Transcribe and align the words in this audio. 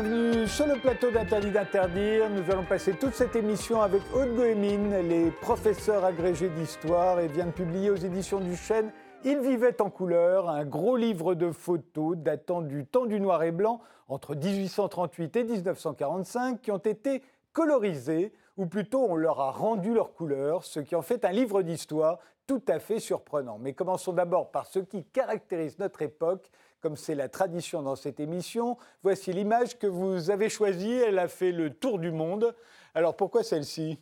Bienvenue 0.00 0.46
sur 0.46 0.68
le 0.68 0.76
plateau 0.76 1.10
d'Interdit 1.10 1.50
d'interdire. 1.50 2.30
Nous 2.30 2.48
allons 2.52 2.62
passer 2.62 2.92
toute 2.92 3.14
cette 3.14 3.34
émission 3.34 3.82
avec 3.82 4.00
Aude 4.14 4.32
Goémine, 4.36 4.94
les 5.08 5.32
professeurs 5.32 6.04
agrégés 6.04 6.50
d'histoire, 6.50 7.18
et 7.18 7.26
vient 7.26 7.46
de 7.46 7.50
publier 7.50 7.90
aux 7.90 7.96
éditions 7.96 8.38
du 8.38 8.54
Chêne 8.54 8.92
Il 9.24 9.40
vivait 9.40 9.82
en 9.82 9.90
couleur, 9.90 10.50
un 10.50 10.64
gros 10.64 10.94
livre 10.94 11.34
de 11.34 11.50
photos 11.50 12.16
datant 12.16 12.62
du 12.62 12.86
temps 12.86 13.06
du 13.06 13.18
noir 13.18 13.42
et 13.42 13.50
blanc 13.50 13.80
entre 14.06 14.36
1838 14.36 15.34
et 15.34 15.42
1945 15.42 16.62
qui 16.62 16.70
ont 16.70 16.78
été 16.78 17.20
colorisés, 17.52 18.32
ou 18.56 18.66
plutôt 18.66 19.04
on 19.04 19.16
leur 19.16 19.40
a 19.40 19.50
rendu 19.50 19.92
leur 19.92 20.14
couleur, 20.14 20.62
ce 20.62 20.78
qui 20.78 20.94
en 20.94 21.02
fait 21.02 21.24
un 21.24 21.32
livre 21.32 21.62
d'histoire 21.62 22.20
tout 22.46 22.62
à 22.68 22.78
fait 22.78 23.00
surprenant. 23.00 23.58
Mais 23.58 23.72
commençons 23.72 24.12
d'abord 24.12 24.52
par 24.52 24.66
ce 24.66 24.78
qui 24.78 25.04
caractérise 25.04 25.80
notre 25.80 26.02
époque, 26.02 26.52
comme 26.80 26.96
c'est 26.96 27.14
la 27.14 27.28
tradition 27.28 27.82
dans 27.82 27.96
cette 27.96 28.20
émission. 28.20 28.76
Voici 29.02 29.32
l'image 29.32 29.78
que 29.78 29.86
vous 29.86 30.30
avez 30.30 30.48
choisie, 30.48 30.92
elle 30.92 31.18
a 31.18 31.28
fait 31.28 31.52
le 31.52 31.70
tour 31.70 31.98
du 31.98 32.10
monde. 32.10 32.54
Alors 32.94 33.16
pourquoi 33.16 33.42
celle-ci? 33.42 33.98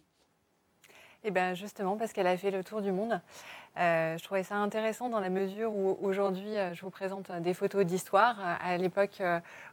Eh 1.24 1.30
bien 1.30 1.54
justement 1.54 1.96
parce 1.96 2.12
qu'elle 2.12 2.26
a 2.26 2.36
fait 2.36 2.50
le 2.50 2.62
tour 2.62 2.82
du 2.82 2.92
monde. 2.92 3.20
Euh, 3.78 4.16
je 4.16 4.24
trouvais 4.24 4.42
ça 4.42 4.56
intéressant 4.56 5.10
dans 5.10 5.20
la 5.20 5.28
mesure 5.28 5.74
où 5.74 5.98
aujourd'hui 6.00 6.56
euh, 6.56 6.72
je 6.72 6.80
vous 6.80 6.90
présente 6.90 7.30
des 7.30 7.52
photos 7.52 7.84
d'histoire 7.84 8.36
euh, 8.40 8.54
à 8.62 8.76
l'époque 8.78 9.22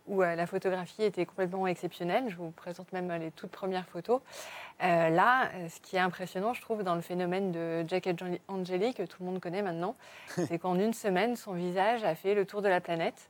où 0.07 0.21
la 0.21 0.45
photographie 0.45 1.03
était 1.03 1.25
complètement 1.25 1.67
exceptionnelle. 1.67 2.25
Je 2.27 2.35
vous 2.35 2.51
présente 2.51 2.91
même 2.91 3.11
les 3.13 3.31
toutes 3.31 3.51
premières 3.51 3.87
photos. 3.87 4.19
là, 4.81 5.49
ce 5.69 5.79
qui 5.79 5.95
est 5.95 5.99
impressionnant, 5.99 6.53
je 6.53 6.61
trouve, 6.61 6.83
dans 6.83 6.95
le 6.95 7.01
phénomène 7.01 7.51
de 7.51 7.85
Jack 7.87 8.09
Angeli, 8.49 8.93
que 8.93 9.03
tout 9.03 9.23
le 9.23 9.29
monde 9.29 9.39
connaît 9.39 9.61
maintenant, 9.61 9.95
c'est 10.27 10.59
qu'en 10.59 10.77
une 10.77 10.93
semaine, 10.93 11.37
son 11.37 11.53
visage 11.53 12.03
a 12.03 12.15
fait 12.15 12.35
le 12.35 12.45
tour 12.45 12.61
de 12.61 12.67
la 12.67 12.81
planète. 12.81 13.29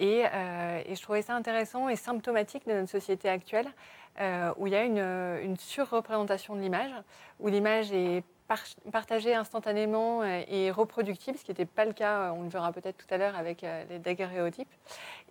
Et, 0.00 0.20
et, 0.20 0.94
je 0.94 1.02
trouvais 1.02 1.22
ça 1.22 1.34
intéressant 1.34 1.88
et 1.88 1.96
symptomatique 1.96 2.66
de 2.66 2.72
notre 2.72 2.90
société 2.90 3.28
actuelle, 3.28 3.68
où 4.56 4.66
il 4.66 4.72
y 4.72 4.76
a 4.76 4.84
une, 4.84 4.98
une 5.44 5.56
surreprésentation 5.56 6.56
de 6.56 6.60
l'image, 6.60 6.92
où 7.40 7.48
l'image 7.48 7.92
est 7.92 8.22
partagé 8.92 9.34
instantanément 9.34 10.22
euh, 10.22 10.42
et 10.48 10.70
reproductible, 10.70 11.38
ce 11.38 11.44
qui 11.44 11.50
n'était 11.50 11.66
pas 11.66 11.84
le 11.84 11.92
cas, 11.92 12.18
euh, 12.18 12.30
on 12.30 12.42
le 12.42 12.48
verra 12.48 12.72
peut-être 12.72 12.96
tout 12.96 13.12
à 13.12 13.18
l'heure 13.18 13.36
avec 13.36 13.62
euh, 13.62 13.84
les 13.90 13.98
daguerréotypes, 13.98 14.68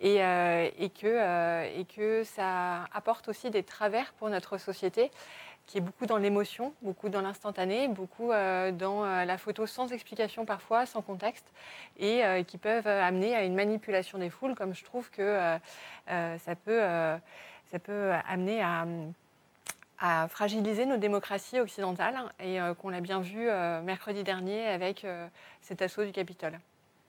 et 0.02 0.18
que 0.98 2.24
ça 2.24 2.86
apporte 2.94 3.28
aussi 3.28 3.50
des 3.50 3.64
travers 3.64 4.14
pour 4.14 4.30
notre 4.30 4.58
société 4.58 5.12
qui 5.66 5.80
est 5.80 5.82
beaucoup 5.82 6.06
dans 6.06 6.18
l'émotion, 6.18 6.74
beaucoup 6.82 7.10
dans 7.10 7.20
l'instantané, 7.20 7.90
beaucoup 7.90 8.30
dans 8.30 9.04
la 9.04 9.38
photo 9.38 9.66
sans 9.66 9.92
explication 9.92 10.46
parfois, 10.46 10.86
sans 10.86 11.02
contexte, 11.02 11.46
et 12.00 12.22
qui 12.48 12.58
peuvent 12.58 12.88
amener 12.88 13.36
à 13.36 13.44
une 13.44 13.54
manipulation 13.54 14.18
des 14.18 14.30
foules, 14.30 14.56
comme 14.56 14.74
je 14.74 14.86
trouve 14.86 15.10
que 15.10 15.58
ça, 16.08 16.56
peut, 16.64 16.82
ça 17.72 17.80
peut 17.80 18.12
amener 18.28 18.62
à 18.62 18.86
fragiliser 20.28 20.86
nos 20.86 20.98
démocraties 20.98 21.60
occidentales 21.60 22.18
et 22.40 22.62
euh, 22.62 22.74
qu'on 22.74 22.90
l'a 22.90 23.02
bien 23.02 23.20
vu 23.20 23.50
euh, 23.50 23.82
mercredi 23.82 24.24
dernier 24.24 24.68
avec 24.68 25.04
euh, 25.04 25.28
cet 25.62 25.82
assaut 25.82 26.06
du 26.06 26.12
Capitole. 26.12 26.60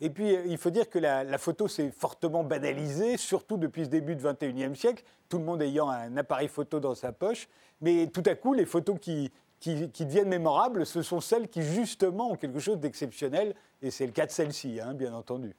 Et 0.01 0.11
puis, 0.11 0.33
il 0.47 0.59
faut 0.59 0.71
dire 0.71 0.89
que 0.89 0.99
la, 0.99 1.39
photo 1.39 1.67
s'est 1.67 1.91
fortement 1.91 2.45
banalisée, 2.45 3.17
surtout 3.17 3.57
depuis 3.57 3.85
ce 3.85 3.91
début 3.91 4.15
du 4.15 4.25
XXIe 4.25 4.77
siècle, 4.77 5.03
tout 5.29 5.39
le 5.39 5.45
monde 5.45 5.61
ayant 5.61 5.89
un 5.89 6.17
appareil 6.17 6.47
photo 6.47 6.79
dans 6.79 6.95
sa 6.95 7.11
poche. 7.11 7.49
Mais 7.81 8.07
tout 8.07 8.23
à 8.27 8.37
coup, 8.37 8.55
les 8.55 8.65
photos 8.65 8.97
qui, 9.01 9.33
qui, 9.59 9.75
deviennent 10.05 10.29
mémorables, 10.29 10.87
ce 10.87 11.03
sont 11.03 11.21
celles 11.21 11.49
qui, 11.49 11.63
justement, 11.63 12.31
ont 12.31 12.37
quelque 12.37 12.61
chose 12.61 12.79
d'exceptionnel. 12.79 13.57
Et 13.83 13.91
c'est 13.91 14.07
le 14.07 14.13
cas 14.13 14.27
de 14.27 14.31
celle-ci, 14.31 14.81
hein, 14.81 14.95
bien 14.95 15.13
entendu. 15.13 15.53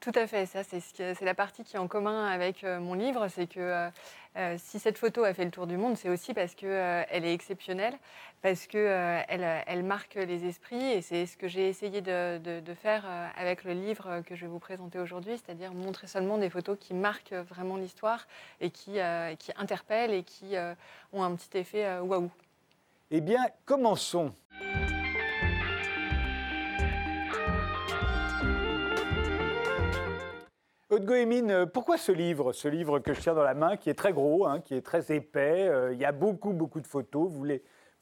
Tout 0.00 0.12
à 0.14 0.26
fait, 0.26 0.46
ça 0.46 0.62
c'est 0.64 1.20
la 1.22 1.34
partie 1.34 1.62
qui 1.62 1.76
est 1.76 1.78
en 1.78 1.86
commun 1.86 2.26
avec 2.26 2.62
mon 2.62 2.94
livre, 2.94 3.28
c'est 3.28 3.46
que 3.46 3.90
euh, 4.36 4.54
si 4.58 4.78
cette 4.78 4.96
photo 4.96 5.24
a 5.24 5.34
fait 5.34 5.44
le 5.44 5.50
tour 5.50 5.66
du 5.66 5.76
monde, 5.76 5.96
c'est 5.96 6.08
aussi 6.08 6.34
parce 6.34 6.54
qu'elle 6.54 6.70
euh, 6.70 7.04
est 7.10 7.34
exceptionnelle, 7.34 7.94
parce 8.42 8.66
qu'elle 8.68 8.86
euh, 8.86 9.60
elle 9.66 9.82
marque 9.82 10.14
les 10.14 10.46
esprits, 10.46 10.92
et 10.92 11.02
c'est 11.02 11.26
ce 11.26 11.36
que 11.36 11.48
j'ai 11.48 11.68
essayé 11.68 12.00
de, 12.00 12.40
faire 12.80 13.04
avec 13.36 13.64
le 13.64 13.72
livre 13.72 14.22
que 14.24 14.36
je 14.36 14.42
vais 14.42 14.46
vous 14.46 14.60
présenter 14.60 15.00
aujourd'hui, 15.00 15.32
c'est-à-dire 15.32 15.72
montrer 15.74 16.06
seulement 16.06 16.38
des 16.38 16.48
photos 16.48 16.78
qui 16.78 16.94
marquent 16.94 17.34
vraiment 17.34 17.76
l'histoire 17.76 18.26
et 18.60 18.70
qui, 18.70 19.00
interpellent 19.56 20.14
et 20.14 20.22
qui 20.22 20.54
ont 21.12 21.24
un 21.24 21.34
petit 21.34 21.58
effet 21.58 21.98
waouh. 21.98 22.30
Eh 23.10 23.20
bien, 23.20 23.44
commençons. 23.66 24.32
Aude 30.90 31.04
Goémine, 31.04 31.52
euh, 31.52 31.66
pourquoi 31.66 31.98
ce 31.98 32.10
livre 32.10 32.52
Ce 32.52 32.66
livre 32.66 32.98
que 32.98 33.14
je 33.14 33.20
tiens 33.20 33.34
dans 33.34 33.44
la 33.44 33.54
main, 33.54 33.76
qui 33.76 33.90
est 33.90 33.94
très 33.94 34.12
gros, 34.12 34.44
hein, 34.44 34.58
qui 34.58 34.74
est 34.74 34.80
très 34.80 35.14
épais. 35.14 35.68
Euh, 35.68 35.92
il 35.92 36.00
y 36.00 36.04
a 36.04 36.10
beaucoup, 36.10 36.52
beaucoup 36.52 36.80
de 36.80 36.86
photos. 36.88 37.30
Vous, 37.30 37.46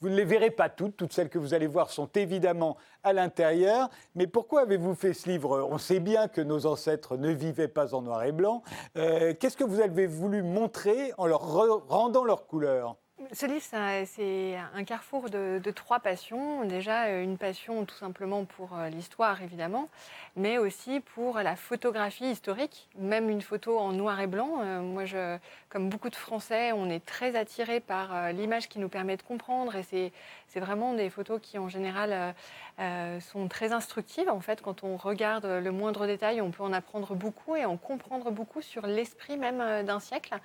vous 0.01 0.09
ne 0.09 0.15
les 0.15 0.25
verrez 0.25 0.49
pas 0.49 0.69
toutes. 0.69 0.97
Toutes 0.97 1.13
celles 1.13 1.29
que 1.29 1.37
vous 1.37 1.53
allez 1.53 1.67
voir 1.67 1.91
sont 1.91 2.09
évidemment 2.15 2.77
à 3.03 3.13
l'intérieur. 3.13 3.91
Mais 4.15 4.25
pourquoi 4.25 4.61
avez-vous 4.61 4.95
fait 4.95 5.13
ce 5.13 5.29
livre? 5.29 5.67
On 5.69 5.77
sait 5.77 5.99
bien 5.99 6.27
que 6.27 6.41
nos 6.41 6.65
ancêtres 6.65 7.15
ne 7.15 7.29
vivaient 7.29 7.67
pas 7.67 7.93
en 7.93 8.01
noir 8.01 8.23
et 8.23 8.31
blanc. 8.31 8.63
Euh, 8.97 9.35
qu'est-ce 9.39 9.55
que 9.55 9.63
vous 9.63 9.81
avez 9.81 10.07
voulu 10.07 10.41
montrer 10.41 11.13
en 11.19 11.27
leur 11.27 11.41
rendant 11.87 12.23
leur 12.23 12.47
couleur? 12.47 12.97
Ce 13.33 13.45
livre, 13.45 13.65
c'est 14.05 14.57
un 14.73 14.83
carrefour 14.83 15.29
de, 15.29 15.71
trois 15.71 15.99
passions. 15.99 16.63
Déjà, 16.65 17.09
une 17.19 17.37
passion 17.37 17.85
tout 17.85 17.95
simplement 17.95 18.45
pour 18.45 18.77
euh, 18.77 18.89
l'histoire, 18.89 19.41
évidemment, 19.41 19.89
mais 20.35 20.57
aussi 20.57 21.01
pour 21.01 21.39
la 21.39 21.55
photographie 21.55 22.31
historique, 22.31 22.87
même 22.97 23.29
une 23.29 23.41
photo 23.41 23.77
en 23.77 23.91
noir 23.91 24.19
et 24.21 24.27
blanc. 24.27 24.61
Euh, 24.61 24.81
moi, 24.81 25.03
comme 25.69 25.89
beaucoup 25.89 26.09
de 26.09 26.15
Français, 26.15 26.71
on 26.71 26.89
est 26.89 27.05
très 27.05 27.35
attiré 27.35 27.81
par 27.81 28.15
euh, 28.15 28.31
l'image 28.31 28.69
qui 28.69 28.79
nous 28.79 28.89
permet 28.89 29.17
de 29.17 29.21
comprendre, 29.21 29.75
et 29.75 29.83
c'est 30.47 30.59
vraiment 30.59 30.93
des 30.93 31.09
photos 31.09 31.39
qui, 31.41 31.57
en 31.57 31.69
général, 31.69 32.33
sont 33.21 33.47
très 33.47 33.71
instructives. 33.71 34.29
En 34.29 34.39
fait, 34.39 34.61
quand 34.61 34.83
on 34.83 34.97
regarde 34.97 35.45
le 35.45 35.71
moindre 35.71 36.07
détail, 36.07 36.41
on 36.41 36.49
peut 36.49 36.63
en 36.63 36.73
apprendre 36.73 37.13
beaucoup 37.13 37.55
et 37.55 37.65
en 37.65 37.77
comprendre 37.77 38.31
beaucoup 38.31 38.61
sur 38.61 38.87
l'esprit 38.87 39.37
même 39.37 39.85
d'un 39.85 39.99
siècle. 39.99 40.39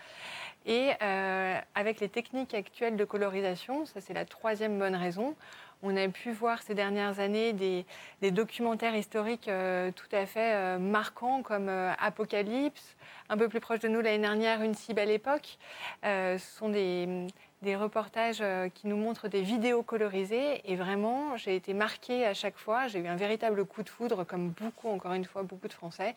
Et 0.67 0.93
euh, 1.03 1.59
avec 1.75 2.01
les 2.01 2.09
techniques 2.09 2.55
actuelles 2.55 2.97
de 2.97 3.05
colorisation, 3.05 3.85
ça 3.85 4.01
c'est 4.01 4.15
la 4.15 4.25
troisième 4.25 4.79
bonne 4.79 4.97
raison, 4.97 5.37
on 5.83 5.95
a 5.95 6.09
pu 6.09 6.33
voir 6.33 6.63
ces 6.63 6.75
dernières 6.75 7.21
années 7.21 7.53
des, 7.53 7.85
documentaires 8.31 8.97
historiques 8.97 9.49
euh, 9.49 9.91
tout 9.93 10.09
à 10.13 10.25
fait 10.25 10.55
euh, 10.55 10.79
marquants 10.79 11.43
comme 11.43 11.69
Apocalypse, 11.69 12.97
un 13.29 13.37
peu 13.37 13.49
plus 13.49 13.61
proche 13.61 13.81
de 13.81 13.89
nous 13.89 14.01
l'année 14.01 14.21
dernière, 14.21 14.63
Une 14.63 14.75
si 14.75 14.95
belle 14.95 15.11
époque. 15.11 15.59
ce 16.03 16.39
sont 16.39 16.71
des, 16.71 17.27
des 17.61 17.77
reportages 17.77 18.43
qui 18.73 18.87
nous 18.87 18.97
montrent 18.97 19.29
des 19.29 19.43
vidéos 19.43 19.83
colorisées 19.83 20.63
et 20.65 20.77
vraiment 20.77 21.37
j'ai 21.37 21.57
été 21.57 21.75
marquée 21.75 22.25
à 22.25 22.33
chaque 22.33 22.57
fois, 22.57 22.87
j'ai 22.89 23.01
eu 23.01 23.07
un 23.07 23.17
véritable 23.17 23.67
coup 23.67 23.83
de 23.83 23.91
foudre 23.91 24.25
comme 24.25 24.49
beaucoup, 24.49 24.89
encore 24.89 25.13
une 25.13 25.27
fois, 25.27 25.43
beaucoup 25.43 25.69
de 25.69 25.75
Français, 25.75 26.15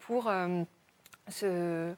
pour 0.00 0.32
ce 1.28 1.94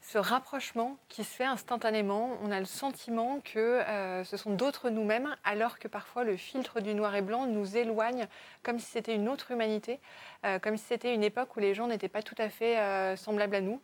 ce 0.00 0.18
rapprochement 0.18 0.96
qui 1.08 1.24
se 1.24 1.34
fait 1.34 1.44
instantanément. 1.44 2.30
On 2.42 2.50
a 2.50 2.58
le 2.58 2.66
sentiment 2.66 3.40
que 3.44 3.58
euh, 3.58 4.24
ce 4.24 4.36
sont 4.36 4.50
d'autres 4.50 4.90
nous-mêmes, 4.90 5.36
alors 5.44 5.78
que 5.78 5.88
parfois 5.88 6.24
le 6.24 6.36
filtre 6.36 6.80
du 6.80 6.94
noir 6.94 7.14
et 7.14 7.22
blanc 7.22 7.46
nous 7.46 7.76
éloigne, 7.76 8.26
comme 8.62 8.78
si 8.78 8.86
c'était 8.86 9.14
une 9.14 9.28
autre 9.28 9.50
humanité, 9.50 10.00
euh, 10.44 10.58
comme 10.58 10.76
si 10.76 10.84
c'était 10.84 11.14
une 11.14 11.22
époque 11.22 11.56
où 11.56 11.60
les 11.60 11.74
gens 11.74 11.86
n'étaient 11.86 12.08
pas 12.08 12.22
tout 12.22 12.34
à 12.38 12.48
fait 12.48 12.78
euh, 12.78 13.16
semblables 13.16 13.54
à 13.54 13.60
nous. 13.60 13.80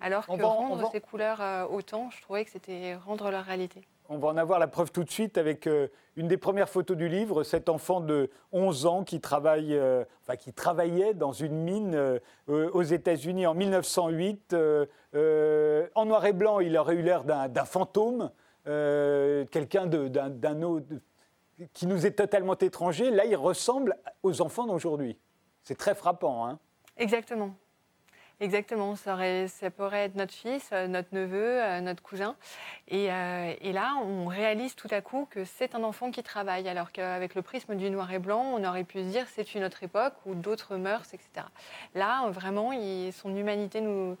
Alors 0.00 0.26
que 0.26 0.42
rendre 0.42 0.90
ces 0.92 1.00
couleurs 1.00 1.70
autant, 1.70 2.08
je 2.10 2.22
trouvais 2.22 2.44
que 2.46 2.50
c'était 2.50 2.94
rendre 2.94 3.30
leur 3.30 3.44
réalité. 3.44 3.86
On 4.12 4.18
va 4.18 4.26
en 4.26 4.36
avoir 4.36 4.58
la 4.58 4.66
preuve 4.66 4.90
tout 4.90 5.04
de 5.04 5.10
suite 5.10 5.38
avec 5.38 5.68
euh, 5.68 5.86
une 6.16 6.26
des 6.26 6.36
premières 6.36 6.68
photos 6.68 6.96
du 6.96 7.08
livre, 7.08 7.44
cet 7.44 7.68
enfant 7.68 8.00
de 8.00 8.28
11 8.50 8.86
ans 8.86 9.04
qui, 9.04 9.20
travaille, 9.20 9.72
euh, 9.72 10.04
enfin, 10.22 10.34
qui 10.34 10.52
travaillait 10.52 11.14
dans 11.14 11.30
une 11.30 11.54
mine 11.54 11.94
euh, 11.94 12.18
aux 12.48 12.82
États-Unis 12.82 13.46
en 13.46 13.54
1908. 13.54 14.56
en 15.14 16.06
noir 16.06 16.26
et 16.26 16.32
blanc, 16.32 16.58
il 16.58 16.76
aurait 16.76 16.96
eu 16.96 17.02
l'air 17.02 17.22
d'un 17.22 17.64
fantôme, 17.64 18.32
quelqu'un 18.64 19.86
d'un 19.86 20.32
qui 21.72 21.86
nous 21.86 22.04
est 22.04 22.18
totalement 22.18 22.58
étranger. 22.58 23.12
Là, 23.12 23.26
il 23.26 23.36
ressemble 23.36 23.96
aux 24.24 24.42
enfants 24.42 24.66
d'aujourd'hui. 24.66 25.16
C'est 25.62 25.78
très 25.78 25.94
frappant. 25.94 26.48
Hein 26.48 26.58
Exactement. 26.96 27.54
Exactement, 28.42 28.96
ça, 28.96 29.18
pourrait 29.76 30.04
être 30.04 30.14
notre 30.14 30.32
fils, 30.32 30.70
euh, 30.72 30.86
notre 30.86 31.14
neveu, 31.14 31.62
euh, 31.62 31.82
notre 31.82 32.02
cousin. 32.02 32.36
Euh, 32.90 33.54
et, 33.60 33.72
là, 33.72 33.96
on 34.02 34.24
réalise 34.28 34.74
tout 34.74 34.88
à 34.90 35.02
coup 35.02 35.28
que 35.30 35.44
c'est 35.44 35.74
un 35.74 35.84
enfant 35.84 36.10
qui 36.10 36.22
travaille, 36.22 36.66
alors 36.66 36.90
qu'avec 36.90 37.34
le 37.34 37.42
prisme 37.42 37.74
du 37.74 37.90
noir 37.90 38.10
et 38.10 38.18
blanc, 38.18 38.42
on 38.56 38.64
aurait 38.64 38.84
pu 38.84 39.00
se 39.00 39.08
dire 39.10 39.26
c'est 39.28 39.54
une 39.54 39.62
autre 39.62 39.82
époque 39.82 40.14
ou 40.24 40.34
d'autres 40.34 40.76
mœurs, 40.76 41.12
etc. 41.12 41.46
Là, 41.94 42.30
vraiment, 42.30 42.70
son 43.12 43.36
humanité 43.36 43.82
nous, 43.82 44.16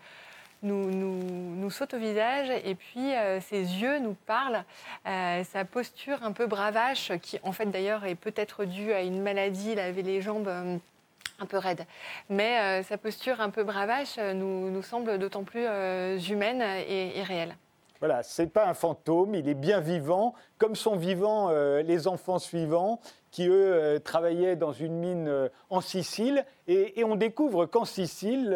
saute 1.70 1.94
au 1.94 1.98
visage 1.98 2.50
et 2.50 2.74
puis 2.74 3.12
ses 3.40 3.62
yeux 3.80 4.00
nous 4.00 4.16
parlent. 4.26 4.64
sa 5.06 5.64
posture 5.64 6.22
un 6.22 6.32
peu 6.32 6.46
bravache, 6.46 7.12
qui 7.22 7.38
en 7.42 7.52
fait 7.52 7.66
d'ailleurs 7.66 8.04
est 8.04 8.16
peut-être 8.16 8.66
due 8.66 8.92
à 8.92 9.00
une 9.00 9.22
maladie, 9.22 9.72
il 9.72 9.78
avait 9.78 10.02
les 10.02 10.20
jambes 10.20 10.78
un 11.40 11.46
peu 11.46 11.58
raide. 11.58 11.84
Mais 12.28 12.82
sa 12.82 12.98
posture 12.98 13.40
un 13.40 13.50
peu 13.50 13.64
bravache 13.64 14.18
nous, 14.18 14.70
nous 14.70 14.82
semble 14.82 15.18
d'autant 15.18 15.44
plus 15.44 15.66
humaine 16.28 16.62
et, 16.62 17.22
réelle. 17.22 17.56
Voilà, 17.98 18.22
c'est 18.22 18.46
pas 18.46 18.66
un 18.66 18.74
fantôme, 18.74 19.34
il 19.34 19.48
est 19.48 19.54
bien 19.54 19.80
vivant, 19.80 20.34
comme 20.58 20.74
sont 20.74 20.96
vivants 20.96 21.50
les 21.80 22.08
enfants 22.08 22.38
suivants 22.38 23.00
qui, 23.30 23.46
eux, 23.46 24.00
travaillaient 24.02 24.56
dans 24.56 24.72
une 24.72 24.94
mine 24.94 25.50
en 25.68 25.80
Sicile. 25.80 26.44
Et, 26.66 27.00
et 27.00 27.04
on 27.04 27.16
découvre 27.16 27.66
qu'en 27.66 27.84
Sicile, 27.84 28.54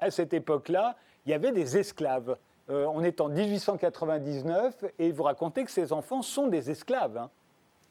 à 0.00 0.10
cette 0.10 0.32
époque-là, 0.32 0.96
il 1.26 1.30
y 1.30 1.34
avait 1.34 1.52
des 1.52 1.78
esclaves. 1.78 2.36
on 2.68 3.02
est 3.02 3.20
en 3.20 3.28
1899 3.28 4.84
et 4.98 5.12
vous 5.12 5.22
racontez 5.22 5.64
que 5.64 5.70
ces 5.70 5.92
enfants 5.92 6.22
sont 6.22 6.48
des 6.48 6.70
esclaves. 6.70 7.16
Hein. 7.16 7.30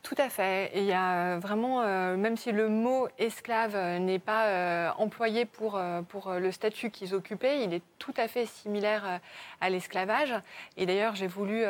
Tout 0.04 0.16
à 0.18 0.30
fait. 0.30 0.72
il 0.76 0.84
y 0.84 0.94
a 0.94 1.38
vraiment, 1.38 1.84
euh, 1.84 2.18
même 2.18 2.36
si 2.36 2.52
le 2.52 2.70
mot 2.70 3.08
esclave 3.20 3.76
euh, 3.76 4.00
n'est 4.00 4.18
pas 4.18 4.48
euh, 4.48 4.90
employé 4.98 5.46
pour, 5.46 5.80
pour 6.10 6.34
le 6.34 6.52
statut 6.52 6.90
qu'ils 6.90 7.14
occupaient, 7.14 7.64
il 7.64 7.74
est 7.74 7.84
tout 8.00 8.14
à 8.18 8.28
fait 8.28 8.48
similaire 8.48 9.20
à 9.60 9.70
l'esclavage. 9.70 10.34
Et 10.76 10.88
d'ailleurs, 10.88 11.16
j'ai 11.16 11.28
voulu 11.28 11.64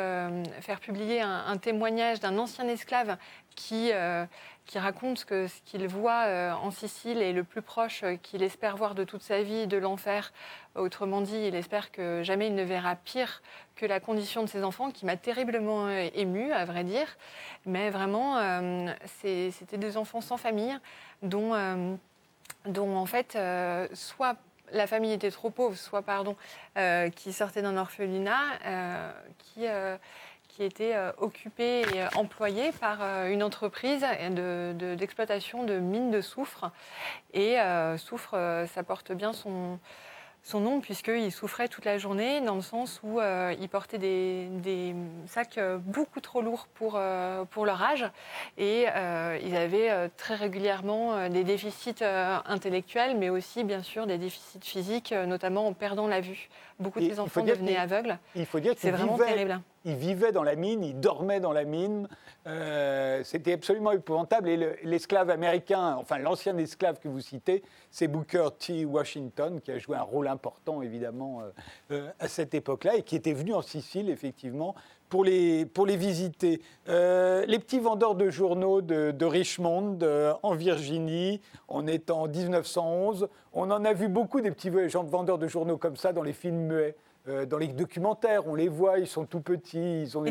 faire 0.60 0.80
publier 0.80 1.20
un 1.20 1.56
témoignage 1.58 2.20
d'un 2.20 2.38
ancien 2.38 2.66
esclave 2.68 3.18
qui 3.54 3.92
qui 4.66 4.78
raconte 4.78 5.24
que 5.24 5.48
ce 5.48 5.60
qu'il 5.64 5.86
voit 5.88 6.24
euh, 6.26 6.52
en 6.52 6.70
Sicile 6.70 7.20
est 7.20 7.32
le 7.32 7.44
plus 7.44 7.62
proche 7.62 8.02
euh, 8.04 8.16
qu'il 8.16 8.42
espère 8.42 8.76
voir 8.76 8.94
de 8.94 9.04
toute 9.04 9.22
sa 9.22 9.42
vie 9.42 9.66
de 9.66 9.76
l'enfer. 9.76 10.32
Autrement 10.74 11.20
dit, 11.20 11.36
il 11.36 11.54
espère 11.54 11.90
que 11.90 12.22
jamais 12.22 12.46
il 12.46 12.54
ne 12.54 12.62
verra 12.62 12.96
pire 12.96 13.42
que 13.82 13.86
la 13.86 14.00
condition 14.00 14.42
de 14.42 14.48
ses 14.48 14.62
enfants, 14.62 14.90
qui 14.90 15.06
m'a 15.06 15.16
terriblement 15.16 15.86
euh, 15.86 16.08
ému, 16.14 16.52
à 16.52 16.64
vrai 16.64 16.84
dire. 16.84 17.06
Mais 17.66 17.90
vraiment, 17.90 18.38
c'était 19.22 19.76
des 19.76 19.96
enfants 19.96 20.20
sans 20.20 20.36
famille, 20.36 20.76
dont, 21.22 21.96
dont 22.66 22.96
en 22.96 23.06
fait, 23.06 23.38
soit 23.94 24.36
la 24.72 24.86
famille 24.86 25.12
était 25.12 25.30
trop 25.30 25.50
pauvre, 25.50 25.76
soit, 25.76 26.02
pardon, 26.02 26.36
qui 27.14 27.32
sortaient 27.32 27.62
d'un 27.62 27.76
orphelinat, 27.76 28.58
qui 29.38 29.68
qui 30.54 30.62
était 30.62 30.94
euh, 30.94 31.12
occupé 31.18 31.80
et 31.80 32.02
euh, 32.02 32.08
employé 32.14 32.72
par 32.72 32.98
euh, 33.00 33.28
une 33.28 33.42
entreprise 33.42 34.04
d'exploitation 34.98 35.64
de, 35.64 35.78
mines 35.78 36.10
de 36.10 36.20
soufre. 36.20 36.70
Et 37.32 37.56
soufre, 37.96 38.36
ça 38.74 38.82
porte 38.82 39.12
bien 39.12 39.32
son, 39.32 39.78
son 40.42 40.60
nom 40.60 40.80
puisqu'il 40.80 41.30
souffrait 41.30 41.68
toute 41.68 41.84
la 41.84 41.98
journée 41.98 42.40
dans 42.40 42.56
le 42.56 42.62
sens 42.62 43.00
où 43.02 43.20
il 43.20 43.68
portait 43.68 43.98
des, 43.98 44.94
sacs 45.26 45.58
beaucoup 45.84 46.20
trop 46.20 46.42
lourds 46.42 46.66
pour, 46.74 47.00
pour 47.50 47.66
leur 47.66 47.82
âge 47.82 48.06
et 48.58 48.86
ils 49.42 49.56
avaient 49.56 50.10
très 50.16 50.34
régulièrement 50.34 51.28
des 51.28 51.44
déficits 51.44 52.02
intellectuels 52.02 53.16
mais 53.16 53.30
aussi 53.30 53.62
bien 53.62 53.82
sûr 53.82 54.06
des 54.06 54.18
déficits 54.18 54.60
physiques 54.62 55.12
notamment 55.12 55.66
en 55.66 55.72
perdant 55.72 56.08
la 56.08 56.20
vue. 56.20 56.48
Beaucoup 56.82 57.00
de 57.00 57.20
enfants 57.20 57.44
devenaient 57.44 57.76
aveugles. 57.76 58.18
Il 58.34 58.46
faut 58.46 58.60
dire 58.60 58.74
c'est 58.76 58.90
vraiment 58.90 59.16
terrible 59.16 59.60
il 59.84 59.96
vivait 59.96 60.32
dans 60.32 60.42
la 60.42 60.54
mine, 60.54 60.82
il 60.84 60.98
dormait 61.00 61.40
dans 61.40 61.52
la 61.52 61.64
mine. 61.64 62.08
Euh, 62.46 63.22
c'était 63.24 63.52
absolument 63.52 63.92
épouvantable. 63.92 64.48
Et 64.48 64.76
l'esclave 64.84 65.30
américain, 65.30 65.96
enfin 65.96 66.18
l'ancien 66.18 66.56
esclave 66.58 66.98
que 66.98 67.08
vous 67.08 67.20
citez, 67.20 67.62
c'est 67.90 68.08
Booker 68.08 68.48
T. 68.58 68.84
Washington, 68.84 69.60
qui 69.60 69.72
a 69.72 69.78
joué 69.78 69.96
un 69.96 70.02
rôle 70.02 70.28
important 70.28 70.82
évidemment 70.82 71.40
euh, 71.40 71.50
euh, 71.92 72.10
à 72.20 72.28
cette 72.28 72.54
époque-là 72.54 72.96
et 72.96 73.02
qui 73.02 73.16
était 73.16 73.32
venu 73.32 73.54
en 73.54 73.62
Sicile 73.62 74.10
effectivement 74.10 74.74
pour 75.12 75.24
les, 75.24 75.66
pour 75.66 75.84
les 75.84 75.98
visiter. 75.98 76.62
les 76.86 77.58
petits 77.58 77.80
vendeurs 77.80 78.14
de 78.14 78.30
journaux 78.30 78.80
de, 78.80 79.24
Richmond, 79.26 79.98
en 80.42 80.54
Virginie, 80.54 81.42
on 81.68 81.86
est 81.86 82.10
en 82.10 82.28
1911. 82.28 83.28
On 83.52 83.70
en 83.70 83.84
a 83.84 83.92
vu 83.92 84.08
beaucoup 84.08 84.40
des 84.40 84.50
petits 84.50 84.70
vendeurs 84.70 85.36
de 85.36 85.48
journaux 85.48 85.76
comme 85.76 85.96
ça 85.96 86.14
dans 86.14 86.22
les 86.22 86.32
films 86.32 86.66
muets. 86.66 86.96
Euh, 87.28 87.44
dans 87.44 87.58
les 87.58 87.68
documentaires, 87.68 88.48
on 88.48 88.54
les 88.54 88.68
voit, 88.68 88.98
ils 88.98 89.06
sont 89.06 89.26
tout 89.26 89.42
petits, 89.42 90.02
ils 90.02 90.16
ont, 90.18 90.24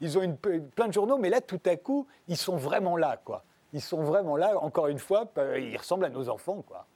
ils 0.00 0.18
ont 0.18 0.22
une, 0.22 0.36
plein 0.36 0.88
de 0.88 0.92
journaux, 0.92 1.18
mais 1.18 1.28
là, 1.28 1.42
tout 1.42 1.60
à 1.66 1.76
coup, 1.76 2.06
ils 2.26 2.38
sont 2.38 2.56
vraiment 2.56 2.96
là, 2.96 3.20
quoi. 3.22 3.44
Ils 3.74 3.82
sont 3.82 4.02
vraiment 4.02 4.36
là, 4.36 4.58
encore 4.58 4.88
une 4.88 4.98
fois, 4.98 5.30
ils 5.58 5.76
ressemblent 5.76 6.06
à 6.06 6.10
nos 6.10 6.30
enfants, 6.30 6.64
quoi. 6.66 6.86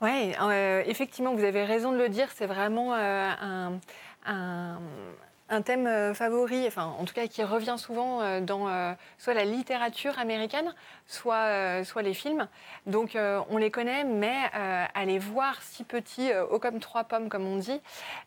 Oui, 0.00 0.32
euh, 0.40 0.82
effectivement, 0.86 1.34
vous 1.34 1.44
avez 1.44 1.64
raison 1.64 1.92
de 1.92 1.98
le 1.98 2.08
dire, 2.08 2.30
c'est 2.34 2.46
vraiment 2.46 2.94
euh, 2.94 3.30
un, 3.40 3.78
un 4.26 4.80
thème 5.62 5.86
euh, 5.86 6.14
favori, 6.14 6.66
enfin 6.66 6.94
en 6.98 7.04
tout 7.04 7.14
cas 7.14 7.26
qui 7.26 7.42
revient 7.42 7.76
souvent 7.78 8.20
euh, 8.20 8.40
dans 8.40 8.68
euh, 8.68 8.92
soit 9.18 9.34
la 9.34 9.44
littérature 9.44 10.18
américaine, 10.18 10.74
soit, 11.08 11.82
soit 11.84 12.02
les 12.02 12.14
films. 12.14 12.46
Donc 12.86 13.16
on 13.50 13.56
les 13.56 13.70
connaît, 13.70 14.04
mais 14.04 14.36
à 14.52 15.04
les 15.04 15.18
voir 15.18 15.60
si 15.62 15.82
petits, 15.84 16.30
haut 16.50 16.58
comme 16.58 16.78
trois 16.78 17.04
pommes 17.04 17.28
comme 17.28 17.46
on 17.46 17.56
dit, 17.56 17.80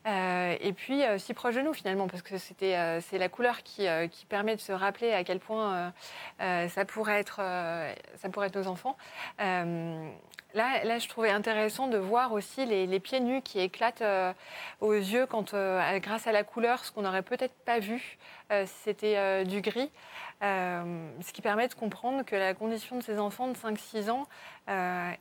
et 0.06 0.74
puis 0.74 1.02
si 1.18 1.34
proche 1.34 1.56
de 1.56 1.62
nous 1.62 1.74
finalement, 1.74 2.08
parce 2.08 2.22
que 2.22 2.38
c'est 2.38 3.18
la 3.18 3.30
couleur 3.30 3.64
qui, 3.64 3.88
qui, 4.12 4.26
permet 4.26 4.56
de 4.56 4.62
se 4.62 4.72
rappeler 4.72 5.14
à 5.14 5.24
quel 5.24 5.40
point 5.40 5.94
ça 6.40 6.86
pourrait 6.86 7.20
être 7.20 7.42
ça 8.18 8.30
pourrait 8.30 8.48
être 8.48 8.58
nos 8.58 8.68
enfants. 8.68 8.98
Là, 10.54 10.84
là, 10.84 11.00
je 11.00 11.08
trouvais 11.08 11.30
intéressant 11.30 11.88
de 11.88 11.98
voir 11.98 12.34
aussi 12.34 12.66
les, 12.66 13.00
pieds 13.00 13.22
nus 13.22 13.42
qui 13.42 13.60
éclatent 13.60 14.02
euh, 14.02 14.34
aux 14.82 14.94
yeux 14.94 15.26
quand, 15.26 15.54
euh, 15.54 16.00
grâce 16.00 16.28
à 16.28 16.34
la 16.34 16.44
couleur, 16.44 16.84
ce 16.84 16.92
qu'on 16.92 17.04
n'aurait 17.04 17.22
peut-être 17.22 17.54
pas 17.66 17.80
vu, 17.80 18.18
euh, 18.52 18.66
c'était 18.84 19.46
du 19.46 19.62
gris. 19.62 19.90
ce 20.42 21.32
qui 21.34 21.42
permet 21.42 21.68
de 21.68 21.74
comprendre 21.74 22.24
que 22.24 22.36
la 22.36 22.54
de 22.72 23.04
ces 23.04 23.20
enfants 23.20 23.48
de 23.48 23.56
5-6 23.56 24.10
ans 24.10 24.28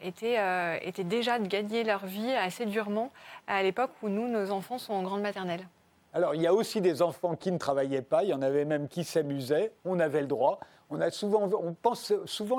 était, 0.03 0.39
était, 0.83 1.05
déjà 1.05 1.39
de 1.39 1.47
gagner 1.47 1.85
leur 1.85 2.07
vie 2.07 2.33
assez 2.33 2.67
durement 2.67 3.11
à 3.47 3.63
l'époque 3.63 3.91
où 4.03 4.09
nous, 4.09 4.29
nos 4.29 4.51
enfants, 4.51 4.79
sont 4.79 4.93
en 4.93 5.03
grande 5.03 5.23
maternelle. 5.23 5.67
Alors, 6.13 6.35
il 6.35 6.43
y 6.43 6.47
a 6.47 6.55
aussi 6.55 6.81
des 6.81 7.03
enfants 7.03 7.37
qui 7.37 7.53
ne 7.53 7.59
travaillaient 7.59 8.03
pas, 8.03 8.25
il 8.25 8.31
y 8.31 8.35
en 8.35 8.43
avait 8.43 8.65
même 8.65 8.89
qui 8.89 9.05
s'amusaient, 9.05 9.73
on 9.85 10.01
avait 10.01 10.21
le 10.21 10.27
droit. 10.27 10.59
On, 10.91 11.01
a 11.01 11.11
souvent, 11.11 11.49
on 11.53 11.73
pense 11.73 12.13
souvent 12.25 12.59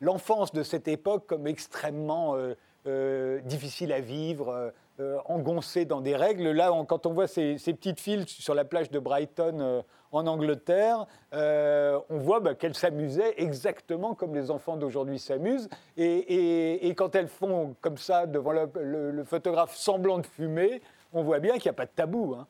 l'enfance 0.00 0.52
de 0.52 0.62
cette 0.62 0.86
époque 0.86 1.26
comme 1.26 1.48
extrêmement 1.48 2.36
euh, 2.36 2.54
euh, 2.86 3.40
difficile 3.40 3.92
à 3.92 4.00
vivre, 4.00 4.72
euh, 5.00 5.18
engoncée 5.26 5.84
dans 5.84 6.00
des 6.00 6.16
règles. 6.16 6.50
Là, 6.50 6.70
quand 6.86 7.06
on 7.06 7.12
voit 7.12 7.26
ces, 7.26 7.56
petites 7.56 8.00
filles 8.00 8.24
sur 8.26 8.54
la 8.54 8.64
plage 8.64 8.90
de 8.90 8.98
Brighton 8.98 9.82
en 10.10 10.26
Angleterre, 10.26 11.06
on 11.32 12.18
voit 12.18 12.40
bah, 12.40 12.54
qu'elles 12.54 12.74
s'amusaient 12.74 13.34
exactement 13.36 14.14
comme 14.14 14.34
les 14.34 14.50
enfants 14.50 14.76
d'aujourd'hui 14.76 15.18
s'amusent. 15.18 15.68
Et, 15.96 16.92
quand 16.96 17.14
elles 17.14 17.28
font 17.28 17.74
comme 17.80 17.96
ça 17.96 18.26
devant 18.26 18.52
le, 18.52 19.24
photographe 19.24 19.74
semblant 19.74 20.18
de 20.18 20.26
fumer, 20.26 20.82
on 21.12 21.22
voit 21.22 21.38
bien 21.38 21.54
qu'il 21.54 21.64
n'y 21.64 21.70
a 21.70 21.74
pas 21.74 21.86
de 21.86 21.92
tabou. 21.94 22.34
Hein. 22.38 22.46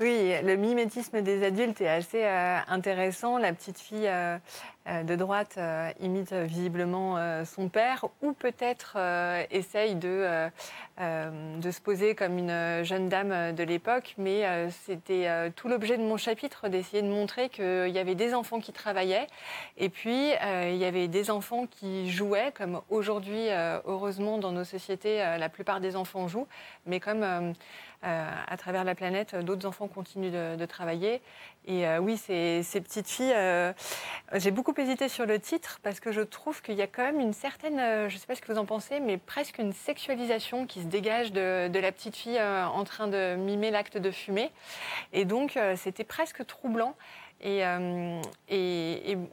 Oui, 0.00 0.32
le 0.44 0.54
mimétisme 0.56 1.22
des 1.22 1.44
adultes 1.44 1.80
est 1.80 1.88
assez 1.88 2.24
intéressant. 2.24 3.38
La 3.38 3.52
petite 3.52 3.80
fille 3.80 4.08
euh, 4.88 5.02
de 5.02 5.16
droite 5.16 5.56
euh, 5.58 5.90
imite 6.00 6.32
visiblement 6.32 7.18
euh, 7.18 7.44
son 7.44 7.68
père 7.68 8.06
ou 8.22 8.32
peut-être 8.32 8.96
essaye 9.50 9.96
de, 9.96 10.48
de 10.98 11.70
se 11.70 11.80
poser 11.80 12.14
comme 12.14 12.38
une 12.38 12.82
jeune 12.84 13.08
dame 13.08 13.54
de 13.54 13.62
l'époque. 13.62 14.14
Mais 14.18 14.68
c'était 14.70 15.50
tout 15.54 15.68
l'objet 15.68 15.96
de 15.96 16.02
mon 16.02 16.16
chapitre 16.16 16.68
d'essayer 16.68 17.02
de 17.02 17.08
montrer 17.08 17.48
qu'il 17.48 17.90
y 17.90 17.98
avait 17.98 18.14
des 18.14 18.34
enfants 18.34 18.60
qui 18.60 18.72
travaillaient 18.72 19.28
et 19.76 19.88
puis 19.88 20.30
il 20.30 20.76
y 20.76 20.84
avait 20.84 21.08
des 21.08 21.30
enfants 21.30 21.66
qui 21.66 22.10
jouaient, 22.10 22.52
comme 22.52 22.80
aujourd'hui, 22.90 23.48
heureusement, 23.84 24.38
dans 24.38 24.52
nos 24.52 24.64
sociétés, 24.64 25.18
la 25.18 25.48
plupart 25.48 25.80
des 25.80 25.94
enfants 25.94 26.26
jouent, 26.26 26.48
mais 26.86 26.98
comme 26.98 27.54
à 28.02 28.56
travers 28.56 28.84
la 28.84 28.94
planète, 28.94 29.34
d'autres 29.36 29.66
enfants 29.66 29.88
continuent 29.88 30.32
de, 30.32 30.66
travailler. 30.66 31.20
Et 31.68 31.86
oui, 31.98 32.16
ces, 32.16 32.62
petites 32.80 33.08
filles, 33.08 33.34
j'ai 34.34 34.50
beaucoup 34.50 34.74
hésité 34.76 35.08
sur 35.08 35.26
le 35.26 35.38
titre 35.38 35.80
parce 35.82 36.00
que 36.00 36.12
je 36.12 36.20
trouve 36.20 36.60
qu'il 36.62 36.74
y 36.74 36.82
a 36.82 36.86
quand 36.86 37.02
même 37.02 37.20
une 37.20 37.32
certaine, 37.32 37.78
euh, 37.78 38.08
je 38.08 38.14
ne 38.14 38.18
sais 38.18 38.26
pas 38.26 38.34
ce 38.34 38.42
que 38.42 38.52
vous 38.52 38.58
en 38.58 38.66
pensez, 38.66 39.00
mais 39.00 39.16
presque 39.16 39.58
une 39.58 39.72
sexualisation 39.72 40.66
qui 40.66 40.82
se 40.82 40.86
dégage 40.86 41.32
de, 41.32 41.78
la 41.78 41.92
petite 41.92 42.16
fille 42.16 42.38
euh, 42.38 42.66
en 42.66 42.84
train 42.84 43.08
de 43.08 43.36
mimer 43.36 43.70
l'acte 43.70 43.96
de 43.96 44.10
fumer. 44.10 44.50
Et 45.12 45.24
donc, 45.24 45.56
euh, 45.56 45.76
c'était 45.76 46.04
presque 46.04 46.44
troublant. 46.46 46.94
Et, 47.40 47.62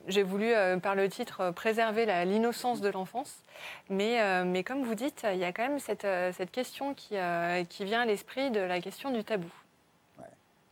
j'ai 0.07 0.23
voulu, 0.23 0.53
par 0.83 0.93
le 0.93 1.09
titre, 1.09 1.49
préserver 1.51 2.05
l'innocence 2.05 2.79
de 2.79 2.89
l'enfance. 2.89 3.43
Mais, 3.89 4.63
comme 4.63 4.83
vous 4.83 4.93
dites, 4.93 5.25
il 5.33 5.39
y 5.39 5.43
a 5.43 5.51
quand 5.51 5.67
même 5.67 5.79
cette, 5.79 6.51
question 6.51 6.93
qui 6.93 7.15
vient 7.15 8.01
à 8.01 8.05
l'esprit 8.05 8.51
de 8.51 8.59
la 8.59 8.79
question 8.79 9.09
du 9.09 9.23
tabou. 9.23 9.49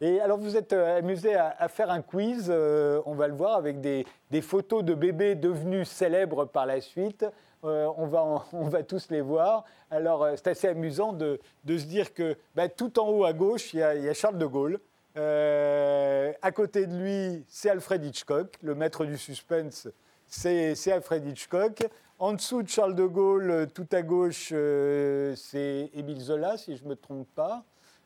Et 0.02 0.20
alors, 0.20 0.38
vous 0.38 0.58
êtes 0.58 0.74
euh, 0.74 0.98
amusé 0.98 1.36
à, 1.36 1.68
faire 1.68 1.90
un 1.90 2.02
quiz, 2.02 2.48
euh, 2.50 3.02
on 3.06 3.14
va 3.14 3.28
le 3.28 3.34
voir, 3.34 3.56
avec 3.56 3.80
des, 3.80 4.06
photos 4.42 4.84
de 4.84 4.94
bébés 4.94 5.36
devenus 5.36 5.88
célèbres 5.88 6.46
par 6.46 6.66
la 6.66 6.82
suite. 6.82 7.26
Euh, 7.64 7.88
on, 7.98 8.08
va 8.08 8.46
on 8.54 8.68
va 8.68 8.84
tous 8.84 9.10
les 9.10 9.22
voir. 9.22 9.64
Alors, 9.92 10.28
c'est 10.36 10.48
assez 10.48 10.68
amusant 10.68 11.14
de, 11.14 11.40
se 11.68 11.86
dire 11.86 12.14
que 12.14 12.36
bah, 12.56 12.68
tout 12.70 13.00
en 13.00 13.08
haut 13.10 13.24
à 13.24 13.34
gauche, 13.34 13.74
il 13.74 13.80
y 13.80 13.84
a, 13.84 14.14
Charles 14.14 14.38
de 14.38 14.46
Gaulle. 14.46 14.80
à 15.16 16.52
côté 16.52 16.88
de 16.88 16.96
lui, 16.96 17.46
c'est 17.48 17.70
Alfred 17.70 18.04
Hitchcock, 18.04 18.58
le 18.62 18.76
maître 18.76 19.06
du 19.06 19.18
suspense. 19.18 19.88
c'est 20.28 20.92
Alfred 20.92 21.26
Hitchcock. 21.26 21.88
En 22.20 22.34
dessous 22.34 22.64
de 22.64 22.70
Charles 22.70 22.96
de 22.96 23.06
Gaulle, 23.06 23.68
tout 23.74 23.88
à 23.92 24.02
gauche, 24.02 24.50
c'est 24.50 25.90
Émile 25.94 26.22
Zola, 26.22 26.58
si 26.58 26.76
je 26.76 26.84
ne 26.84 26.90
me 26.90 26.96
trompe 26.96 27.28
pas. 27.36 27.64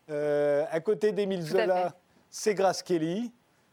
À 0.09 0.79
côté 0.79 1.11
d'Émile 1.11 1.43
Zola, 1.43 1.93
c'est 2.29 2.53
Grace 2.53 2.83
Kelly. 2.83 3.31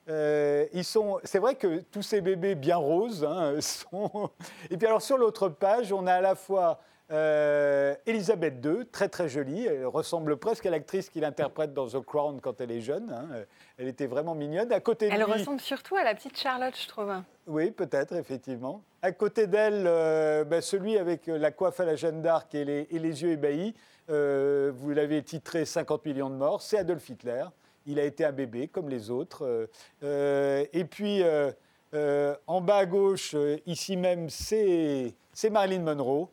Euh, 0.08 0.66
ils 0.74 0.84
sont, 0.84 1.18
c'est 1.24 1.38
vrai 1.38 1.54
que 1.54 1.80
tous 1.80 2.02
ces 2.02 2.20
bébés 2.20 2.54
bien 2.54 2.76
roses 2.76 3.24
hein, 3.24 3.54
sont. 3.60 4.30
Et 4.70 4.76
puis 4.76 4.86
alors 4.86 5.02
sur 5.02 5.16
l'autre 5.16 5.48
page, 5.48 5.92
on 5.92 6.06
a 6.06 6.14
à 6.14 6.20
la 6.20 6.34
fois 6.34 6.80
euh, 7.10 7.94
Elisabeth 8.06 8.64
II, 8.64 8.86
très 8.90 9.08
très 9.08 9.28
jolie. 9.28 9.66
Elle 9.66 9.86
ressemble 9.86 10.36
presque 10.36 10.66
à 10.66 10.70
l'actrice 10.70 11.10
qu'il 11.10 11.24
interprète 11.24 11.74
dans 11.74 11.86
The 11.86 12.00
Crown 12.00 12.40
quand 12.40 12.60
elle 12.60 12.70
est 12.70 12.80
jeune. 12.80 13.10
Hein. 13.10 13.44
Elle 13.78 13.88
était 13.88 14.06
vraiment 14.06 14.34
mignonne. 14.34 14.72
À 14.72 14.80
côté 14.80 15.08
elle 15.12 15.24
ressemble 15.24 15.60
surtout 15.60 15.96
à 15.96 16.04
la 16.04 16.14
petite 16.14 16.38
Charlotte, 16.38 16.74
je 16.80 16.88
trouve. 16.88 17.12
Oui, 17.46 17.70
peut-être, 17.70 18.14
effectivement. 18.14 18.82
À 19.02 19.12
côté 19.12 19.46
d'elle, 19.46 19.84
euh, 19.86 20.44
ben, 20.44 20.60
celui 20.60 20.96
avec 20.98 21.26
la 21.26 21.50
coiffe 21.50 21.80
à 21.80 21.84
la 21.84 21.96
Jeanne 21.96 22.22
d'Arc 22.22 22.54
et 22.54 22.64
les, 22.64 22.86
et 22.90 22.98
les, 22.98 23.22
yeux 23.22 23.30
ébahis, 23.32 23.74
vous 24.08 24.90
l'avez 24.90 25.22
titré 25.22 25.64
50 25.64 26.04
millions 26.06 26.30
de 26.30 26.36
morts, 26.36 26.62
c'est 26.62 26.78
Adolf 26.78 27.08
Hitler. 27.08 27.44
Il 27.86 27.98
a 27.98 28.04
été 28.04 28.24
un 28.24 28.32
bébé 28.32 28.68
comme 28.68 28.88
les 28.88 29.10
autres. 29.10 29.44
Euh, 29.44 29.66
euh, 30.02 30.64
et 30.72 30.84
puis, 30.84 31.22
euh, 31.22 32.34
en 32.46 32.60
bas 32.60 32.78
à 32.78 32.86
gauche, 32.86 33.36
ici 33.66 33.96
même, 33.96 34.28
c'est 34.30 35.14
Marilyn 35.50 35.82
Monroe. 35.82 36.28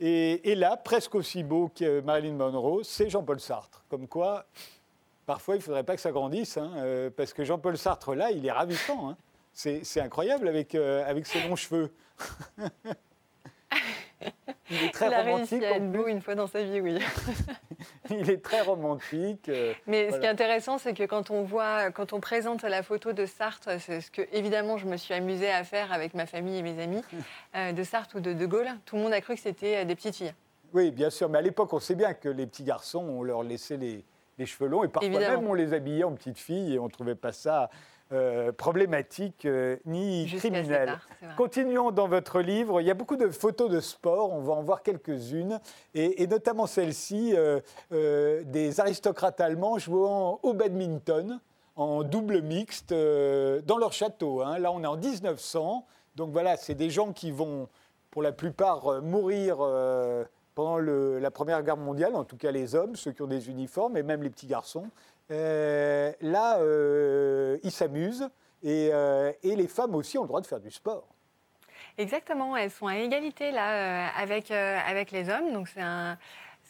Et, 0.00 0.54
là, 0.54 0.76
presque 0.76 1.14
aussi 1.14 1.42
beau 1.42 1.68
que 1.68 2.00
Marilyn 2.00 2.32
Monroe, 2.32 2.82
c'est 2.82 3.10
Jean-Paul 3.10 3.38
Sartre. 3.38 3.84
Comme 3.90 4.08
quoi, 4.08 4.46
parfois, 5.26 5.56
il 5.56 5.58
ne 5.58 5.62
faudrait 5.62 5.84
pas 5.84 5.94
que 5.94 6.00
ça 6.00 6.10
grandisse, 6.10 6.56
hein, 6.56 7.10
parce 7.16 7.34
que 7.34 7.44
Jean-Paul 7.44 7.76
Sartre, 7.76 8.14
là, 8.14 8.30
il 8.30 8.46
est 8.46 8.52
ravissant. 8.52 9.10
Hein. 9.10 9.16
C'est 9.52 10.00
incroyable 10.00 10.48
avec, 10.48 10.74
avec 10.74 11.26
ses 11.26 11.46
longs 11.46 11.56
cheveux. 11.56 11.92
Il 14.70 14.84
est 14.84 14.92
très 14.92 15.08
il 15.08 15.14
a 15.14 15.22
romantique. 15.22 15.62
à 15.64 15.76
être 15.76 15.90
beau 15.90 16.06
une 16.06 16.20
fois 16.20 16.34
dans 16.34 16.46
sa 16.46 16.62
vie, 16.62 16.80
oui. 16.80 16.98
il 18.10 18.30
est 18.30 18.42
très 18.42 18.60
romantique. 18.60 19.48
Euh, 19.48 19.72
Mais 19.86 20.10
ce 20.10 20.18
qui 20.18 20.26
est 20.26 20.28
intéressant, 20.28 20.78
c'est 20.78 20.94
que 20.94 21.04
quand 21.04 21.30
on 21.30 21.42
voit, 21.42 21.90
quand 21.90 22.12
on 22.12 22.20
présente 22.20 22.62
la 22.62 22.82
photo 22.82 23.12
de 23.12 23.26
Sartre, 23.26 23.80
c'est 23.80 24.00
ce 24.00 24.10
que 24.10 24.22
évidemment 24.32 24.78
je 24.78 24.86
me 24.86 24.96
suis 24.96 25.14
amusée 25.14 25.50
à 25.50 25.64
faire 25.64 25.92
avec 25.92 26.14
ma 26.14 26.26
famille 26.26 26.58
et 26.58 26.62
mes 26.62 26.80
amis, 26.80 27.02
euh, 27.56 27.72
de 27.72 27.82
Sartre 27.82 28.16
ou 28.16 28.20
de 28.20 28.32
De 28.32 28.46
Gaulle, 28.46 28.70
tout 28.84 28.96
le 28.96 29.02
monde 29.02 29.12
a 29.12 29.20
cru 29.20 29.34
que 29.34 29.40
c'était 29.40 29.78
euh, 29.78 29.84
des 29.84 29.96
petites 29.96 30.16
filles. 30.16 30.34
Oui, 30.72 30.92
bien 30.92 31.10
sûr. 31.10 31.28
Mais 31.28 31.38
à 31.38 31.42
l'époque, 31.42 31.72
on 31.72 31.80
sait 31.80 31.96
bien 31.96 32.14
que 32.14 32.28
les 32.28 32.46
petits 32.46 32.62
garçons, 32.62 33.00
on 33.00 33.24
leur 33.24 33.42
laissait 33.42 33.76
les, 33.76 34.04
les 34.38 34.46
cheveux 34.46 34.68
longs 34.68 34.84
et 34.84 34.88
parfois 34.88 35.10
même 35.10 35.46
on 35.46 35.54
les 35.54 35.72
habillait 35.72 36.04
en 36.04 36.14
petites 36.14 36.38
filles 36.38 36.74
et 36.74 36.78
on 36.78 36.84
ne 36.84 36.90
trouvait 36.90 37.14
pas 37.14 37.32
ça 37.32 37.70
euh, 38.12 38.50
problématique 38.50 39.44
euh, 39.44 39.76
ni 39.86 40.26
criminelle. 40.26 40.98
Continuons 41.36 41.92
dans 41.92 42.08
votre 42.08 42.40
livre. 42.40 42.80
Il 42.80 42.86
y 42.88 42.90
a 42.90 42.94
beaucoup 42.94 43.14
de 43.14 43.28
photos 43.28 43.70
de 43.70 43.78
sport, 43.78 44.32
on 44.32 44.40
va 44.40 44.54
en 44.54 44.64
voir 44.64 44.82
quelques-unes, 44.82 45.60
et, 45.94 46.26
notamment 46.26 46.66
celle-ci 46.66 47.36
euh, 47.36 48.42
des 48.42 48.80
aristocrates 48.80 49.40
allemands 49.40 49.78
jouant 49.78 50.40
au 50.42 50.54
badminton 50.54 51.38
en 51.76 52.02
double 52.02 52.42
mixte 52.42 52.92
dans 52.92 53.78
leur 53.78 53.92
château. 53.92 54.40
Hein. 54.40 54.58
Là, 54.58 54.72
on 54.72 54.82
est 54.82 54.88
en 54.88 54.96
1900, 54.96 55.86
donc 56.16 56.32
voilà, 56.32 56.56
c'est 56.56 56.74
des 56.74 56.90
gens 56.90 57.12
qui 57.12 57.30
vont, 57.30 57.68
pour 58.10 58.22
la 58.22 58.32
plupart, 58.32 59.02
mourir 59.02 59.58
pendant 60.56 60.78
la 60.78 61.30
Première 61.30 61.62
Guerre 61.62 61.76
mondiale, 61.76 62.16
en 62.16 62.24
tout 62.24 62.36
cas 62.36 62.50
les 62.50 62.74
hommes, 62.74 62.96
ceux 62.96 63.12
qui 63.12 63.22
ont 63.22 63.28
des 63.28 63.48
uniformes, 63.48 63.96
et 63.96 64.02
même 64.02 64.24
les 64.24 64.30
petits 64.30 64.48
garçons. 64.48 64.88
Euh, 65.30 66.12
là, 66.20 66.58
euh, 66.58 67.58
ils 67.62 67.70
s'amusent 67.70 68.28
euh, 68.64 69.32
et, 69.42 69.56
les 69.56 69.68
femmes 69.68 69.94
aussi 69.94 70.18
ont 70.18 70.22
le 70.22 70.28
droit 70.28 70.40
de 70.40 70.46
faire 70.46 70.60
du 70.60 70.70
sport. 70.70 71.06
Exactement, 71.98 72.56
elles 72.56 72.70
sont 72.70 72.86
à 72.86 72.96
égalité 72.96 73.50
là 73.50 74.08
avec, 74.16 74.50
avec 74.50 75.10
les 75.10 75.28
hommes, 75.28 75.52
donc 75.52 75.68
c'est 75.68 75.82
un, 75.82 76.16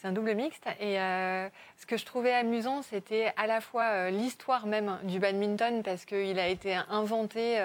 un, 0.03 0.11
double 0.11 0.33
mixte. 0.35 0.65
Et 0.79 0.95
ce 0.95 1.85
que 1.85 1.95
je 1.95 2.05
trouvais 2.05 2.33
amusant, 2.33 2.81
c'était 2.81 3.31
à 3.37 3.47
la 3.47 3.61
fois 3.61 4.09
l'histoire 4.09 4.65
même 4.65 4.97
du 5.03 5.19
badminton, 5.19 5.83
parce 5.83 6.05
qu'il 6.05 6.37
a 6.39 6.47
été 6.47 6.75
inventé 6.89 7.63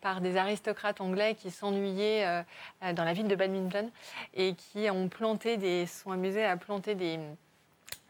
par 0.00 0.20
des 0.20 0.36
aristocrates 0.36 1.00
anglais 1.00 1.34
qui 1.34 1.50
s'ennuyaient 1.50 2.44
dans 2.82 3.04
la 3.04 3.12
ville 3.12 3.28
de 3.28 3.36
badminton 3.36 3.90
et 4.34 4.54
qui 4.54 4.90
ont 4.90 5.08
planté 5.08 5.56
des, 5.56 5.86
sont 5.86 6.10
amusés 6.10 6.44
à 6.44 6.56
planter 6.56 6.94
des 6.94 7.18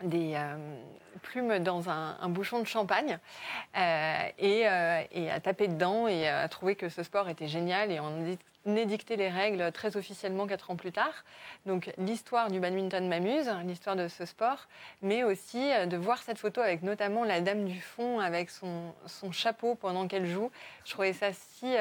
des 0.02 0.34
euh, 0.34 0.56
plumes 1.22 1.58
dans 1.58 1.90
un, 1.90 2.28
bouchon 2.28 2.60
de 2.60 2.66
champagne 2.66 3.18
euh, 3.76 4.28
euh, 4.42 5.02
et, 5.10 5.30
à 5.30 5.40
taper 5.40 5.68
dedans 5.68 6.06
et 6.06 6.28
à 6.28 6.48
trouver 6.48 6.76
que 6.76 6.88
ce 6.88 7.02
sport 7.02 7.28
était 7.28 7.48
génial 7.48 7.90
et 7.90 8.00
on 8.00 8.36
édicté 8.76 9.16
les 9.16 9.30
règles 9.30 9.72
très 9.72 9.96
officiellement 9.96 10.46
quatre 10.46 10.70
ans 10.70 10.76
plus 10.76 10.92
tard. 10.92 11.24
Donc 11.64 11.90
l'histoire 11.96 12.50
du 12.50 12.60
badminton 12.60 13.08
m'amuse, 13.08 13.50
l'histoire 13.64 13.96
de 13.96 14.08
ce 14.08 14.26
sport, 14.26 14.68
mais 15.00 15.24
aussi 15.24 15.70
de 15.86 15.96
voir 15.96 16.18
cette 16.18 16.36
photo 16.36 16.60
avec 16.60 16.82
notamment 16.82 17.24
la 17.24 17.40
dame 17.40 17.64
du 17.64 17.80
fond 17.80 18.20
avec 18.20 18.50
son, 18.50 18.92
son 19.06 19.32
chapeau 19.32 19.74
pendant 19.74 20.06
qu'elle 20.06 20.26
joue. 20.26 20.50
Je 20.84 20.92
trouvais 20.92 21.14
ça 21.14 21.32
si 21.32 21.76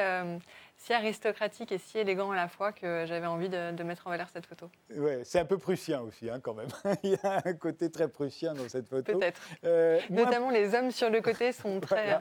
si 0.78 0.92
aristocratique 0.92 1.72
et 1.72 1.78
si 1.78 1.98
élégant 1.98 2.30
à 2.30 2.36
la 2.36 2.48
fois 2.48 2.72
que 2.72 3.04
j'avais 3.06 3.26
envie 3.26 3.48
de, 3.48 3.82
mettre 3.82 4.06
en 4.06 4.10
valeur 4.10 4.28
cette 4.32 4.46
photo. 4.46 4.70
Ouais, 4.96 5.20
c'est 5.24 5.40
un 5.40 5.44
peu 5.44 5.58
prussien 5.58 6.00
aussi, 6.00 6.30
hein, 6.30 6.40
quand 6.40 6.54
même. 6.54 6.68
Il 7.02 7.10
y 7.10 7.18
a 7.22 7.42
un 7.44 7.52
côté 7.54 7.90
très 7.90 8.08
prussien 8.08 8.54
dans 8.54 8.68
cette 8.68 8.88
photo. 8.88 9.18
Peut-être. 9.18 9.40
Euh, 9.64 9.98
Notamment 10.08 10.50
les 10.50 10.74
hommes 10.74 10.90
sur 10.90 11.10
le 11.10 11.20
côté 11.20 11.52
sont 11.52 11.80
très. 11.80 12.20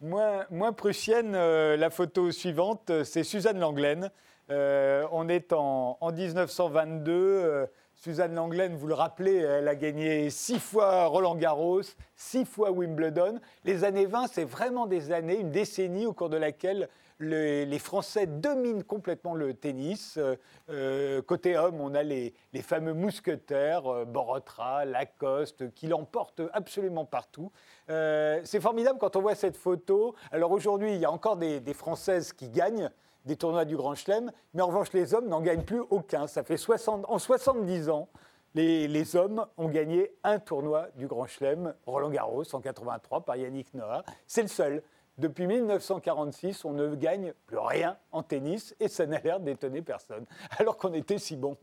Moins, 0.00 0.46
moins, 0.50 0.72
prussienne, 0.72 1.34
euh, 1.34 1.76
la 1.76 1.90
photo 1.90 2.30
suivante, 2.30 3.04
c'est 3.04 3.24
Suzanne 3.24 3.58
Langlaine. 3.58 4.10
Euh, 4.50 5.06
on 5.12 5.28
est 5.28 5.52
en, 5.52 5.96
en 6.00 6.12
1922. 6.12 7.66
Suzanne 7.94 8.34
Langlaine, 8.34 8.76
vous 8.76 8.86
le 8.86 8.94
rappelez, 8.94 9.36
elle 9.36 9.68
a 9.68 9.74
gagné 9.74 10.30
six 10.30 10.58
fois 10.58 11.04
Roland 11.04 11.34
Garros, 11.34 11.82
six 12.16 12.46
fois 12.46 12.70
Wimbledon. 12.70 13.40
Les 13.64 13.84
années 13.84 14.06
20, 14.06 14.26
c'est 14.28 14.44
vraiment 14.44 14.86
des 14.86 15.12
années, 15.12 15.38
une 15.38 15.50
décennie 15.50 16.06
au 16.06 16.14
cours 16.14 16.30
de 16.30 16.38
laquelle 16.38 16.88
les 17.20 17.78
Français 17.78 18.26
dominent 18.26 18.82
complètement 18.82 19.34
le 19.34 19.54
tennis. 19.54 20.16
Euh, 20.16 20.36
euh, 20.70 21.22
côté 21.22 21.56
homme, 21.56 21.80
on 21.80 21.94
a 21.94 22.02
les, 22.02 22.34
fameux 22.62 22.94
mousquetaires, 22.94 23.86
euh, 23.86 24.04
Borotra, 24.04 24.84
Lacoste, 24.84 25.72
qui 25.74 25.86
l'emportent 25.86 26.42
absolument 26.52 27.04
partout. 27.04 27.52
c'est 27.88 28.60
formidable 28.60 28.98
quand 28.98 29.16
on 29.16 29.20
voit 29.20 29.34
cette 29.34 29.56
photo. 29.56 30.14
Alors 30.32 30.52
aujourd'hui, 30.52 30.94
il 30.94 31.00
y 31.00 31.04
a 31.04 31.10
encore 31.10 31.36
des, 31.36 31.74
Françaises 31.74 32.32
qui 32.32 32.48
gagnent 32.48 32.90
des 33.24 33.36
tournois 33.36 33.64
du 33.64 33.76
Grand 33.76 33.94
Chelem, 33.94 34.32
mais 34.54 34.62
en 34.62 34.68
revanche, 34.68 34.92
les 34.92 35.14
hommes 35.14 35.28
n'en 35.28 35.40
gagnent 35.40 35.64
plus 35.64 35.82
aucun. 35.90 36.26
Ça 36.26 36.42
fait 36.42 36.56
60, 36.56 37.04
en 37.08 37.18
70 37.18 37.88
ans, 37.90 38.08
les, 38.54 38.88
les, 38.88 39.14
hommes 39.14 39.46
ont 39.56 39.68
gagné 39.68 40.12
un 40.24 40.38
tournoi 40.38 40.88
du 40.96 41.06
Grand 41.06 41.26
Chelem, 41.26 41.74
Roland 41.86 42.10
Garros 42.10 42.44
en 42.52 42.60
83 42.60 43.24
par 43.24 43.36
Yannick 43.36 43.72
Noah. 43.74 44.02
C'est 44.26 44.42
le 44.42 44.48
seul. 44.48 44.82
Depuis 45.20 45.46
1946, 45.46 46.64
on 46.64 46.72
ne 46.72 46.94
gagne 46.94 47.34
plus 47.44 47.58
rien 47.58 47.98
en 48.10 48.22
tennis 48.22 48.74
et 48.80 48.88
ça 48.88 49.04
n'a 49.04 49.20
l'air 49.20 49.38
d'étonner 49.38 49.82
personne, 49.82 50.24
alors 50.58 50.78
qu'on 50.78 50.94
était 50.94 51.18
si 51.18 51.36
bon. 51.36 51.58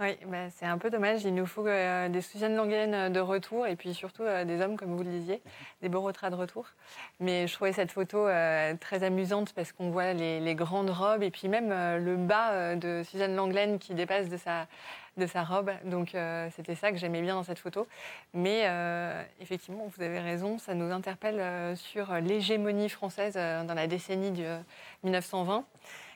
Oui, 0.00 0.16
bah, 0.26 0.48
c'est 0.48 0.64
un 0.64 0.78
peu 0.78 0.88
dommage. 0.88 1.24
Il 1.24 1.34
nous 1.34 1.44
faut 1.44 1.66
euh, 1.66 2.08
des 2.08 2.22
Suzanne 2.22 2.56
Langlaine 2.56 2.94
euh, 2.94 3.08
de 3.10 3.20
retour 3.20 3.66
et 3.66 3.76
puis 3.76 3.92
surtout 3.92 4.22
euh, 4.22 4.46
des 4.46 4.62
hommes, 4.62 4.78
comme 4.78 4.96
vous 4.96 5.04
le 5.04 5.10
disiez, 5.10 5.42
des 5.82 5.90
Borotra 5.90 6.30
de 6.30 6.36
retour. 6.36 6.66
Mais 7.20 7.46
je 7.46 7.52
trouvais 7.54 7.72
cette 7.72 7.92
photo 7.92 8.26
très 8.80 9.04
amusante 9.04 9.52
parce 9.52 9.72
qu'on 9.72 9.90
voit 9.90 10.14
les, 10.14 10.54
grandes 10.54 10.90
robes 10.90 11.22
et 11.22 11.30
puis 11.30 11.48
même 11.48 11.68
le 11.68 12.16
bas 12.16 12.76
de 12.76 13.02
Suzanne 13.04 13.36
Langlaine 13.36 13.78
qui 13.78 13.94
dépasse 13.94 14.28
de 14.28 14.36
sa, 14.36 14.66
de 15.16 15.26
sa 15.26 15.44
robe. 15.44 15.70
Donc 15.84 16.16
c'était 16.56 16.74
ça 16.74 16.90
que 16.90 16.96
j'aimais 16.96 17.22
bien 17.22 17.34
dans 17.34 17.44
cette 17.44 17.58
photo. 17.58 17.86
Mais 18.32 18.68
effectivement, 19.40 19.86
vous 19.86 20.02
avez 20.02 20.18
raison, 20.18 20.58
ça 20.58 20.74
nous 20.74 20.90
interpelle 20.92 21.76
sur 21.76 22.12
l'hégémonie 22.14 22.88
française 22.88 23.34
dans 23.34 23.74
la 23.74 23.86
décennie 23.86 24.32
de 24.32 24.58
1920 25.04 25.64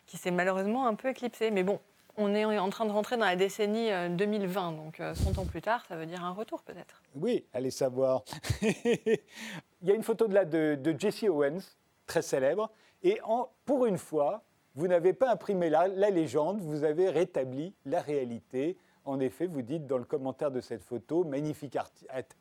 qui 0.06 0.16
s'est 0.16 0.30
malheureusement 0.30 0.86
un 0.86 0.94
peu 0.94 1.08
éclipsée. 1.08 1.50
Mais 1.50 1.62
bon, 1.62 1.78
on 2.18 2.34
est 2.34 2.58
en 2.58 2.68
train 2.68 2.84
de 2.84 2.90
rentrer 2.90 3.16
dans 3.16 3.24
la 3.24 3.36
décennie 3.36 3.90
2020, 4.10 4.72
euh, 4.72 4.76
donc 4.76 4.96
100 4.96 5.02
euh, 5.02 5.40
ans 5.40 5.46
plus 5.46 5.62
tard, 5.62 5.84
ça 5.86 5.96
veut 5.96 6.06
dire 6.06 6.24
un 6.24 6.32
retour 6.32 6.62
peut-être. 6.62 7.00
Oui, 7.14 7.46
allez 7.54 7.70
savoir. 7.70 8.24
Il 8.62 9.88
y 9.88 9.92
a 9.92 9.94
une 9.94 10.02
photo 10.02 10.26
de 10.26 10.34
là 10.34 10.44
de, 10.44 10.94
Jesse 10.98 11.22
Owens, 11.22 11.76
très 12.06 12.22
célèbre, 12.22 12.70
et 13.04 13.20
pour 13.64 13.86
une 13.86 13.98
fois, 13.98 14.42
vous 14.74 14.88
n'avez 14.88 15.12
pas 15.12 15.30
imprimé 15.30 15.70
la, 15.70 15.86
légende, 16.10 16.60
vous 16.60 16.82
avez 16.82 17.08
rétabli 17.08 17.72
la 17.84 18.00
réalité. 18.00 18.76
En 19.08 19.20
effet, 19.20 19.46
vous 19.46 19.62
dites 19.62 19.86
dans 19.86 19.96
le 19.96 20.04
commentaire 20.04 20.50
de 20.50 20.60
cette 20.60 20.82
photo, 20.82 21.24
magnifique 21.24 21.78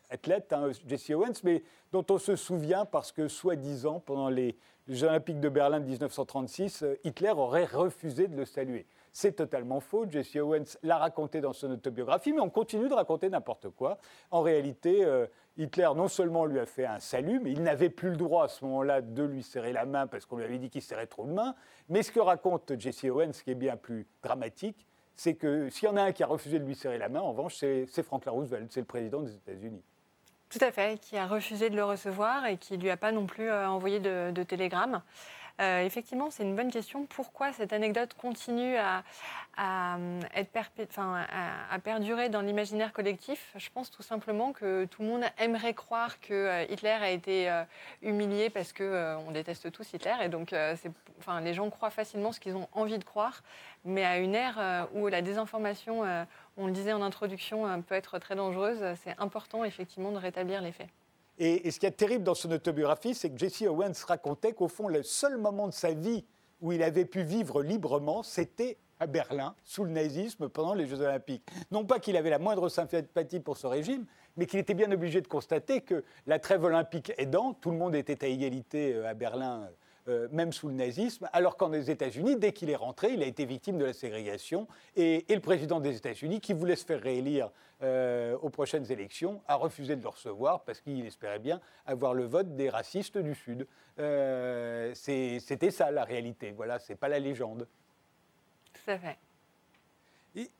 athlète, 0.09 0.51
hein, 0.51 0.69
Jesse 0.85 1.11
Owens, 1.11 1.39
mais 1.45 1.63
dont 1.93 2.05
on 2.09 2.17
se 2.17 2.35
souvient 2.35 2.83
parce 2.83 3.13
que, 3.13 3.29
soi-disant, 3.29 4.01
pendant 4.01 4.27
les 4.27 4.57
Jeux 4.89 5.07
Olympiques 5.07 5.39
de 5.39 5.47
Berlin 5.47 5.79
de 5.79 5.85
1936, 5.85 6.83
euh, 6.83 6.95
Hitler 7.05 7.29
aurait 7.29 7.63
refusé 7.63 8.27
de 8.27 8.35
le 8.35 8.43
saluer. 8.43 8.85
C'est 9.13 9.37
totalement 9.37 9.79
faux. 9.79 10.07
Jesse 10.09 10.35
Owens 10.35 10.77
l'a 10.83 10.97
raconté 10.97 11.39
dans 11.39 11.53
son 11.53 11.71
autobiographie, 11.71 12.33
mais 12.33 12.41
on 12.41 12.49
continue 12.49 12.89
de 12.89 12.93
raconter 12.93 13.29
n'importe 13.29 13.69
quoi. 13.69 13.97
En 14.29 14.41
réalité, 14.41 15.05
euh, 15.05 15.25
Hitler 15.55 15.89
non 15.95 16.09
seulement 16.09 16.45
lui 16.45 16.59
a 16.59 16.65
fait 16.65 16.85
un 16.85 16.99
salut, 16.99 17.39
mais 17.41 17.53
il 17.53 17.63
n'avait 17.63 17.89
plus 17.89 18.09
le 18.09 18.17
droit 18.17 18.43
à 18.43 18.47
ce 18.49 18.65
moment-là 18.65 19.01
de 19.01 19.23
lui 19.23 19.41
serrer 19.41 19.71
la 19.71 19.85
main 19.85 20.05
parce 20.05 20.25
qu'on 20.25 20.35
lui 20.35 20.43
avait 20.43 20.59
dit 20.59 20.69
qu'il 20.69 20.81
serrait 20.81 21.07
trop 21.07 21.27
de 21.27 21.31
main. 21.31 21.55
Mais 21.87 22.03
ce 22.03 22.11
que 22.11 22.19
raconte 22.19 22.77
Jesse 22.77 23.05
Owens, 23.05 23.31
qui 23.41 23.51
est 23.51 23.55
bien 23.55 23.77
plus 23.77 24.05
dramatique, 24.21 24.85
c'est 25.17 25.33
que 25.33 25.69
s'il 25.69 25.89
y 25.89 25.91
en 25.91 25.97
a 25.97 26.03
un 26.03 26.11
qui 26.11 26.23
a 26.23 26.27
refusé 26.27 26.59
de 26.59 26.65
lui 26.65 26.75
serrer 26.75 26.97
la 26.97 27.09
main, 27.09 27.19
en 27.19 27.31
revanche, 27.31 27.55
c'est 27.55 28.03
Franklin 28.03 28.31
Roosevelt, 28.31 28.71
c'est 28.71 28.79
le 28.79 28.85
président 28.85 29.21
des 29.21 29.33
États-Unis. 29.33 29.81
Tout 30.49 30.59
à 30.61 30.71
fait, 30.71 31.01
qui 31.01 31.17
a 31.17 31.27
refusé 31.27 31.69
de 31.69 31.75
le 31.75 31.83
recevoir 31.83 32.45
et 32.45 32.57
qui 32.57 32.77
ne 32.77 32.81
lui 32.83 32.89
a 32.89 32.95
pas 32.95 33.11
non 33.11 33.25
plus 33.25 33.49
euh, 33.49 33.67
envoyé 33.67 33.99
de, 33.99 34.31
de 34.31 34.43
télégramme. 34.43 35.01
Euh, 35.59 35.83
effectivement, 35.83 36.29
c'est 36.29 36.43
une 36.43 36.55
bonne 36.55 36.71
question. 36.71 37.05
Pourquoi 37.07 37.51
cette 37.51 37.73
anecdote 37.73 38.13
continue 38.13 38.77
à, 38.77 39.03
à, 39.57 39.97
perdurer 41.83 42.29
dans 42.29 42.41
l'imaginaire 42.41 42.93
collectif? 42.93 43.53
Je 43.55 43.69
pense 43.73 43.89
tout 43.89 44.03
simplement 44.03 44.53
que 44.53 44.85
tout 44.85 45.01
le 45.01 45.07
monde 45.07 45.23
aimerait 45.39 45.73
croire 45.73 46.19
que 46.19 46.33
euh, 46.33 46.65
Hitler 46.69 46.89
a 46.89 47.09
été 47.09 47.49
euh, 47.49 47.63
humilié 48.03 48.51
parce 48.51 48.71
que 48.71 49.15
on 49.27 49.31
déteste 49.31 49.71
tous 49.71 49.93
Hitler 49.93 50.13
et 50.21 50.29
donc 50.29 50.51
les 50.51 51.53
gens 51.53 51.69
croient 51.69 51.89
facilement 51.89 52.31
ce 52.31 52.39
qu'ils 52.39 52.55
ont 52.55 52.67
envie 52.73 52.99
de 52.99 53.03
croire. 53.03 53.41
Mais 53.83 54.05
à 54.05 54.19
une 54.19 54.35
ère 54.35 54.87
où 54.93 55.07
la 55.07 55.21
désinformation, 55.21 56.03
on 56.57 56.67
le 56.67 56.71
disait 56.71 56.93
en 56.93 57.01
introduction, 57.01 57.81
peut 57.83 57.95
être 57.95 58.19
très 58.19 58.35
dangereuse, 58.35 58.83
c'est 59.03 59.15
important 59.17 59.63
effectivement 59.63 60.11
de 60.11 60.17
rétablir 60.17 60.61
les 60.61 60.71
faits. 60.71 60.89
Et, 61.37 61.69
ce 61.69 61.79
qui 61.79 61.85
est 61.85 61.91
terrible 61.91 62.23
dans 62.23 62.33
son 62.33 62.51
autobiographie, 62.51 63.13
c'est 63.13 63.29
que 63.29 63.37
Jesse 63.37 63.61
Owens 63.63 63.93
racontait 64.07 64.53
qu'au 64.53 64.67
fond, 64.67 64.87
le 64.87 65.03
seul 65.03 65.37
moment 65.37 65.67
de 65.67 65.73
sa 65.73 65.91
vie 65.91 66.25
où 66.61 66.71
il 66.71 66.81
avait 66.81 67.05
pu 67.05 67.21
vivre 67.21 67.61
librement, 67.61 68.23
c'était 68.23 68.77
à 68.99 69.05
Berlin, 69.05 69.55
sous 69.63 69.83
le 69.83 69.91
nazisme, 69.91 70.49
pendant 70.49 70.73
les 70.73 70.87
Jeux 70.87 71.01
Olympiques. 71.01 71.43
Non 71.69 71.85
pas 71.85 71.99
qu'il 71.99 72.17
avait 72.17 72.31
la 72.31 72.39
moindre 72.39 72.67
sympathie 72.67 73.39
pour 73.39 73.57
ce 73.57 73.67
régime, 73.67 74.05
mais 74.37 74.47
qu'il 74.47 74.59
était 74.59 74.73
bien 74.73 74.91
obligé 74.91 75.21
de 75.21 75.27
constater 75.27 75.81
que 75.81 76.03
la 76.25 76.39
trêve 76.39 76.63
olympique 76.63 77.11
aidant, 77.19 77.53
tout 77.53 77.69
le 77.69 77.77
monde 77.77 77.95
était 77.95 78.23
à 78.23 78.27
égalité 78.27 78.95
euh, 78.95 79.07
à 79.07 79.13
Berlin 79.13 79.69
euh, 80.09 80.29
même 80.31 80.53
sous 80.53 80.69
le 80.69 80.73
nazisme, 80.73 81.29
alors 81.33 81.57
qu'en 81.57 81.73
États-Unis, 81.73 82.37
dès 82.37 82.53
qu'il 82.53 82.69
est 82.69 82.77
rentré, 82.77 83.09
il 83.11 83.21
a 83.21 83.25
été 83.25 83.45
victime 83.45 83.77
de 83.77 83.83
la 83.83 83.91
ségrégation. 83.91 84.65
Et, 84.95 85.25
le 85.27 85.41
président 85.41 85.81
des 85.81 85.97
États-Unis, 85.97 86.39
qui 86.39 86.53
voulait 86.53 86.77
se 86.77 86.85
faire 86.85 87.01
réélire 87.01 87.51
euh, 87.83 88.37
aux 88.41 88.49
prochaines 88.49 88.89
élections, 88.89 89.41
a 89.49 89.55
refusé 89.55 89.97
de 89.97 90.01
le 90.01 90.07
recevoir 90.07 90.61
parce 90.61 90.79
qu'il 90.79 91.05
espérait 91.05 91.39
bien 91.39 91.59
avoir 91.85 92.13
le 92.13 92.23
vote 92.23 92.55
des 92.55 92.69
racistes 92.69 93.17
du 93.17 93.35
Sud. 93.35 93.67
Euh, 93.99 94.93
c'était 94.95 95.71
ça 95.71 95.91
la 95.91 96.05
réalité, 96.05 96.53
voilà, 96.55 96.79
c'est 96.79 96.95
pas 96.95 97.09
la 97.09 97.19
légende. 97.19 97.67
À 98.87 98.97
fait. 98.97 99.17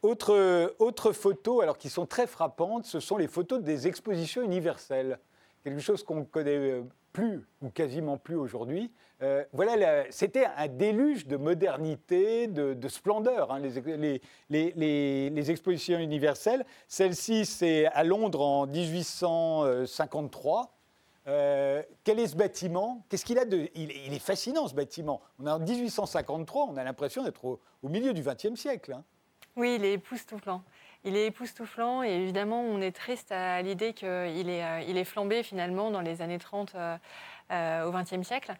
autre, 0.02 0.76
autre 0.80 1.14
photo, 1.14 1.62
alors 1.62 1.78
qui 1.78 1.90
sont 1.90 2.06
très 2.06 2.28
frappantes, 2.28 2.86
ce 2.86 3.00
sont 3.00 3.16
les 3.16 3.30
photos 3.30 3.62
des 3.62 3.88
expositions 3.88 4.42
universelles. 4.42 5.20
Quelque 5.64 5.80
chose 5.80 6.04
qu'on 6.04 6.26
connaît 6.26 6.82
plus 7.18 7.46
ou 7.64 7.72
quasiment 7.72 8.20
plus 8.20 8.36
aujourd'hui. 8.36 8.92
Euh, 9.24 9.44
voilà, 9.52 10.04
c'était 10.12 10.46
un 10.56 10.68
déluge 10.68 11.26
de 11.26 11.36
modernité, 11.36 12.46
de, 12.46 12.88
splendeur, 12.90 13.52
hein, 13.52 13.60
les, 13.60 14.22
expositions 15.50 15.98
universelles. 15.98 16.64
Celle-ci, 16.88 17.48
c'est 17.48 17.88
à 17.88 18.04
Londres 18.04 18.42
en 18.42 18.68
1853. 18.68 20.76
Euh, 21.28 21.82
quel 22.04 22.20
est 22.20 22.28
ce 22.28 22.36
bâtiment? 22.36 23.04
Qu'est-ce 23.10 23.26
qu'il 23.26 23.40
a 23.40 23.46
de 23.46 23.68
il, 23.74 24.14
est 24.14 24.20
fascinant 24.20 24.68
ce 24.68 24.76
bâtiment. 24.76 25.20
On 25.40 25.48
est 25.48 25.52
en 25.52 25.58
1853, 25.58 26.68
on 26.70 26.78
a 26.78 26.84
l'impression 26.84 27.24
d'être 27.24 27.46
au, 27.46 27.60
milieu 27.90 28.14
du 28.14 28.22
XXe 28.22 28.54
siècle. 28.54 28.94
Hein. 28.94 29.04
Oui, 29.56 29.78
il 29.80 29.86
est 29.86 29.94
époustouflant. 29.94 30.62
Il 31.08 31.16
est 31.16 31.28
époustouflant 31.28 32.04
et 32.04 32.10
évidemment, 32.10 32.62
on 32.62 32.82
est 32.82 32.92
triste 32.92 33.32
à 33.32 33.62
l'idée 33.62 33.94
qu'il 33.94 34.08
est, 34.08 34.64
euh, 34.64 34.84
il 34.86 34.98
est 34.98 35.06
flambé 35.06 35.42
finalement 35.42 35.90
dans 35.90 36.02
les 36.02 36.22
années 36.22 36.38
30 36.38 36.76
euh, 36.76 36.98
euh, 37.50 37.86
au 37.86 37.94
XXe 37.94 38.28
siècle. 38.28 38.54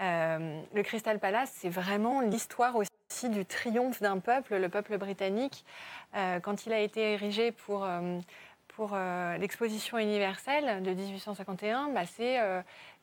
le 0.00 0.82
Crystal 0.82 1.18
Palace, 1.18 1.50
c'est 1.54 1.70
vraiment 1.70 2.20
l'histoire 2.20 2.76
aussi 2.76 3.30
du 3.30 3.46
triomphe 3.46 4.02
d'un 4.02 4.18
peuple, 4.18 4.56
le 4.56 4.68
peuple 4.68 4.98
britannique. 4.98 5.64
quand 6.12 6.66
il 6.66 6.74
a 6.74 6.80
été 6.80 7.14
érigé 7.14 7.52
pour 7.52 7.88
pour 8.76 8.96
l'exposition 9.38 9.98
universelle 9.98 10.82
de 10.82 10.90
1851, 10.90 11.90
bah 11.90 12.06
c'est 12.06 12.38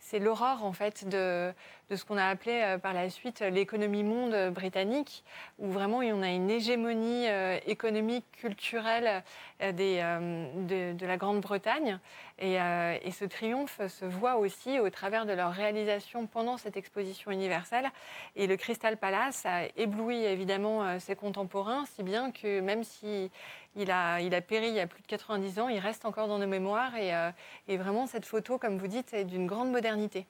c'est 0.01 0.19
l'aurore 0.19 0.65
en 0.65 0.73
fait 0.73 1.07
de, 1.07 1.53
ce 1.89 2.03
qu'on 2.03 2.17
a 2.17 2.25
appelé 2.25 2.61
euh, 2.63 2.77
par 2.77 2.93
la 2.93 3.09
suite 3.09 3.41
l'économie 3.41 4.03
monde 4.03 4.51
britannique, 4.51 5.23
où 5.59 5.69
vraiment 5.69 5.99
on 5.99 6.21
a 6.23 6.29
une 6.29 6.49
hégémonie 6.49 7.27
euh, 7.29 7.59
économique, 7.67 8.25
culturelle 8.31 9.23
euh, 9.61 9.71
de, 9.71 11.05
la 11.05 11.17
Grande-Bretagne. 11.17 11.99
Et, 12.39 12.55
et, 12.55 13.11
ce 13.11 13.25
triomphe 13.25 13.79
se 13.87 14.03
voit 14.03 14.37
aussi 14.37 14.79
au 14.79 14.89
travers 14.89 15.27
de 15.27 15.33
leur 15.33 15.51
réalisation 15.51 16.25
pendant 16.25 16.57
cette 16.57 16.75
exposition 16.75 17.29
universelle. 17.29 17.91
Et 18.35 18.47
le 18.47 18.57
Crystal 18.57 18.97
Palace 18.97 19.45
a 19.45 19.65
ébloui 19.77 20.23
évidemment 20.23 20.99
ses 20.99 21.15
contemporains, 21.15 21.85
si 21.85 22.01
bien 22.01 22.31
que 22.31 22.59
même 22.61 22.83
si 22.83 23.29
il 23.75 23.91
a, 23.91 24.19
il 24.21 24.35
a 24.35 24.41
péri 24.41 24.67
il 24.67 24.75
y 24.75 24.79
a 24.79 24.87
plus 24.87 25.01
de 25.01 25.07
90 25.07 25.59
ans, 25.59 25.69
il 25.69 25.79
reste 25.79 26.05
encore 26.05 26.27
dans 26.27 26.39
nos 26.39 26.47
mémoires. 26.47 26.95
Et, 26.95 27.11
et 27.67 27.77
vraiment, 27.77 28.07
cette 28.07 28.25
photo, 28.25 28.57
comme 28.57 28.77
vous 28.77 28.87
dites, 28.87 29.13
est 29.13 29.25
d'une 29.25 29.47
grande 29.47 29.71
modernité 29.71 30.27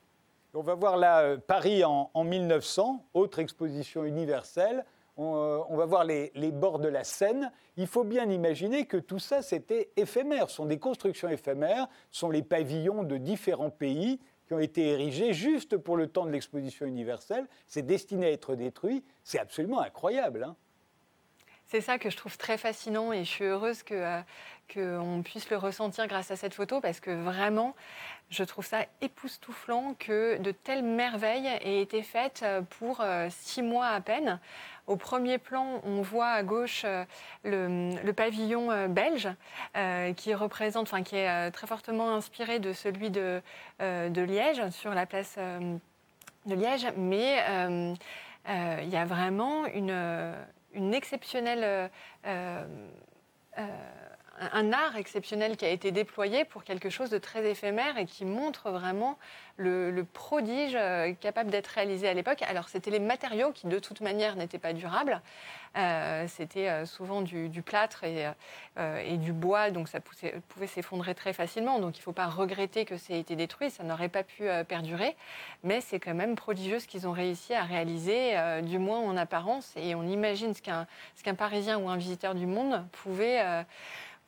on 0.53 0.61
va 0.61 0.75
voir 0.75 0.97
là 0.97 1.21
euh, 1.21 1.37
Paris 1.37 1.83
en, 1.83 2.09
1900, 2.15 3.05
autre 3.13 3.39
exposition 3.39 4.03
universelle. 4.03 4.85
On, 5.17 5.35
euh, 5.35 5.75
va 5.75 5.85
voir 5.85 6.03
les, 6.03 6.31
bords 6.51 6.79
de 6.79 6.87
la 6.87 7.03
Seine. 7.03 7.51
Il 7.77 7.87
faut 7.87 8.03
bien 8.03 8.29
imaginer 8.29 8.85
que 8.85 8.97
tout 8.97 9.19
ça, 9.19 9.41
c'était 9.41 9.91
éphémère. 9.95 10.49
Ce 10.49 10.57
sont 10.57 10.65
des 10.65 10.79
constructions 10.79 11.29
éphémères, 11.29 11.87
ce 12.11 12.19
sont 12.19 12.29
les 12.29 12.43
pavillons 12.43 13.03
de 13.03 13.17
différents 13.17 13.69
pays 13.69 14.19
qui 14.45 14.53
ont 14.53 14.59
été 14.59 14.89
érigés 14.89 15.33
juste 15.33 15.77
pour 15.77 15.95
le 15.95 16.07
temps 16.07 16.25
de 16.25 16.31
l'exposition 16.31 16.85
universelle. 16.85 17.47
C'est 17.67 17.85
destiné 17.85 18.27
à 18.27 18.31
être 18.31 18.55
détruit. 18.55 19.03
C'est 19.23 19.39
absolument 19.39 19.79
incroyable. 19.79 20.43
Hein. 20.43 20.55
C'est 21.71 21.79
ça 21.79 21.97
que 21.97 22.09
je 22.09 22.17
trouve 22.17 22.37
très 22.37 22.57
fascinant 22.57 23.13
et 23.13 23.23
je 23.23 23.29
suis 23.29 23.45
heureuse 23.45 23.81
que, 23.81 23.93
euh, 23.93 24.19
qu'on 24.73 25.21
puisse 25.23 25.49
le 25.49 25.55
ressentir 25.55 26.05
grâce 26.07 26.29
à 26.29 26.35
cette 26.35 26.53
photo 26.53 26.81
parce 26.81 26.99
que 26.99 27.11
vraiment, 27.11 27.75
je 28.29 28.43
trouve 28.43 28.65
ça 28.65 28.85
époustouflant 28.99 29.95
que 29.97 30.37
de 30.37 30.51
telles 30.51 30.83
merveilles 30.83 31.47
aient 31.61 31.81
été 31.81 32.03
faites 32.03 32.45
pour 32.77 32.99
euh, 32.99 33.27
six 33.29 33.61
mois 33.61 33.87
à 33.87 34.01
peine. 34.01 34.41
Au 34.85 34.97
premier 34.97 35.37
plan, 35.37 35.79
on 35.85 36.01
voit 36.01 36.31
à 36.31 36.43
gauche 36.43 36.83
euh, 36.83 37.05
le, 37.45 38.11
pavillon 38.11 38.69
euh, 38.69 38.87
belge 38.89 39.29
qui 40.17 40.33
représente, 40.33 40.87
enfin 40.87 41.03
qui 41.03 41.15
est 41.15 41.51
très 41.51 41.67
fortement 41.67 42.13
inspiré 42.13 42.59
de 42.59 42.73
celui 42.73 43.11
de, 43.11 43.41
de 43.79 44.21
Liège 44.21 44.69
sur 44.71 44.93
la 44.93 45.05
place 45.05 45.37
de 45.37 46.55
Liège, 46.55 46.87
mais 46.97 47.95
il 48.47 48.89
y 48.89 48.97
a 48.97 49.05
vraiment 49.05 49.65
une, 49.67 50.33
une 50.73 50.93
exceptionnelle 50.93 51.89
un 54.53 54.73
art 54.73 54.95
exceptionnel 54.95 55.55
qui 55.55 55.65
a 55.65 55.69
été 55.69 55.91
déployé 55.91 56.45
pour 56.45 56.63
quelque 56.63 56.89
chose 56.89 57.09
de 57.09 57.17
très 57.17 57.47
éphémère 57.49 57.97
et 57.97 58.05
qui 58.05 58.25
montre 58.25 58.71
vraiment 58.71 59.17
le, 59.57 60.03
prodige 60.03 60.75
euh, 60.75 61.13
capable 61.13 61.51
d'être 61.51 61.67
réalisé 61.67 62.07
à 62.07 62.13
l'époque. 62.13 62.41
Alors 62.43 62.69
c'était 62.69 62.89
les 62.89 62.99
matériaux 62.99 63.51
qui 63.51 63.67
de 63.67 63.77
toute 63.77 64.01
manière 64.01 64.35
n'étaient 64.35 64.57
pas 64.57 64.73
durables. 64.73 65.21
Euh, 65.77 66.25
c'était 66.27 66.67
euh, 66.67 66.85
souvent 66.85 67.21
du, 67.21 67.61
plâtre 67.61 68.03
et, 68.03 68.27
et, 69.05 69.17
du 69.17 69.31
bois, 69.31 69.69
donc 69.69 69.87
ça 69.87 69.99
pouvait 70.01 70.67
s'effondrer 70.67 71.13
très 71.13 71.33
facilement. 71.33 71.79
Donc 71.79 71.97
il 71.97 71.99
ne 71.99 72.03
faut 72.03 72.11
pas 72.11 72.27
regretter 72.27 72.85
que 72.85 72.97
ça 72.97 73.13
ait 73.13 73.19
été 73.19 73.35
détruit, 73.35 73.69
ça 73.69 73.83
n'aurait 73.83 74.09
pas 74.09 74.23
pu 74.23 74.45
perdurer. 74.67 75.15
Mais 75.63 75.79
c'est 75.79 75.99
quand 75.99 76.15
même 76.15 76.35
prodigieux 76.35 76.79
ce 76.79 76.87
qu'ils 76.87 77.07
ont 77.07 77.11
réussi 77.11 77.53
à 77.53 77.63
réaliser, 77.63 78.35
du 78.63 78.79
moins 78.79 78.99
en 78.99 79.15
apparence. 79.15 79.73
Et 79.77 79.93
on 79.93 80.03
imagine 80.03 80.53
ce 80.53 80.61
qu'un 80.61 81.35
Parisien 81.35 81.77
ou 81.77 81.89
un 81.89 81.97
visiteur 81.97 82.35
du 82.35 82.47
monde 82.47 82.83
pouvait 82.91 83.63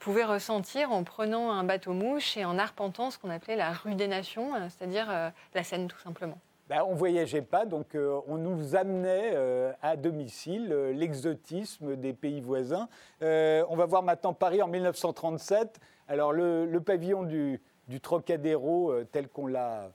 pouvait 0.03 0.25
ressentir 0.25 0.91
en 0.91 1.05
prenant 1.05 1.51
un 1.51 1.63
bateau-mouche 1.63 2.35
et 2.35 2.43
en 2.43 2.59
arpentant 2.59 3.09
ce 3.09 3.17
qu'on 3.17 3.29
appelait 3.29 3.55
la 3.55 3.71
rue 3.71 3.95
des 3.95 4.07
Nations, 4.07 4.53
euh, 4.53 4.67
c'est-à-dire 4.67 5.07
euh, 5.09 5.29
la 5.53 5.63
Seine 5.63 5.87
tout 5.87 5.99
simplement. 5.99 6.37
Ben, 6.67 6.83
on 6.85 6.91
ne 6.91 6.97
voyageait 6.97 7.41
pas, 7.41 7.65
donc 7.65 7.95
euh, 7.95 8.19
on 8.27 8.37
nous 8.37 8.75
amenait 8.75 9.33
à 9.81 9.95
domicile 9.95 10.67
l'exotisme 10.93 11.95
des 11.95 12.13
pays 12.13 12.41
voisins. 12.41 12.89
on 13.21 13.75
va 13.75 13.85
voir 13.85 14.03
maintenant 14.03 14.33
Paris 14.33 14.61
en 14.61 14.67
1937. 14.67 15.79
Alors 16.09 16.33
le, 16.33 16.79
pavillon 16.79 17.23
du, 17.23 17.61
Trocadéro 18.01 18.93
tel 19.11 19.27
qu'on 19.29 19.47
l'a 19.47 19.91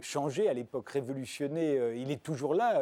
changé 0.00 0.48
à 0.48 0.52
l'époque 0.52 0.88
révolutionné, 0.88 1.94
il 1.96 2.10
est 2.10 2.22
toujours 2.22 2.54
là. 2.54 2.80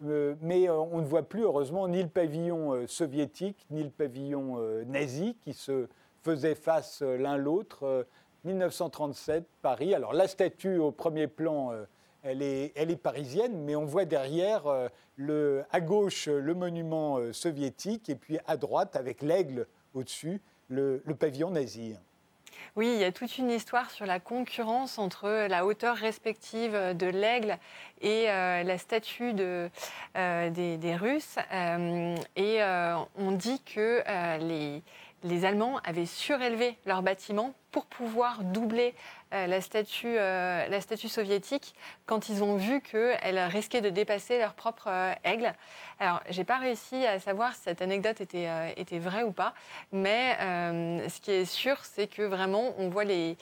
Mais 0.00 0.68
euh, 0.68 0.74
on 0.74 0.98
ne 0.98 1.06
voit 1.06 1.22
plus, 1.22 1.42
heureusement, 1.42 1.88
ni 1.88 2.02
le 2.02 2.08
pavillon 2.08 2.72
euh, 2.74 2.86
soviétique, 2.86 3.66
ni 3.70 3.82
le 3.82 3.90
pavillon 3.90 4.58
nazi 4.86 5.36
qui 5.42 5.52
se 5.52 5.88
faisaient 6.22 6.54
face 6.54 7.02
l'un 7.02 7.36
l'autre. 7.36 8.06
1937, 8.44 9.44
Paris. 9.62 9.94
Alors 9.94 10.12
la 10.12 10.28
statue 10.28 10.78
au 10.78 10.92
premier 10.92 11.26
plan 11.26 11.72
elle 12.22 12.40
est, 12.40 12.72
elle 12.76 12.90
est 12.90 12.96
parisienne, 12.96 13.64
mais 13.64 13.74
on 13.74 13.84
voit 13.84 14.04
derrière 14.04 14.62
à 14.66 15.80
gauche 15.80 16.28
le 16.28 16.54
monument 16.54 17.18
soviétique 17.32 18.08
et 18.08 18.14
puis 18.14 18.38
à 18.46 18.56
droite, 18.56 18.94
avec 18.94 19.22
l'aigle 19.22 19.66
au-dessus, 19.92 20.40
le 20.68 21.00
pavillon 21.18 21.50
nazi. 21.50 21.96
Oui, 22.76 22.92
il 22.94 23.00
y 23.00 23.04
a 23.04 23.12
toute 23.12 23.38
une 23.38 23.50
histoire 23.50 23.90
sur 23.90 24.06
la 24.06 24.20
concurrence 24.20 24.98
entre 24.98 25.46
la 25.48 25.64
hauteur 25.64 25.96
respective 25.96 26.72
de 26.72 27.06
l'aigle 27.06 27.58
et 28.00 28.30
euh, 28.30 28.62
la 28.62 28.78
statue 28.78 29.34
euh, 29.38 30.50
des, 30.50 30.96
Russes. 30.96 31.36
Euh, 31.52 32.14
et 32.36 32.60
on 33.16 33.32
dit 33.32 33.62
que 33.62 34.02
les, 34.38 34.82
les 35.24 35.44
Allemands 35.44 35.80
avaient 35.84 36.06
surélevé 36.06 36.78
leur 36.86 37.02
bâtiment 37.02 37.54
pour 37.70 37.86
pouvoir 37.86 38.42
doubler 38.44 38.94
la, 39.32 39.60
statue, 39.60 40.16
euh, 40.18 40.66
la 40.68 40.80
statue 40.80 41.08
soviétique 41.08 41.74
quand 42.06 42.28
ils 42.28 42.42
ont 42.42 42.56
vu 42.56 42.80
qu'elle 42.80 43.38
risquait 43.38 43.80
de 43.80 43.90
dépasser 43.90 44.38
leur 44.38 44.54
propre 44.54 44.88
euh, 44.88 45.12
aigle. 45.24 45.52
Alors, 46.00 46.20
j'ai 46.30 46.44
pas 46.44 46.58
réussi 46.58 47.06
à 47.06 47.18
savoir 47.20 47.54
si 47.54 47.62
cette 47.62 47.82
anecdote 47.82 48.20
était, 48.20 48.98
vraie 48.98 49.24
ou 49.24 49.32
pas, 49.32 49.54
mais 49.92 50.36
ce 51.08 51.20
qui 51.20 51.32
est 51.32 51.44
sûr, 51.44 51.76
c'est 51.84 52.06
que 52.06 52.22
vraiment, 52.22 52.72
on 52.78 52.88
voit 52.88 53.04
les 53.04 53.36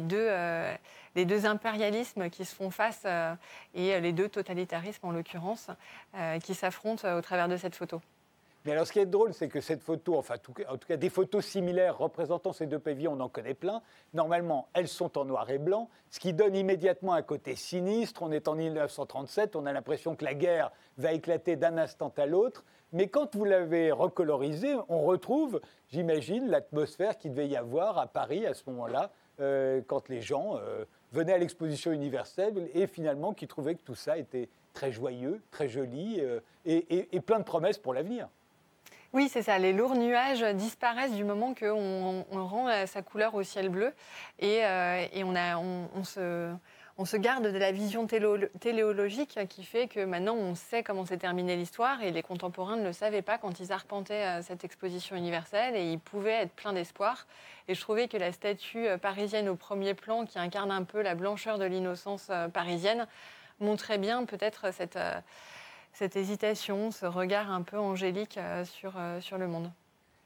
deux 0.00 1.46
impérialismes 1.46 2.30
qui 2.30 2.44
se 2.44 2.54
font 2.54 2.70
face 2.70 3.06
et 3.74 4.00
les 4.00 4.12
deux 4.12 4.30
totalitarismes 4.30 5.06
en 5.06 5.10
l'occurrence 5.10 5.68
qui 6.42 6.54
s'affrontent 6.54 7.06
au 7.14 7.20
travers 7.20 7.48
de 7.48 7.58
cette 7.58 7.76
photo. 7.76 8.00
Mais 8.68 8.74
alors, 8.74 8.86
ce 8.86 8.92
qui 8.92 8.98
est 8.98 9.06
drôle, 9.06 9.32
c'est 9.32 9.48
que 9.48 9.62
cette 9.62 9.82
photo, 9.82 10.18
enfin, 10.18 10.34
en 10.68 10.76
tout 10.76 10.86
cas, 10.86 10.98
des 10.98 11.08
photos 11.08 11.42
similaires 11.42 11.96
représentant 11.96 12.52
ces 12.52 12.66
deux 12.66 12.78
pavillons, 12.78 13.14
on 13.14 13.20
en 13.20 13.30
connaît 13.30 13.54
plein. 13.54 13.80
Normalement, 14.12 14.68
elles 14.74 14.88
sont 14.88 15.16
en 15.16 15.24
noir 15.24 15.48
et 15.48 15.56
blanc, 15.56 15.88
ce 16.10 16.20
qui 16.20 16.34
donne 16.34 16.54
immédiatement 16.54 17.14
un 17.14 17.22
côté 17.22 17.56
sinistre. 17.56 18.20
On 18.20 18.30
est 18.30 18.46
en 18.46 18.54
1937, 18.54 19.56
on 19.56 19.64
a 19.64 19.72
l'impression 19.72 20.14
que 20.16 20.22
la 20.22 20.34
guerre 20.34 20.70
va 20.98 21.14
éclater 21.14 21.56
d'un 21.56 21.78
instant 21.78 22.12
à 22.18 22.26
l'autre. 22.26 22.62
Mais 22.92 23.08
quand 23.08 23.34
vous 23.36 23.46
l'avez 23.46 23.90
recolorisé, 23.90 24.76
on 24.90 25.00
retrouve, 25.00 25.62
j'imagine, 25.88 26.50
l'atmosphère 26.50 27.16
qu'il 27.16 27.30
devait 27.30 27.48
y 27.48 27.56
avoir 27.56 27.96
à 27.96 28.06
Paris 28.06 28.44
à 28.44 28.52
ce 28.52 28.64
moment-là, 28.66 29.12
euh, 29.40 29.80
quand 29.86 30.10
les 30.10 30.20
gens 30.20 30.58
euh, 30.58 30.84
venaient 31.12 31.32
à 31.32 31.38
l'exposition 31.38 31.90
universelle 31.90 32.68
et 32.74 32.86
finalement 32.86 33.32
qui 33.32 33.48
trouvaient 33.48 33.76
que 33.76 33.82
tout 33.82 33.94
ça 33.94 34.18
était 34.18 34.50
très 34.74 34.92
joyeux, 34.92 35.40
très 35.52 35.70
joli 35.70 36.20
euh, 36.20 36.40
et 36.66 37.20
plein 37.22 37.38
de 37.38 37.44
promesses 37.44 37.78
pour 37.78 37.94
l'avenir. 37.94 38.28
Oui, 39.14 39.30
c'est 39.30 39.42
ça. 39.42 39.58
Les 39.58 39.72
lourds 39.72 39.94
nuages 39.94 40.42
disparaissent 40.54 41.14
du 41.14 41.24
moment 41.24 41.54
qu'on 41.54 42.26
on 42.30 42.46
rend 42.46 42.68
euh, 42.68 42.84
sa 42.84 43.00
couleur 43.00 43.34
au 43.34 43.42
ciel 43.42 43.70
bleu. 43.70 43.94
Et, 44.38 44.60
euh, 44.66 45.06
on, 45.96 46.04
se, 46.04 47.16
garde 47.16 47.44
de 47.44 47.56
la 47.56 47.72
vision 47.72 48.06
téléologique 48.06 49.38
qui 49.48 49.64
fait 49.64 49.88
que 49.88 50.04
maintenant 50.04 50.34
on 50.34 50.54
sait 50.54 50.82
comment 50.82 51.06
s'est 51.06 51.16
terminée 51.16 51.56
l'histoire. 51.56 52.02
Et 52.02 52.10
les 52.10 52.22
contemporains 52.22 52.76
ne 52.76 52.84
le 52.84 52.92
savaient 52.92 53.22
pas 53.22 53.38
quand 53.38 53.60
ils 53.60 53.72
arpentaient 53.72 54.26
euh, 54.26 54.42
cette 54.42 54.62
exposition 54.64 55.16
universelle. 55.16 55.74
Et 55.74 55.90
ils 55.90 56.00
pouvaient 56.00 56.42
être 56.42 56.52
pleins 56.52 56.74
d'espoir. 56.74 57.26
Et 57.66 57.74
je 57.74 57.80
trouvais 57.80 58.08
que 58.08 58.18
la 58.18 58.30
statue 58.32 58.88
parisienne 59.00 59.48
au 59.48 59.56
premier 59.56 59.94
plan, 59.94 60.26
qui 60.26 60.38
incarne 60.38 60.70
un 60.70 60.84
peu 60.84 61.00
la 61.00 61.14
blancheur 61.14 61.58
de 61.58 61.64
l'innocence 61.64 62.30
parisienne, 62.52 63.06
montrait 63.60 63.98
bien 63.98 64.26
peut-être 64.26 64.72
cette 64.72 64.98
cette 65.98 66.14
hésitation, 66.14 66.92
ce 66.92 67.06
regard 67.06 67.50
un 67.50 67.62
peu 67.62 67.76
angélique 67.76 68.38
euh, 68.38 68.64
sur, 68.64 68.92
euh, 68.96 69.20
sur 69.20 69.36
le 69.36 69.48
monde. 69.48 69.68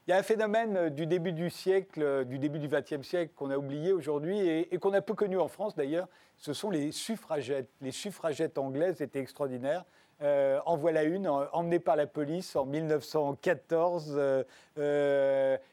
Il 0.07 0.11
y 0.11 0.13
a 0.13 0.19
un 0.19 0.23
phénomène 0.23 0.77
euh, 0.77 0.91
du 0.91 1.07
début 1.07 1.33
du 1.33 1.49
siècle, 1.49 2.27
du 2.27 2.39
début 2.39 2.59
du 2.59 2.69
XXe 2.69 3.01
siècle 3.01 3.33
qu'on 3.35 3.51
a 3.51 3.57
oublié 3.57 3.91
aujourd'hui 3.93 4.39
et, 4.39 4.79
qu'on 4.79 4.93
a 4.93 5.01
peu 5.01 5.15
connu 5.15 5.39
en 5.39 5.49
France 5.49 5.75
d'ailleurs, 5.75 6.09
ce 6.37 6.53
sont 6.53 6.69
les 6.69 6.93
suffragettes. 6.93 7.71
Les 7.81 7.91
suffragettes 7.91 8.59
anglaises 8.59 9.01
étaient 9.01 9.21
extraordinaires. 9.21 9.87
en 10.21 10.77
voilà 10.77 11.05
une, 11.05 11.27
emmenée 11.27 11.79
par 11.79 11.97
la 11.97 12.07
police 12.07 12.55
en 12.55 12.67
1914. 12.67 14.21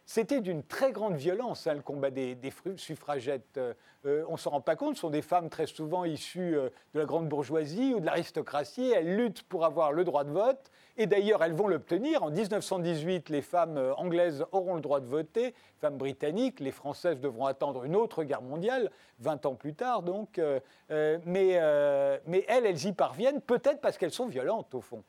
C'était 0.10 0.42
d'une 0.42 0.64
très 0.64 0.92
grande 0.92 1.18
violence, 1.18 1.68
hein, 1.68 1.76
le 1.76 1.82
combat 1.82 2.10
des, 2.10 2.36
suffragettes. 2.78 3.60
Euh, 4.06 4.24
on 4.28 4.34
ne 4.34 4.38
s'en 4.38 4.50
rend 4.50 4.62
pas 4.62 4.76
compte, 4.76 4.96
ce 4.96 5.02
sont 5.02 5.12
des 5.12 5.22
femmes 5.22 5.50
très 5.50 5.68
souvent 5.68 6.04
issues 6.04 6.58
euh, 6.58 6.70
de 6.96 7.00
la 7.00 7.06
grande 7.06 7.30
bourgeoisie 7.30 7.94
ou 7.94 8.00
de 8.00 8.08
l'aristocratie. 8.08 8.92
Elles 8.96 9.16
luttent 9.16 9.44
pour 9.44 9.66
avoir 9.66 9.92
le 9.92 10.04
droit 10.04 10.24
de 10.24 10.32
vote. 10.32 10.72
Et 10.98 11.06
d'ailleurs, 11.06 11.44
elles 11.44 11.54
vont 11.54 11.68
l'obtenir. 11.68 12.24
En 12.24 12.32
1918, 12.32 13.30
les 13.30 13.44
femmes 13.44 13.78
euh, 13.78 13.94
anglaises 13.96 14.46
auront 14.52 14.74
le 14.74 14.82
droit 14.82 15.00
de 15.00 15.06
voter, 15.06 15.54
femmes 15.78 15.98
britanniques. 15.98 16.60
Les 16.60 16.72
françaises 16.72 17.20
devront 17.20 17.46
attendre 17.46 17.84
une 17.84 17.96
autre 17.96 18.24
guerre 18.24 18.42
mondiale, 18.42 18.90
20 19.20 19.46
ans 19.46 19.54
plus 19.54 19.76
tard 19.76 20.02
donc. 20.02 20.42
mais, 20.90 21.22
mais 21.26 22.46
elles, 22.48 22.66
elles 22.66 22.86
y 22.86 22.94
parviennent, 22.94 23.42
peut-être 23.42 23.80
parce 23.80 24.00
qu'elles 24.00 24.12
sont 24.12 24.28
violentes, 24.28 24.74
au 24.74 24.82
fond. 24.82 25.04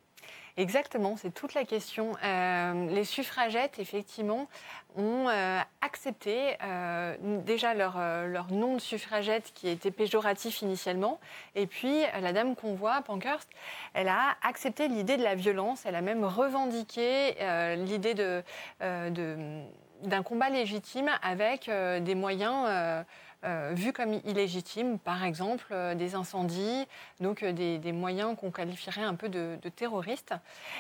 Exactement, 0.56 1.16
c'est 1.16 1.32
toute 1.32 1.54
la 1.54 1.64
question. 1.64 2.16
Euh, 2.24 2.88
les 2.90 3.04
suffragettes, 3.04 3.78
effectivement, 3.78 4.48
ont 4.96 5.28
euh, 5.28 5.60
accepté 5.80 6.56
euh, 6.62 7.16
déjà 7.44 7.74
leur, 7.74 7.98
leur, 8.26 8.50
nom 8.50 8.74
de 8.74 8.80
suffragette 8.80 9.52
qui 9.54 9.68
était 9.68 9.90
péjoratif 9.90 10.62
initialement. 10.62 11.20
Et 11.54 11.66
puis, 11.66 12.02
la 12.20 12.32
dame 12.32 12.56
qu'on 12.56 12.74
voit, 12.74 13.00
Pankhurst, 13.02 13.48
elle 13.94 14.08
a 14.08 14.36
accepté 14.42 14.88
l'idée 14.88 15.16
de 15.16 15.22
la 15.22 15.34
violence. 15.34 15.86
Elle 15.86 15.94
a 15.94 16.02
même 16.02 16.24
revendiqué 16.24 17.36
l'idée 17.76 18.14
de, 18.14 18.42
d'un 18.80 20.22
combat 20.22 20.50
légitime 20.50 21.10
avec 21.22 21.70
des 21.70 22.14
moyens 22.14 23.04
euh, 23.42 23.70
vu 23.74 23.94
comme 23.94 24.20
illégitime, 24.26 24.98
par 24.98 25.24
exemple 25.24 25.64
euh, 25.70 25.94
des 25.94 26.14
incendies, 26.14 26.86
donc 27.20 27.42
euh, 27.42 27.52
des, 27.52 27.92
moyens 27.92 28.36
qu'on 28.36 28.50
qualifierait 28.50 29.02
un 29.02 29.14
peu 29.14 29.30
de, 29.30 29.56
terroristes. 29.74 30.34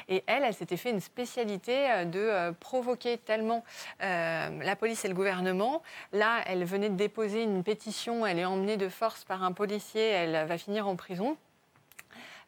Et 0.08 0.22
elle, 0.26 0.42
elle 0.44 0.52
s'était 0.52 0.76
fait 0.76 0.90
une 0.90 1.00
spécialité 1.00 2.04
de 2.06 2.52
provoquer 2.60 3.18
tellement 3.18 3.64
la 4.00 4.76
police 4.76 5.04
et 5.04 5.08
le 5.08 5.14
gouvernement. 5.14 5.82
Là, 6.12 6.42
elle 6.46 6.64
venait 6.64 6.88
de 6.88 6.96
déposer 6.96 7.42
une 7.42 7.62
pétition, 7.64 8.26
elle 8.26 8.38
est 8.38 8.44
emmenée 8.44 8.76
de 8.76 8.88
force 8.88 9.24
par 9.24 9.42
un 9.42 9.52
policier, 9.52 10.02
elle 10.02 10.46
va 10.46 10.58
finir 10.58 10.86
en 10.86 10.96
prison. 10.96 11.36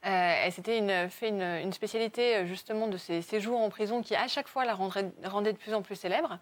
elle 0.03 0.53
s'était 0.53 1.09
fait 1.09 1.29
une, 1.29 1.73
spécialité 1.73 2.47
justement 2.47 2.87
de 2.87 2.97
ses 2.97 3.23
séjours 3.23 3.61
en 3.61 3.71
prison 3.71 4.03
qui 4.03 4.15
à 4.15 4.29
chaque 4.29 4.49
fois 4.49 4.65
la 4.65 4.75
rendait 4.75 5.53
de 5.53 5.59
plus 5.59 5.75
en 5.75 5.83
plus 5.83 5.97
célèbre 5.97 6.39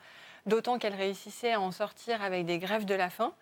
d'autant 0.47 0.79
qu'elle 0.79 0.95
réussissait 0.95 1.53
à 1.53 1.61
en 1.61 1.73
sortir 1.73 2.23
avec 2.23 2.47
des 2.47 2.59
grèves 2.59 2.85
de 2.85 2.95
la 2.95 3.11
faim. 3.11 3.33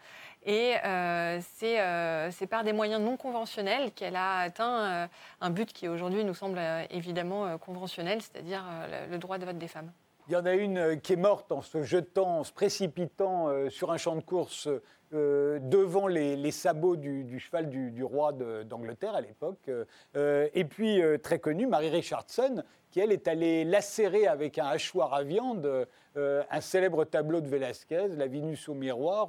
Et 0.44 0.74
euh, 0.84 1.40
euh, 1.62 2.28
c'est 2.30 2.46
par 2.46 2.64
des 2.64 2.72
moyens 2.72 3.02
non 3.02 3.16
conventionnels 3.16 3.92
qu'elle 3.92 4.16
a 4.16 4.38
atteint 4.38 4.80
euh, 4.80 5.06
un 5.40 5.50
but 5.50 5.72
qui 5.72 5.88
aujourd'hui 5.88 6.24
nous 6.24 6.34
semble 6.34 6.60
évidemment 6.90 7.58
conventionnel, 7.58 8.20
c'est-à-dire 8.22 8.64
le 9.10 9.18
droit 9.18 9.38
de 9.38 9.44
vote 9.44 9.58
des 9.58 9.68
femmes. 9.68 9.90
Il 10.28 10.34
y 10.34 10.36
en 10.36 10.44
a 10.44 10.52
une 10.52 11.00
qui 11.00 11.14
est 11.14 11.16
morte 11.16 11.50
en 11.52 11.62
se 11.62 11.82
jetant, 11.82 12.40
en 12.40 12.44
se 12.44 12.52
précipitant 12.52 13.48
sur 13.70 13.90
un 13.90 13.96
champ 13.96 14.14
de 14.14 14.20
course 14.20 14.68
devant 15.12 16.06
les, 16.06 16.50
sabots 16.50 16.96
du, 16.96 17.38
cheval 17.38 17.68
du, 17.68 18.04
roi 18.04 18.32
d'Angleterre 18.32 19.14
à 19.14 19.20
l'époque. 19.20 19.70
et 20.14 20.64
puis, 20.64 21.00
très 21.22 21.38
connue, 21.38 21.66
Marie 21.66 21.90
Richardson, 21.90 22.62
qui 22.90 23.00
elle 23.00 23.12
est 23.12 23.28
allée 23.28 23.64
lacérer 23.64 24.26
avec 24.26 24.58
un 24.58 24.66
hachoir 24.66 25.14
à 25.14 25.22
viande 25.22 25.86
un 26.16 26.60
célèbre 26.60 27.04
tableau 27.04 27.40
de 27.40 27.48
Velázquez, 27.48 28.08
La 28.16 28.26
Vénus 28.26 28.68
au 28.68 28.74
miroir, 28.74 29.28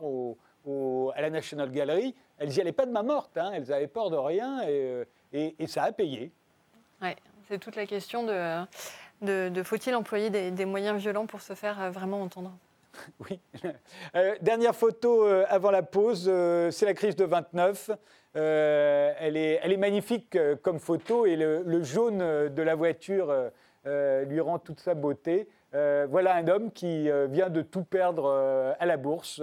à 1.15 1.21
la 1.21 1.29
National 1.29 1.71
Gallery, 1.71 2.15
elles 2.37 2.49
n'y 2.49 2.61
allaient 2.61 2.71
pas 2.71 2.85
de 2.85 2.91
main 2.91 3.03
morte, 3.03 3.37
hein. 3.37 3.51
elles 3.53 3.71
avaient 3.71 3.87
peur 3.87 4.09
de 4.09 4.17
rien 4.17 4.61
et, 5.33 5.67
ça 5.67 5.83
a 5.83 5.91
payé. 5.91 6.31
Ouais, 7.01 7.15
c'est 7.47 7.59
toute 7.59 7.75
la 7.75 7.85
question 7.85 8.23
de, 9.21 9.63
faut-il 9.63 9.95
employer 9.95 10.29
des, 10.29 10.65
moyens 10.65 10.99
violents 10.99 11.25
pour 11.25 11.41
se 11.41 11.53
faire 11.53 11.81
euh, 11.81 11.89
vraiment 11.89 12.21
entendre? 12.21 12.51
Oui. 13.19 13.39
Euh, 14.15 14.35
dernière 14.41 14.75
photo 14.75 15.25
euh, 15.25 15.45
avant 15.49 15.71
la 15.71 15.83
pause, 15.83 16.31
c'est 16.71 16.85
la 16.85 16.93
crise 16.93 17.15
de 17.15 17.25
29. 17.25 17.91
elle, 18.33 19.37
est, 19.37 19.59
elle, 19.61 19.71
est, 19.71 19.77
magnifique 19.77 20.37
comme 20.61 20.79
photo 20.79 21.25
et 21.25 21.35
le, 21.35 21.83
jaune 21.83 22.19
de 22.49 22.61
la 22.61 22.75
voiture 22.75 23.33
lui 23.85 24.39
rend 24.39 24.59
toute 24.59 24.79
sa 24.79 24.93
beauté. 24.93 25.47
voilà 25.71 26.35
un 26.35 26.47
homme 26.47 26.71
qui 26.71 27.09
vient 27.29 27.49
de 27.49 27.61
tout 27.61 27.83
perdre 27.83 28.75
à 28.79 28.85
la 28.85 28.97
bourse. 28.97 29.41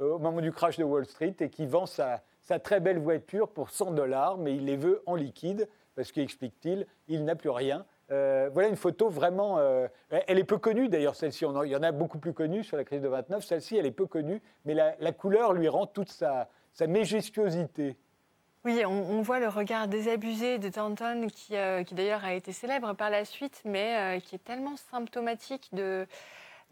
Euh, 0.00 0.12
au 0.12 0.18
moment 0.18 0.40
du 0.40 0.52
crash 0.52 0.76
de 0.76 0.84
Wall 0.84 1.06
Street 1.06 1.34
et 1.40 1.48
qui 1.48 1.66
vend 1.66 1.86
sa, 1.86 2.22
très 2.62 2.80
belle 2.80 2.98
voiture 2.98 3.48
pour 3.48 3.70
100 3.70 3.92
dollars, 3.92 4.36
mais 4.36 4.54
il 4.54 4.66
les 4.66 4.76
veut 4.76 5.02
en 5.06 5.14
liquide 5.14 5.68
parce 5.94 6.12
qu'explique-t-il, 6.12 6.86
il, 7.08 7.24
n'a 7.24 7.34
plus 7.34 7.50
rien. 7.50 7.86
Euh, 8.12 8.48
voilà 8.52 8.68
une 8.68 8.76
photo 8.76 9.08
vraiment. 9.08 9.58
Euh, 9.58 9.88
elle 10.10 10.38
est 10.38 10.44
peu 10.44 10.58
connue 10.58 10.88
d'ailleurs, 10.88 11.16
celle-ci. 11.16 11.44
Il 11.64 11.70
y 11.70 11.76
en 11.76 11.82
a 11.82 11.92
beaucoup 11.92 12.18
plus 12.18 12.32
connues 12.32 12.64
sur 12.64 12.76
la 12.76 12.84
crise 12.84 13.02
de 13.02 13.08
29. 13.08 13.44
Celle-ci, 13.44 13.76
elle 13.76 13.86
est 13.86 13.90
peu 13.90 14.06
connue, 14.06 14.40
mais 14.64 14.74
la, 14.74 15.12
couleur 15.12 15.52
lui 15.52 15.68
rend 15.68 15.86
toute 15.86 16.10
sa, 16.10 16.48
majestuosité. 16.80 17.96
Oui, 18.64 18.84
on, 18.84 19.22
voit 19.22 19.38
le 19.38 19.48
regard 19.48 19.86
désabusé 19.86 20.58
de 20.58 20.68
Thornton, 20.68 21.28
qui, 21.32 21.54
qui 21.86 21.94
d'ailleurs 21.94 22.24
a 22.24 22.34
été 22.34 22.52
célèbre 22.52 22.94
par 22.94 23.10
la 23.10 23.24
suite, 23.24 23.62
mais 23.64 24.20
qui 24.24 24.34
est 24.34 24.44
tellement 24.44 24.76
symptomatique 24.90 25.68
de, 25.72 26.04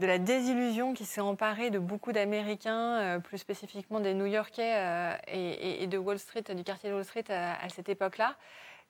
de 0.00 0.06
la 0.06 0.18
désillusion 0.18 0.92
qui 0.92 1.04
s'est 1.04 1.20
emparée 1.20 1.70
de 1.70 1.78
beaucoup 1.78 2.10
d'Américains, 2.10 3.20
plus 3.22 3.38
spécifiquement 3.38 4.00
des 4.00 4.12
New-Yorkais 4.12 5.18
et, 5.28 5.86
de 5.86 5.98
Wall 5.98 6.18
Street, 6.18 6.42
du 6.48 6.64
quartier 6.64 6.90
de 6.90 6.94
Wall 6.94 7.04
Street 7.04 7.24
à, 7.28 7.68
cette 7.68 7.88
époque-là, 7.88 8.34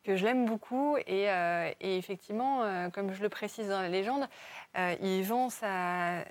que 0.05 0.17
je 0.17 0.25
l'aime 0.25 0.47
beaucoup. 0.47 0.97
Et, 1.07 1.29
effectivement, 1.81 2.91
comme 2.93 3.13
je 3.13 3.23
le 3.23 3.29
précise 3.29 3.69
dans 3.69 3.81
la 3.81 3.89
légende, 3.89 4.29
il 5.01 5.23
vend 5.23 5.51
sa 5.51 6.25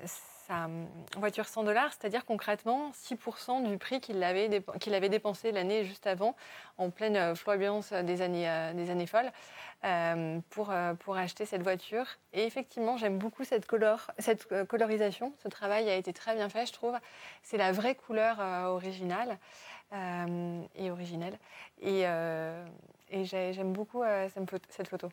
voiture 1.17 1.47
100 1.47 1.63
dollars, 1.63 1.91
c'est-à-dire 1.91 2.25
concrètement 2.25 2.91
6% 2.91 3.67
du 3.67 3.77
prix 3.77 3.99
qu'il 4.01 4.21
avait, 4.23 4.63
qu'il 4.79 4.93
avait 4.93 5.09
dépensé 5.09 5.51
l'année 5.51 5.85
juste 5.85 6.07
avant, 6.07 6.35
en 6.77 6.89
pleine 6.89 7.15
euh, 7.15 7.35
flamboyance 7.35 7.93
des 7.93 8.21
années, 8.21 8.49
euh, 8.49 8.73
des 8.73 8.89
années 8.89 9.07
folles, 9.07 9.31
euh, 9.85 10.39
pour, 10.49 10.73
pour 10.99 11.17
acheter 11.17 11.45
cette 11.45 11.63
voiture. 11.63 12.05
Et 12.33 12.45
effectivement, 12.45 12.97
j'aime 12.97 13.17
beaucoup 13.17 13.43
cette, 13.43 13.67
couleur, 13.67 14.11
cette 14.19 14.47
colorisation. 14.67 15.33
Ce 15.43 15.47
travail 15.47 15.89
a 15.89 15.95
été 15.95 16.13
très 16.13 16.35
bien 16.35 16.49
fait, 16.49 16.65
je 16.65 16.73
trouve. 16.73 16.97
C'est 17.41 17.57
la 17.57 17.71
vraie 17.71 17.95
couleur 17.95 18.39
originale 18.69 19.37
et 20.75 20.89
originelle. 20.89 21.37
Et, 21.81 22.05
et 23.13 23.25
j'aime 23.25 23.73
beaucoup 23.73 24.03
cette 24.69 24.87
photo. 24.87 25.09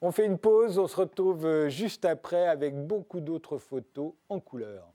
On 0.00 0.10
fait 0.10 0.26
une 0.26 0.38
pause, 0.38 0.78
on 0.78 0.88
se 0.88 0.96
retrouve 0.96 1.46
euh, 1.46 1.68
juste 1.68 2.04
après 2.04 2.48
avec 2.48 2.74
beaucoup 2.74 3.20
d'autres 3.20 3.58
photos 3.58 4.14
en 4.28 4.40
couleur. 4.40 4.91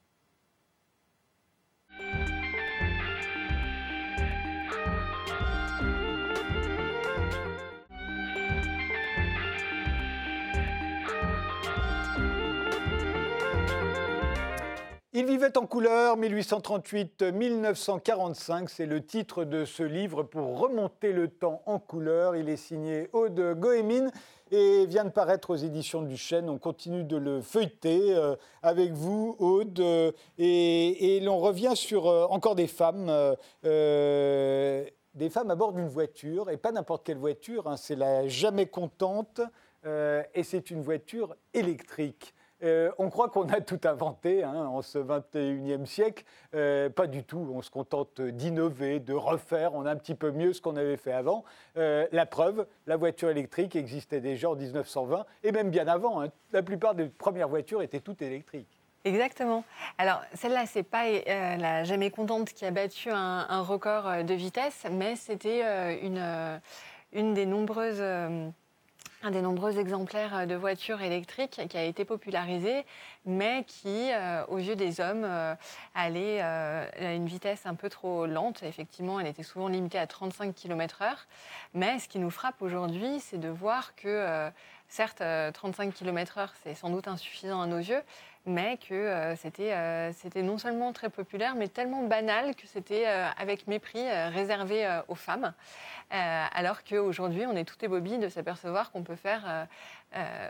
Il 15.20 15.26
vivait 15.26 15.58
en 15.58 15.66
couleur 15.66 16.16
1838-1945, 16.20 18.68
c'est 18.68 18.86
le 18.86 19.04
titre 19.04 19.46
de 19.46 19.66
ce 19.66 19.82
livre 19.82 20.22
pour 20.22 20.60
remonter 20.60 21.12
le 21.12 21.28
temps 21.28 21.64
en 21.66 21.80
couleur. 21.80 22.36
Il 22.36 22.50
est 22.50 22.56
signé 22.56 23.10
Aude 23.14 23.56
Goémine 23.58 24.12
et 24.52 24.86
vient 24.86 25.06
de 25.06 25.10
paraître 25.10 25.50
aux 25.50 25.56
éditions 25.56 26.04
du 26.04 26.18
Chêne. 26.18 26.52
On 26.52 26.60
continue 26.60 27.04
de 27.04 27.18
le 27.18 27.42
feuilleter 27.42 28.16
euh, 28.16 28.36
avec 28.62 28.92
vous, 28.92 29.36
Aude, 29.40 29.80
euh, 29.80 30.12
et, 30.38 31.20
l'on 31.22 31.40
revient 31.40 31.74
sur 31.74 32.06
euh, 32.06 32.28
encore 32.30 32.54
des 32.54 32.68
femmes. 32.68 33.12
des 33.64 34.92
femmes 35.32 35.50
à 35.50 35.56
bord 35.56 35.74
d'une 35.74 35.88
voiture, 35.88 36.52
et 36.52 36.58
pas 36.58 36.72
n'importe 36.72 37.04
quelle 37.04 37.18
voiture, 37.18 37.66
hein, 37.66 37.76
c'est 37.76 37.96
la 37.96 38.28
jamais 38.28 38.68
contente, 38.68 39.42
et 39.84 40.44
c'est 40.44 40.70
une 40.70 40.84
voiture 40.84 41.36
électrique. 41.56 42.36
Euh, 42.64 42.92
on 42.98 43.10
croit 43.10 43.30
qu'on 43.30 43.48
a 43.50 43.62
tout 43.62 43.80
inventé 43.84 44.44
hein, 44.44 44.66
en 44.66 44.82
ce 44.82 44.98
21e 44.98 45.86
siècle. 45.86 46.24
Euh, 46.56 46.90
pas 46.90 47.08
du 47.08 47.24
tout. 47.24 47.52
On 47.54 47.62
se 47.62 47.70
contente 47.70 48.20
d'innover, 48.22 49.00
de 49.00 49.14
refaire. 49.14 49.74
On 49.76 49.86
a 49.86 49.92
un 49.92 49.96
petit 49.96 50.16
peu 50.16 50.32
mieux 50.32 50.54
ce 50.54 50.62
qu'on 50.62 50.76
avait 50.76 50.98
fait 50.98 51.12
avant. 51.12 51.44
Euh, 51.78 52.08
la 52.12 52.26
preuve, 52.26 52.66
la 52.88 52.98
voiture 52.98 53.30
électrique 53.30 53.76
existait 53.76 54.22
déjà 54.22 54.50
en 54.50 54.56
1920 54.56 55.26
et 55.44 55.52
même 55.52 55.70
bien 55.70 55.88
avant. 55.88 56.22
Hein. 56.22 56.30
La 56.52 56.64
plupart 56.64 56.96
des 56.96 57.06
premières 57.06 57.50
voitures 57.50 57.82
étaient 57.82 58.00
toutes 58.00 58.22
électriques. 58.22 58.82
Exactement. 59.06 59.64
Alors, 59.98 60.22
celle-là, 60.34 60.66
c'est 60.66 60.84
pas 60.84 61.06
la 61.08 61.86
jamais 61.86 62.10
contente 62.10 62.50
qui 62.50 62.66
a 62.66 62.72
battu 62.72 63.10
un, 63.10 63.62
record 63.62 64.24
de 64.26 64.34
vitesse, 64.34 64.86
mais 64.92 65.16
c'était 65.16 65.62
une, 66.02 66.60
une 67.14 67.34
des 67.34 67.46
nombreuses 67.46 68.04
un 69.24 69.32
des 69.32 69.42
nombreux 69.42 69.80
exemplaires 69.80 70.36
euh, 70.36 70.46
de 70.46 70.56
voitures 70.56 71.02
électriques 71.02 71.62
qui 71.70 71.78
a 71.78 71.84
été 71.84 72.06
popularisé, 72.06 72.86
mais 73.26 73.64
qui, 73.66 74.12
euh, 74.12 74.46
aux 74.48 74.58
yeux 74.58 74.76
des 74.76 75.02
hommes, 75.02 75.24
euh, 75.24 75.56
allait 75.96 76.42
à 76.42 77.14
une 77.14 77.26
vitesse 77.26 77.66
un 77.66 77.76
peu 77.76 77.90
trop 77.90 78.26
lente. 78.26 78.64
Effectivement, 78.64 79.20
elle 79.20 79.28
était 79.28 79.44
souvent 79.44 79.68
limitée 79.68 79.98
à 79.98 80.08
35 80.08 80.54
km/h. 80.54 81.16
Mais 81.74 82.00
ce 82.00 82.08
qui 82.08 82.20
nous 82.20 82.30
frappe 82.30 82.62
aujourd'hui, 82.62 83.20
c'est 83.20 83.40
de 83.40 83.50
voir 83.50 83.96
que, 83.96 84.50
certes, 84.88 85.24
35 85.54 85.94
km/h, 85.94 86.50
c'est 86.64 86.76
sans 86.76 86.90
doute 86.90 87.08
insuffisant 87.08 87.62
à 87.62 87.68
nos 87.68 87.78
yeux, 87.78 88.02
mais 88.48 88.78
que 88.78 88.94
euh, 88.94 89.36
euh, 89.60 90.12
c'était 90.14 90.42
non 90.42 90.58
seulement 90.58 90.94
très 90.94 91.10
populaire, 91.10 91.56
mais 91.56 91.68
tellement 91.68 92.04
banal 92.04 92.56
que 92.56 92.66
c'était 92.66 93.06
euh, 93.06 93.28
avec 93.38 93.68
mépris 93.68 94.10
réservé 94.30 94.88
aux 95.08 95.16
femmes, 95.16 95.54
alors 96.10 96.84
qu'aujourd'hui, 96.84 97.46
on 97.46 97.56
est 97.56 97.66
tout 97.66 97.84
ébobis 97.84 98.18
de 98.18 98.30
s'apercevoir 98.30 98.92
qu'on 98.92 99.04
peut 99.04 99.16
faire 99.16 99.68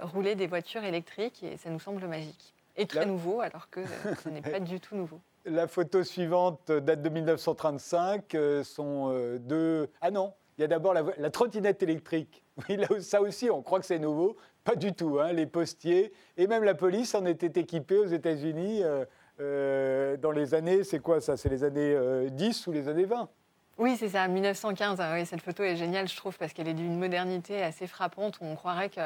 rouler 0.01 0.35
des 0.35 0.47
voitures 0.47 0.83
électriques 0.83 1.43
et 1.43 1.57
ça 1.57 1.69
nous 1.69 1.79
semble 1.79 2.05
magique. 2.07 2.53
Et 2.75 2.85
très 2.85 3.07
nouveau, 3.07 3.41
alors 3.41 3.69
que 3.71 3.83
ce 4.23 4.29
n'est 4.29 4.41
pas 4.41 4.59
du 4.59 4.79
tout 4.79 4.95
nouveau. 4.95 5.19
La 5.45 5.67
photo 5.67 6.03
suivante 6.03 6.71
date 6.71 7.01
de 7.01 7.09
1935, 7.09 8.37
sont 8.63 9.39
deux... 9.39 9.89
Ah 10.01 10.11
non, 10.11 10.33
il 10.57 10.61
y 10.61 10.63
a 10.65 10.67
d'abord 10.67 10.93
la, 10.93 11.29
trottinette 11.29 11.81
électrique. 11.81 12.43
Oui, 12.69 12.77
ça 13.01 13.21
aussi, 13.21 13.49
on 13.49 13.61
croit 13.61 13.79
que 13.79 13.85
c'est 13.85 13.99
nouveau. 13.99 14.35
Pas 14.63 14.75
du 14.75 14.93
tout. 14.93 15.19
Hein. 15.19 15.31
Les 15.33 15.45
postiers 15.45 16.11
et 16.37 16.47
même 16.47 16.63
la 16.63 16.73
police 16.73 17.15
en 17.15 17.25
étaient 17.25 17.59
équipés 17.59 17.97
aux 17.97 18.07
États-Unis 18.07 18.83
euh, 18.83 19.05
euh, 19.39 20.17
dans 20.17 20.31
les 20.31 20.53
années, 20.53 20.83
c'est 20.83 20.99
quoi 20.99 21.21
ça? 21.21 21.37
C'est 21.37 21.49
les 21.49 21.63
années 21.63 21.95
10 22.31 22.67
euh, 22.67 22.69
ou 22.69 22.73
les 22.73 22.87
années 22.87 23.05
20 23.05 23.29
oui, 23.77 23.95
c'est 23.97 24.09
ça, 24.09 24.27
1915. 24.27 24.99
Ah 24.99 25.25
cette 25.25 25.41
photo 25.41 25.63
est 25.63 25.75
géniale, 25.75 26.07
je 26.07 26.15
trouve, 26.15 26.37
parce 26.37 26.53
qu'elle 26.53 26.67
est 26.67 26.73
d'une 26.73 26.97
modernité 26.97 27.61
assez 27.61 27.87
frappante. 27.87 28.37
On 28.41 28.55
croirait 28.55 28.89
que 28.89 29.01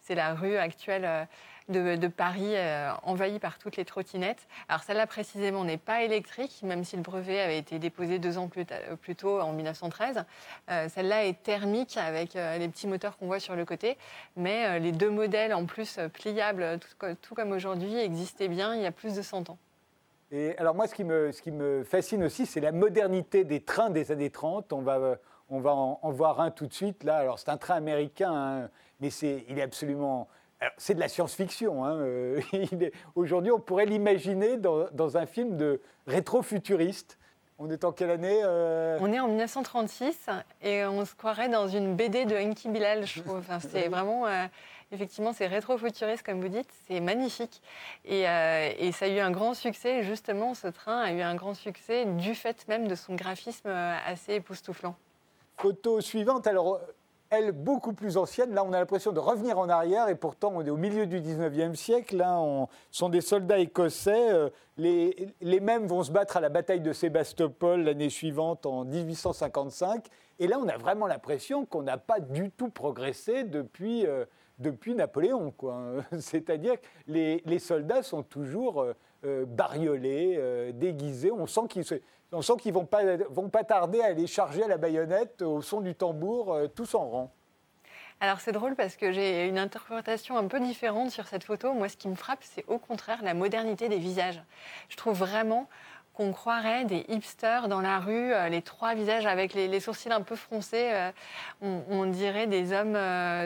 c'est 0.00 0.14
la 0.14 0.34
rue 0.34 0.56
actuelle 0.56 1.26
de, 1.68 2.08
Paris 2.08 2.56
euh, 2.56 2.92
envahie 3.02 3.38
par 3.38 3.58
toutes 3.58 3.76
les 3.76 3.84
trottinettes. 3.84 4.46
Alors 4.68 4.82
celle-là 4.82 5.06
précisément 5.06 5.64
n'est 5.64 5.78
pas 5.78 6.02
électrique, 6.02 6.60
même 6.62 6.84
si 6.84 6.96
le 6.96 7.02
brevet 7.02 7.40
avait 7.40 7.58
été 7.58 7.78
déposé 7.78 8.18
deux 8.18 8.38
ans 8.38 8.48
plus, 8.48 8.66
tôt, 9.16 9.40
en 9.40 9.52
1913. 9.52 10.24
Euh, 10.70 10.88
celle-là 10.88 11.24
est 11.24 11.42
thermique 11.42 11.96
avec 11.96 12.36
euh, 12.36 12.58
les 12.58 12.68
petits 12.68 12.86
moteurs 12.86 13.16
qu'on 13.16 13.26
voit 13.26 13.40
sur 13.40 13.56
le 13.56 13.64
côté, 13.64 13.96
mais 14.36 14.78
les 14.80 14.92
deux 14.92 15.10
modèles 15.10 15.54
en 15.54 15.64
plus 15.64 15.98
pliables, 16.12 16.78
tout, 17.22 17.34
comme 17.34 17.52
aujourd'hui, 17.52 17.96
existaient 17.96 18.48
bien 18.48 18.74
il 18.74 18.82
y 18.82 18.86
a 18.86 18.92
plus 18.92 19.14
de 19.14 19.22
100 19.22 19.50
ans. 19.50 19.58
Et 20.34 20.58
alors 20.58 20.74
moi, 20.74 20.88
ce 20.88 20.94
qui 20.94 21.04
me, 21.04 21.30
ce 21.30 21.40
qui 21.40 21.52
me 21.52 21.84
fascine 21.84 22.24
aussi, 22.24 22.44
c'est 22.44 22.60
la 22.60 22.72
modernité 22.72 23.44
des 23.44 23.60
trains 23.60 23.90
des 23.90 24.10
années 24.10 24.30
30. 24.30 24.72
On 24.72 24.82
va, 24.82 25.18
on 25.48 25.60
va 25.60 25.72
en, 25.72 26.10
voir 26.10 26.40
un 26.40 26.50
tout 26.50 26.66
de 26.66 26.72
suite 26.74 27.04
là. 27.04 27.18
Alors 27.18 27.38
c'est 27.38 27.50
un 27.50 27.56
train 27.56 27.76
américain, 27.76 28.32
hein, 28.32 28.70
mais 29.00 29.10
c'est, 29.10 29.44
il 29.48 29.60
est 29.60 29.62
absolument 29.62 30.28
c'est 30.76 30.94
de 30.94 31.00
la 31.00 31.08
science-fiction. 31.08 31.84
Hein, 31.84 31.96
euh, 31.98 32.40
aujourd'hui, 33.14 33.52
on 33.52 33.60
pourrait 33.60 33.86
l'imaginer 33.86 34.56
dans, 34.56 35.16
un 35.16 35.26
film 35.26 35.56
de 35.56 35.80
rétro-futuriste. 36.06 37.18
On 37.58 37.70
est 37.70 37.84
en 37.84 37.92
quelle 37.92 38.10
année 38.10 38.40
euh? 38.42 38.98
On 39.00 39.12
est 39.12 39.20
en 39.20 39.28
1936 39.28 40.26
et 40.62 40.84
on 40.86 41.04
se 41.04 41.14
croirait 41.14 41.48
dans 41.48 41.68
une 41.68 41.94
BD 41.94 42.24
de 42.24 42.34
Enki 42.34 42.68
Bilal, 42.68 43.06
je 43.06 43.20
trouve. 43.22 43.44
c'est 43.60 43.88
vraiment, 43.88 44.26
euh, 44.26 44.46
effectivement, 44.92 45.32
c'est 45.32 45.46
rétro-futuriste, 45.46 46.24
comme 46.24 46.40
vous 46.40 46.48
dites. 46.48 46.70
C'est 46.86 47.00
magnifique. 47.00 47.62
Et, 48.04 48.22
et, 48.22 48.92
ça 48.92 49.06
a 49.06 49.08
eu 49.08 49.18
un 49.18 49.30
grand 49.30 49.54
succès, 49.54 50.02
justement, 50.02 50.54
ce 50.54 50.68
train 50.68 51.00
a 51.00 51.12
eu 51.12 51.20
un 51.20 51.34
grand 51.34 51.54
succès 51.54 52.04
du 52.04 52.34
fait 52.34 52.66
même 52.68 52.88
de 52.88 52.94
son 52.94 53.14
graphisme 53.14 53.68
assez 53.68 54.34
époustouflant. 54.34 54.96
Photo 55.56 56.00
suivante. 56.00 56.46
Alors, 56.46 56.80
elle, 57.30 57.52
beaucoup 57.52 57.92
plus 57.92 58.16
ancienne. 58.16 58.54
Là, 58.54 58.64
on 58.64 58.72
a 58.72 58.78
l'impression 58.78 59.12
de 59.12 59.18
revenir 59.18 59.58
en 59.58 59.68
arrière 59.68 60.08
et 60.08 60.14
pourtant, 60.14 60.52
on 60.54 60.64
est 60.64 60.70
au 60.70 60.76
milieu 60.76 61.06
du 61.06 61.20
19e 61.20 61.74
siècle. 61.74 62.16
Là, 62.16 62.38
on 62.38 62.68
sont 62.90 63.08
des 63.08 63.20
soldats 63.20 63.58
écossais. 63.58 64.32
Euh, 64.32 64.50
les, 64.76 65.60
mêmes 65.60 65.86
vont 65.86 66.02
se 66.02 66.12
battre 66.12 66.36
à 66.36 66.40
la 66.40 66.48
bataille 66.48 66.80
de 66.80 66.92
Sébastopol 66.92 67.82
l'année 67.82 68.10
suivante, 68.10 68.66
en 68.66 68.84
1855. 68.84 70.06
Et 70.38 70.46
là, 70.46 70.58
on 70.60 70.68
a 70.68 70.76
vraiment 70.76 71.06
l'impression 71.06 71.64
qu'on 71.64 71.82
n'a 71.82 71.98
pas 71.98 72.20
du 72.20 72.50
tout 72.50 72.68
progressé 72.68 73.44
depuis, 73.44 74.06
euh, 74.06 74.24
depuis 74.58 74.94
Napoléon. 74.94 75.52
C'est-à-dire 76.18 76.80
que 76.80 76.86
les, 77.06 77.42
les, 77.44 77.58
soldats 77.58 78.02
sont 78.02 78.22
toujours 78.22 78.84
euh, 79.24 79.44
bariolés, 79.46 80.72
déguisés. 80.74 81.30
On 81.32 81.46
sent 81.46 81.62
qu'ils 81.68 82.72
ne 82.72 82.78
vont 82.78 82.86
pas, 82.86 83.16
vont 83.30 83.48
pas 83.48 83.64
tarder 83.64 84.00
à 84.00 84.06
aller 84.06 84.26
charger 84.26 84.62
à 84.62 84.68
la 84.68 84.76
baïonnette 84.76 85.42
au 85.42 85.62
son 85.62 85.80
du 85.80 85.94
tambour, 85.94 86.52
euh, 86.52 86.66
tous 86.66 86.94
en 86.94 87.08
rang. 87.08 87.32
Alors 88.20 88.40
c'est 88.40 88.52
drôle 88.52 88.76
parce 88.76 88.96
que 88.96 89.12
j'ai 89.12 89.48
une 89.48 89.58
interprétation 89.58 90.36
un 90.38 90.46
peu 90.46 90.60
différente 90.60 91.10
sur 91.10 91.26
cette 91.26 91.44
photo. 91.44 91.72
Moi, 91.74 91.88
ce 91.88 91.96
qui 91.96 92.08
me 92.08 92.14
frappe, 92.14 92.38
c'est 92.42 92.64
au 92.68 92.78
contraire 92.78 93.22
la 93.22 93.34
modernité 93.34 93.88
des 93.88 93.98
visages. 93.98 94.42
Je 94.88 94.96
trouve 94.96 95.18
vraiment 95.18 95.68
qu'on 96.14 96.32
croirait 96.32 96.84
des 96.84 97.04
hipsters 97.08 97.68
dans 97.68 97.80
la 97.80 97.98
rue, 97.98 98.32
euh, 98.32 98.48
les 98.48 98.62
trois 98.62 98.94
visages 98.94 99.26
avec 99.26 99.54
les, 99.54 99.80
sourcils 99.80 100.12
un 100.12 100.22
peu 100.22 100.36
froncés. 100.36 100.90
Euh, 100.92 101.10
on, 101.60 102.06
dirait 102.06 102.46
des 102.46 102.72
hommes 102.72 102.98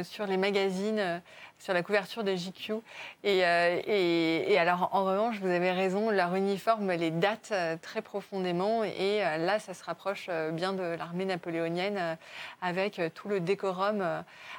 sur 0.04 0.26
les 0.26 0.37
magazines 0.37 1.20
sur 1.59 1.74
la 1.74 1.83
couverture 1.83 2.24
de 2.24 2.35
GQ. 2.35 2.72
Euh, 2.72 2.81
et, 3.24 4.52
et, 4.52 4.59
alors, 4.59 4.90
en 4.92 5.04
revanche, 5.04 5.38
vous 5.40 5.48
avez 5.48 5.72
raison, 5.72 6.11
leur 6.11 6.35
uniforme 6.35 6.92
les 6.92 7.11
date 7.11 7.48
euh, 7.52 7.76
très 7.81 8.02
profondément. 8.02 8.85
Et 8.85 9.24
euh, 9.24 9.37
là, 9.38 9.59
ça 9.59 9.74
se 9.74 9.85
rapproche 9.85 10.31
bien 10.52 10.72
de 10.72 10.83
l'armée 10.83 11.24
napoléonienne 11.24 12.16
avec 12.62 13.00
tout 13.14 13.28
le 13.28 13.40
décorum. 13.40 14.04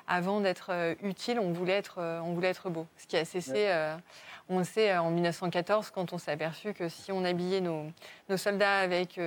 Avant 0.07 0.39
d'être 0.41 0.95
utile, 1.01 1.39
on 1.39 1.51
voulait 1.51 1.73
être, 1.73 1.99
on 2.23 2.33
voulait 2.33 2.49
être 2.49 2.69
beau. 2.69 2.85
Ce 2.97 3.07
qui 3.07 3.17
a 3.17 3.25
cessé 3.25 3.69
On 4.49 4.57
le 4.57 4.63
sait 4.63 4.97
en 4.97 5.11
1914 5.11 5.91
quand 5.91 6.11
on 6.11 6.17
s'est 6.17 6.31
aperçu 6.31 6.73
que 6.73 6.89
si 6.89 7.11
on 7.11 7.23
habillait 7.23 7.61
nos, 7.61 7.85
soldats 8.35 8.79
avec 8.79 9.19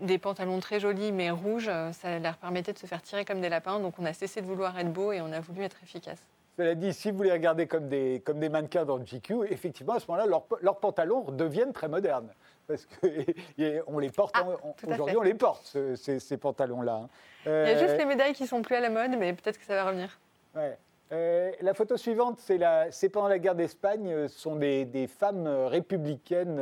des 0.00 0.18
pantalons 0.18 0.58
très 0.58 0.80
jolis 0.80 1.12
mais 1.12 1.30
rouges, 1.30 1.70
ça 1.92 2.18
leur 2.18 2.36
permettait 2.36 2.72
de 2.72 2.78
se 2.78 2.86
faire 2.86 3.00
tirer 3.00 3.24
comme 3.24 3.40
des 3.40 3.48
lapins. 3.48 3.78
Donc 3.78 3.94
on 4.00 4.04
a 4.04 4.12
cessé 4.12 4.40
de 4.40 4.46
vouloir 4.46 4.76
être 4.76 4.92
beau 4.92 5.12
et 5.12 5.20
on 5.20 5.30
a 5.30 5.38
voulu 5.38 5.62
être 5.62 5.76
efficace. 5.84 6.18
Cela 6.56 6.74
dit, 6.74 6.94
si 6.94 7.10
vous 7.10 7.22
les 7.22 7.32
regardez 7.32 7.66
comme 7.66 7.88
des, 7.88 8.22
comme 8.24 8.40
des 8.40 8.48
mannequins 8.48 8.86
dans 8.86 8.96
le 8.96 9.04
GQ, 9.04 9.46
effectivement, 9.50 9.92
à 9.94 10.00
ce 10.00 10.06
moment-là, 10.08 10.26
leurs, 10.62 10.78
pantalons 10.78 11.30
deviennent 11.30 11.74
très 11.74 11.88
modernes. 11.88 12.32
Parce 12.66 12.86
qu'on 12.86 13.98
les 13.98 14.10
porte, 14.10 14.34
ah, 14.38 14.46
aujourd'hui, 14.88 15.16
on 15.18 15.22
les 15.22 15.34
porte, 15.34 15.76
ces, 15.96 16.36
pantalons-là. 16.38 17.08
Il 17.44 17.50
y 17.50 17.54
a 17.54 17.78
juste 17.78 17.90
euh, 17.90 17.98
les 17.98 18.06
médailles 18.06 18.32
qui 18.32 18.46
sont 18.46 18.62
plus 18.62 18.74
à 18.74 18.80
la 18.80 18.88
mode, 18.88 19.16
mais 19.18 19.34
peut-être 19.34 19.58
que 19.58 19.66
ça 19.66 19.74
va 19.74 19.84
revenir. 19.84 20.18
Ouais. 20.54 20.78
Euh, 21.12 21.52
la 21.60 21.74
photo 21.74 21.96
suivante, 21.96 22.38
c'est 22.38 23.08
pendant 23.08 23.28
la 23.28 23.38
guerre 23.38 23.54
d'Espagne. 23.54 24.28
Ce 24.28 24.38
sont 24.38 24.56
des, 24.56 25.08
femmes 25.08 25.46
républicaines 25.46 26.58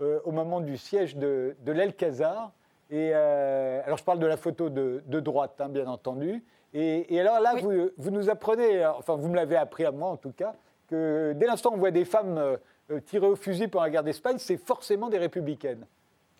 euh, 0.00 0.20
au 0.24 0.32
moment 0.32 0.60
du 0.60 0.76
siège 0.76 1.16
de, 1.16 1.56
de 1.64 1.72
l'Alcazar. 1.72 2.52
Et 2.90 3.14
alors, 3.14 3.98
je 3.98 4.04
parle 4.04 4.18
de 4.18 4.26
la 4.26 4.36
photo 4.36 4.68
de, 4.68 5.20
droite, 5.20 5.60
hein, 5.60 5.68
bien 5.68 5.86
entendu. 5.86 6.42
Et, 6.74 7.20
alors 7.20 7.40
là, 7.40 7.54
vous, 7.60 7.90
vous, 7.96 8.10
nous 8.10 8.30
apprenez, 8.30 8.84
enfin, 8.86 9.16
vous 9.16 9.28
me 9.28 9.36
l'avez 9.36 9.56
appris 9.56 9.84
à 9.84 9.92
moi 9.92 10.08
en 10.08 10.16
tout 10.16 10.32
cas, 10.32 10.54
que 10.88 11.32
dès 11.36 11.46
l'instant 11.46 11.70
où 11.70 11.74
on 11.74 11.78
voit 11.78 11.92
des 11.92 12.04
femmes 12.04 12.58
tirées 13.06 13.28
au 13.28 13.36
fusil 13.36 13.68
pendant 13.68 13.84
la 13.84 13.90
guerre 13.90 14.02
d'Espagne, 14.02 14.38
c'est 14.38 14.56
forcément 14.56 15.08
des 15.08 15.18
républicaines. 15.18 15.86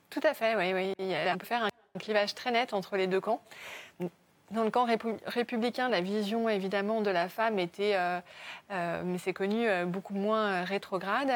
Tout 0.08 0.20
à 0.24 0.34
fait, 0.34 0.56
oui. 0.56 0.72
oui. 0.74 0.94
On 1.32 1.38
peut 1.38 1.46
faire 1.46 1.64
un 1.64 1.98
clivage 2.00 2.34
très 2.34 2.50
net 2.50 2.72
entre 2.74 2.96
les 2.96 3.06
deux 3.06 3.20
camps. 3.20 3.40
Dans 4.50 4.64
le 4.64 4.70
camp 4.70 4.84
républicain, 5.26 5.88
la 5.88 6.00
vision 6.00 6.48
évidemment 6.48 7.02
de 7.02 7.10
la 7.10 7.28
femme 7.28 7.60
était, 7.60 7.94
euh, 7.94 8.20
euh, 8.72 9.02
mais 9.04 9.18
c'est 9.18 9.32
connu, 9.32 9.68
euh, 9.68 9.84
beaucoup 9.84 10.12
moins 10.12 10.64
rétrograde. 10.64 11.30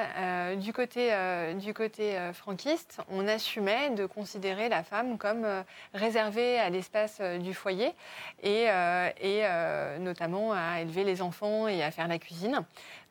du 0.58 0.72
côté, 0.72 1.12
du 1.54 1.72
côté 1.74 2.18
franquiste, 2.32 3.00
on 3.08 3.28
assumait 3.28 3.90
de 3.90 4.06
considérer 4.06 4.68
la 4.68 4.82
femme 4.82 5.16
comme 5.16 5.46
réservée 5.92 6.58
à 6.58 6.70
l'espace 6.70 7.20
du 7.20 7.54
foyer 7.54 7.92
et, 8.42 8.64
et 9.20 9.42
notamment 10.00 10.52
à 10.52 10.80
élever 10.80 11.04
les 11.04 11.22
enfants 11.22 11.68
et 11.68 11.82
à 11.82 11.90
faire 11.90 12.08
la 12.08 12.18
cuisine. 12.18 12.62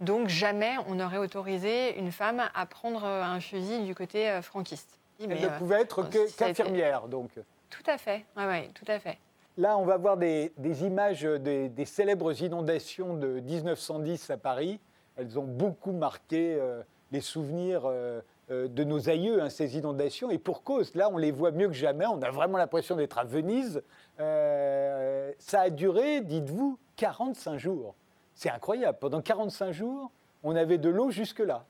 Donc 0.02 0.28
jamais 0.28 0.76
on 0.88 0.96
n'aurait 0.96 1.18
autorisé 1.18 1.98
une 1.98 2.12
femme 2.12 2.44
à 2.54 2.66
prendre 2.66 3.06
un 3.06 3.40
fusil 3.40 3.84
du 3.84 3.96
côté 3.96 4.40
franquiste. 4.42 5.00
Elle 5.22 5.40
ne 5.40 5.48
pouvait 5.58 5.82
être 5.82 6.10
qu'infirmière, 6.38 7.08
donc. 7.08 7.32
Tout 7.70 7.84
à 7.88 7.98
fait, 7.98 8.26
ouais, 8.38 8.70
tout 8.74 8.86
à 8.88 9.00
fait. 9.00 9.18
Là, 9.56 9.78
on 9.78 9.86
va 9.86 9.98
voir 9.98 10.18
des, 10.18 10.52
images 10.84 11.22
des, 11.22 11.86
célèbres 11.86 12.42
inondations 12.42 13.16
de 13.16 13.40
1910 13.40 14.32
à 14.32 14.38
Paris. 14.38 14.80
Elles 15.16 15.38
ont 15.38 15.46
beaucoup 15.46 15.92
marqué 15.92 16.58
euh, 16.60 16.82
les 17.12 17.22
souvenirs 17.22 17.84
euh, 17.86 18.22
euh, 18.50 18.68
de 18.68 18.84
nos 18.84 19.10
aïeux, 19.10 19.44
hein, 19.44 19.50
ces 19.52 19.78
inondations. 19.78 20.32
Et 20.32 20.40
pour 20.40 20.64
cause, 20.64 20.96
là, 20.96 21.08
on 21.12 21.18
les 21.18 21.32
voit 21.32 21.52
mieux 21.52 21.68
que 21.68 21.76
jamais. 21.76 22.08
On 22.08 22.20
a 22.24 22.32
vraiment 22.32 22.58
l'impression 22.58 22.96
d'être 22.96 23.20
à 23.20 23.26
Venise. 23.26 23.84
ça 24.18 25.62
a 25.62 25.70
duré, 25.70 26.22
dites-vous, 26.22 26.80
45 26.96 27.60
jours. 27.60 27.94
C'est 28.34 28.50
incroyable. 28.50 28.98
Pendant 29.00 29.22
45 29.22 29.72
jours, 29.72 30.10
on 30.42 30.56
avait 30.56 30.80
de 30.80 30.90
l'eau 30.90 31.12
jusque-là. 31.12 31.64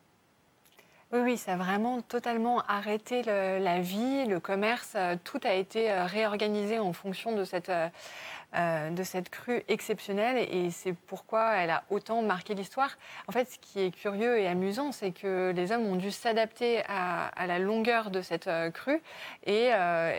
Oui, 1.13 1.19
oui, 1.19 1.37
ça 1.37 1.53
a 1.53 1.55
vraiment 1.57 2.01
totalement 2.01 2.63
arrêté 2.67 3.21
la 3.21 3.79
vie, 3.81 4.25
le 4.25 4.39
commerce. 4.39 4.93
Euh, 4.95 5.15
tout 5.23 5.39
a 5.43 5.53
été 5.53 5.91
euh, 5.91 6.05
réorganisé 6.07 6.79
en 6.79 6.91
fonction 6.91 7.35
de 7.35 7.43
cette, 7.43 7.69
euh, 7.69 8.89
de 8.89 9.03
cette 9.03 9.29
crue 9.29 9.61
exceptionnelle 9.67 10.47
et 10.51 10.71
c'est 10.71 10.93
pourquoi 10.93 11.53
elle 11.57 11.69
a 11.69 11.83
autant 11.91 12.23
marqué 12.23 12.55
l'histoire. 12.55 12.97
En 13.27 13.31
fait, 13.31 13.47
ce 13.47 13.59
qui 13.59 13.81
est 13.81 13.91
curieux 13.91 14.39
et 14.39 14.47
amusant, 14.47 14.91
c'est 14.91 15.11
que 15.11 15.53
les 15.55 15.71
hommes 15.71 15.85
ont 15.85 15.97
dû 15.97 16.09
s'adapter 16.09 16.81
à, 16.87 17.29
la 17.45 17.59
longueur 17.59 18.09
de 18.09 18.23
cette 18.23 18.49
crue 18.73 19.03
et, 19.45 19.69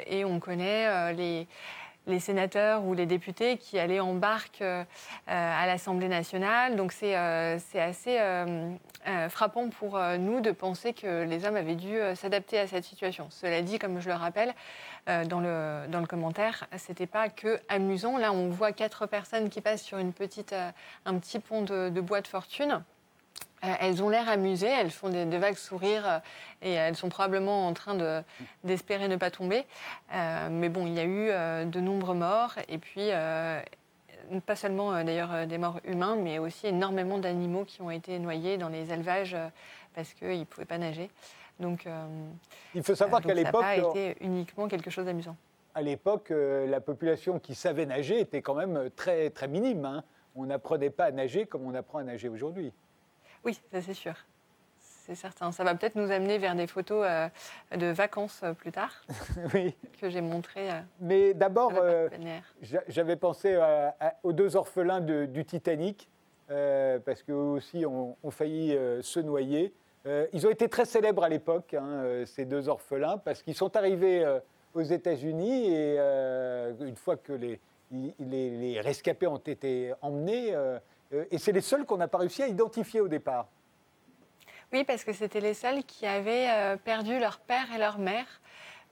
et 0.07 0.25
on 0.25 0.39
connaît 0.39 1.13
les 1.13 1.49
les 2.07 2.21
sénateurs 2.21 2.85
ou 2.85 2.95
les 2.95 3.07
députés 3.07 3.57
qui 3.57 3.79
allaient 3.79 4.01
en 4.01 4.15
barque 4.15 4.61
euh, 4.61 4.85
à 5.27 5.67
l'Assemblée 5.67 6.09
nationale. 6.09 6.77
Donc 6.77 6.93
c'est 6.93 7.17
euh, 7.17 7.59
assez 7.75 8.19
euh, 8.19 8.75
frappant 9.29 9.69
pour 9.69 9.99
nous 10.19 10.41
de 10.41 10.51
penser 10.51 10.93
que 10.93 11.25
les 11.25 11.45
hommes 11.45 11.57
avaient 11.57 11.75
dû 11.75 11.99
s'adapter 12.15 12.59
à 12.59 12.67
cette 12.67 12.85
situation. 12.85 13.27
Cela 13.31 13.63
dit, 13.63 13.79
comme 13.79 14.01
je 14.01 14.09
le 14.09 14.15
rappelle 14.15 14.55
dans, 15.07 15.41
le, 15.41 15.87
dans 15.89 16.01
le 16.01 16.07
commentaire, 16.07 16.67
c'était 16.79 17.07
pas 17.07 17.29
que 17.29 17.61
amusant. 17.69 18.17
Là, 18.17 18.33
on 18.33 18.49
voit 18.49 18.73
quatre 18.73 19.07
personnes 19.07 19.51
qui 19.51 19.61
passent 19.61 19.83
sur 19.83 19.99
une 19.99 20.15
petite, 20.15 20.55
un 21.05 21.19
petit 21.19 21.39
pont 21.39 21.61
de 21.61 22.01
bois 22.01 22.23
de 22.23 22.27
fortune. 22.27 22.83
Euh, 23.65 23.75
elles 23.81 24.03
ont 24.03 24.09
l'air 24.09 24.29
amusées, 24.29 24.69
elles 24.69 24.91
font 24.91 25.09
des, 25.09 25.39
vagues 25.39 25.57
sourires 25.57 26.07
euh, 26.07 26.19
et 26.63 26.73
elles 26.73 26.97
sont 26.97 27.09
probablement 27.09 27.67
en 27.67 27.73
train 27.73 27.97
d'espérer 28.63 29.09
ne 29.09 29.17
pas 29.17 29.31
tomber. 29.31 29.65
Euh, 30.13 30.49
mais 30.51 30.69
bon, 30.69 30.87
il 30.87 30.95
y 30.95 31.01
a 31.01 31.05
eu 31.05 31.67
de 31.67 31.81
nombreux 31.81 32.15
morts 32.15 32.55
et 32.69 32.79
puis 32.79 33.11
pas 34.47 34.57
seulement 34.57 35.05
d'ailleurs 35.05 35.47
des 35.47 35.59
morts 35.59 35.81
humains, 35.85 36.17
mais 36.17 36.39
aussi 36.39 36.67
énormément 36.67 37.19
d'animaux 37.19 37.65
qui 37.65 37.83
ont 37.83 37.91
été 37.91 38.19
noyés 38.19 38.57
dans 38.57 38.69
les 38.69 38.93
élevages 38.93 39.37
parce 39.95 40.13
qu'ils 40.15 40.41
ne 40.41 40.45
pouvaient 40.45 40.65
pas 40.65 40.79
nager. 40.79 41.11
Donc, 41.61 41.87
il 42.75 42.83
faut 42.83 42.95
savoir 42.95 43.21
qu'à 43.21 43.35
l'époque, 43.35 43.63
ça 43.63 43.77
n'a 43.77 43.83
pas 43.83 43.91
été 43.91 44.17
uniquement 44.25 44.67
quelque 44.69 44.91
chose 44.91 45.05
d'amusant. 45.05 45.37
À 45.75 45.83
l'époque, 45.83 46.33
la 46.33 46.81
population 46.81 47.39
qui 47.39 47.55
savait 47.55 47.87
nager 47.87 48.21
était 48.21 48.43
quand 48.43 48.55
même 48.55 48.91
très 48.97 49.31
très 49.31 49.49
minime. 49.49 49.85
Hein. 49.85 50.05
On 50.35 50.47
n'apprenait 50.47 50.91
pas 50.91 51.05
à 51.05 51.11
nager 51.11 51.47
comme 51.47 51.67
on 51.67 51.75
apprend 51.75 51.99
à 51.99 52.05
nager 52.05 52.29
aujourd'hui. 52.29 52.73
Oui, 53.45 53.59
ça 53.71 53.83
c'est 53.83 53.95
sûr. 53.95 54.15
C'est 55.07 55.15
certain. 55.15 55.53
Ça 55.53 55.65
va 55.65 55.75
peut-être 55.75 55.97
nous 55.97 56.11
amener 56.11 56.39
vers 56.39 56.55
des 56.55 56.67
photos 56.67 57.05
euh, 57.07 57.29
de 57.77 57.89
vacances 57.89 58.41
euh, 58.43 58.55
plus 58.55 58.73
tard, 58.73 59.05
oui. 59.55 59.75
que 60.01 60.09
j'ai 60.09 60.23
montrées. 60.23 60.71
Euh, 60.71 60.81
Mais 60.99 61.35
d'abord, 61.35 61.73
j'avais 62.89 63.17
pensé 63.17 63.59
aux 64.23 64.33
deux 64.33 64.57
orphelins 64.57 65.01
du 65.03 65.45
Titanic, 65.45 66.09
parce 66.49 67.23
qu'eux 67.23 67.35
aussi 67.35 67.85
ont, 67.85 68.17
failli 68.31 68.79
se 69.03 69.21
noyer. 69.21 69.75
ils 70.33 70.47
ont 70.47 70.51
été 70.51 70.69
très 70.71 70.87
célèbres 70.87 71.25
à 71.25 71.29
l'époque, 71.29 71.75
hein, 71.75 72.25
ces 72.25 72.47
deux 72.47 72.71
orphelins, 72.71 73.19
parce 73.19 73.43
qu'ils 73.43 73.55
sont 73.55 73.77
arrivés 73.77 74.25
aux 74.73 74.83
États-Unis 74.83 75.67
et 75.67 75.99
une 76.81 76.97
fois 76.97 77.17
que 77.17 77.35
les, 77.35 77.61
les 77.91 78.81
rescapés 78.81 79.27
ont 79.27 79.37
été 79.37 79.93
emmenés, 80.01 80.55
et 81.13 81.39
c'est 81.39 81.53
les 81.53 81.61
seuls 81.61 81.85
qu'on 81.85 81.97
n'a 81.97 82.09
pas 82.09 82.19
réussi 82.19 82.43
à 82.43 82.49
identifier 82.49 83.01
au 83.01 83.09
départ. 83.09 83.47
Oui, 84.73 84.85
parce 84.85 85.05
que 85.05 85.13
c'était 85.13 85.41
les 85.41 85.55
seuls 85.55 85.85
qui 85.85 86.05
avaient 86.05 86.51
euh, 86.51 86.77
perdu 86.77 87.19
leur 87.19 87.39
père 87.39 87.73
et 87.73 87.79
leur 87.79 87.99
mère. 87.99 88.27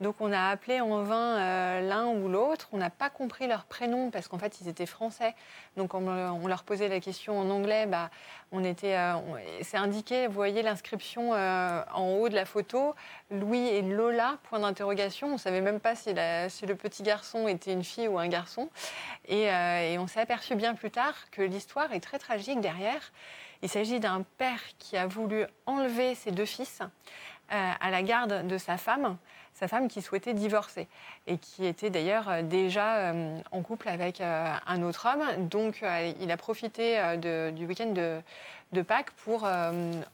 Donc 0.02 0.16
on 0.20 0.32
a 0.32 0.48
appelé 0.50 0.80
en 0.80 1.02
vain 1.02 1.38
euh, 1.38 1.80
l'un 1.88 2.06
ou 2.08 2.28
l'autre. 2.28 2.68
On 2.72 2.76
n'a 2.76 2.90
pas 2.90 3.08
compris 3.08 3.46
leur 3.46 3.64
prénom 3.64 4.10
parce 4.10 4.28
qu'en 4.28 4.38
fait 4.38 4.60
ils 4.60 4.68
étaient 4.68 4.86
français. 4.86 5.34
Donc 5.76 5.94
on, 5.94 6.06
on, 6.06 6.46
leur 6.46 6.64
posait 6.64 6.88
la 6.88 7.00
question 7.00 7.38
en 7.38 7.48
anglais. 7.48 7.86
Bah, 7.86 8.10
on 8.50 8.64
était, 8.64 8.96
c'est 9.62 9.78
indiqué. 9.78 10.26
Vous 10.26 10.34
voyez 10.34 10.62
l'inscription 10.62 11.32
en 11.32 12.16
haut 12.18 12.28
de 12.28 12.34
la 12.34 12.44
photo. 12.44 12.94
Louis 13.30 13.66
et 13.68 13.82
Lola. 13.82 14.38
Point 14.44 14.60
d'interrogation. 14.60 15.34
On 15.34 15.38
savait 15.38 15.62
même 15.62 15.80
pas 15.80 15.94
si, 15.94 16.12
le 16.12 16.74
petit 16.74 17.02
garçon 17.02 17.48
était 17.48 17.72
une 17.72 17.84
fille 17.84 18.08
ou 18.08 18.18
un 18.18 18.28
garçon. 18.28 18.68
Euh, 19.30 19.92
et, 19.92 19.98
on 19.98 20.06
s'est 20.06 20.20
aperçu 20.20 20.54
bien 20.54 20.74
plus 20.74 20.90
tard 20.90 21.14
que 21.30 21.42
l'histoire 21.42 21.92
est 21.92 22.00
très 22.00 22.18
tragique 22.18 22.60
derrière. 22.60 23.12
Il 23.62 23.68
s'agit 23.68 24.00
d'un 24.00 24.24
père 24.38 24.60
qui 24.78 24.96
a 24.96 25.06
voulu 25.06 25.46
enlever 25.66 26.14
ses 26.14 26.32
deux 26.32 26.46
fils 26.46 26.80
euh, 26.80 27.70
à 27.80 27.90
la 27.90 28.02
garde 28.02 28.46
de 28.46 28.58
sa 28.58 28.76
femme, 28.76 29.16
sa 29.62 29.68
femme 29.68 29.86
qui 29.86 30.02
souhaitait 30.02 30.34
divorcer 30.34 30.88
et 31.28 31.38
qui 31.38 31.64
était 31.64 31.88
d'ailleurs 31.88 32.28
euh, 32.28 32.42
déjà 32.42 33.14
en 33.52 33.62
couple 33.62 33.88
avec 33.88 34.20
un 34.20 34.82
autre 34.82 35.06
homme. 35.06 35.48
Donc 35.48 35.84
il 36.20 36.30
a 36.32 36.36
profité 36.36 36.98
du 37.54 37.66
week-end 37.66 37.92
de, 38.72 38.82
Pâques 38.82 39.12
pour 39.24 39.46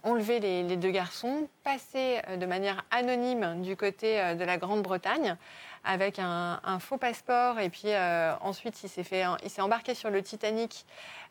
enlever 0.02 0.40
les, 0.40 0.76
deux 0.76 0.90
garçons, 0.90 1.48
passer 1.64 2.20
de 2.38 2.44
manière 2.44 2.84
anonyme 2.90 3.62
du 3.62 3.76
côté 3.76 4.34
de 4.34 4.44
la 4.44 4.58
Grande-Bretagne 4.58 5.36
avec 5.84 6.18
un, 6.18 6.78
faux 6.80 6.98
passeport. 6.98 7.58
Et 7.60 7.70
puis 7.70 7.86
euh, 7.86 8.34
ensuite, 8.40 8.82
il 8.82 8.88
s'est, 8.88 9.60
embarqué 9.60 9.94
sur 9.94 10.10
le 10.10 10.22
Titanic 10.22 10.84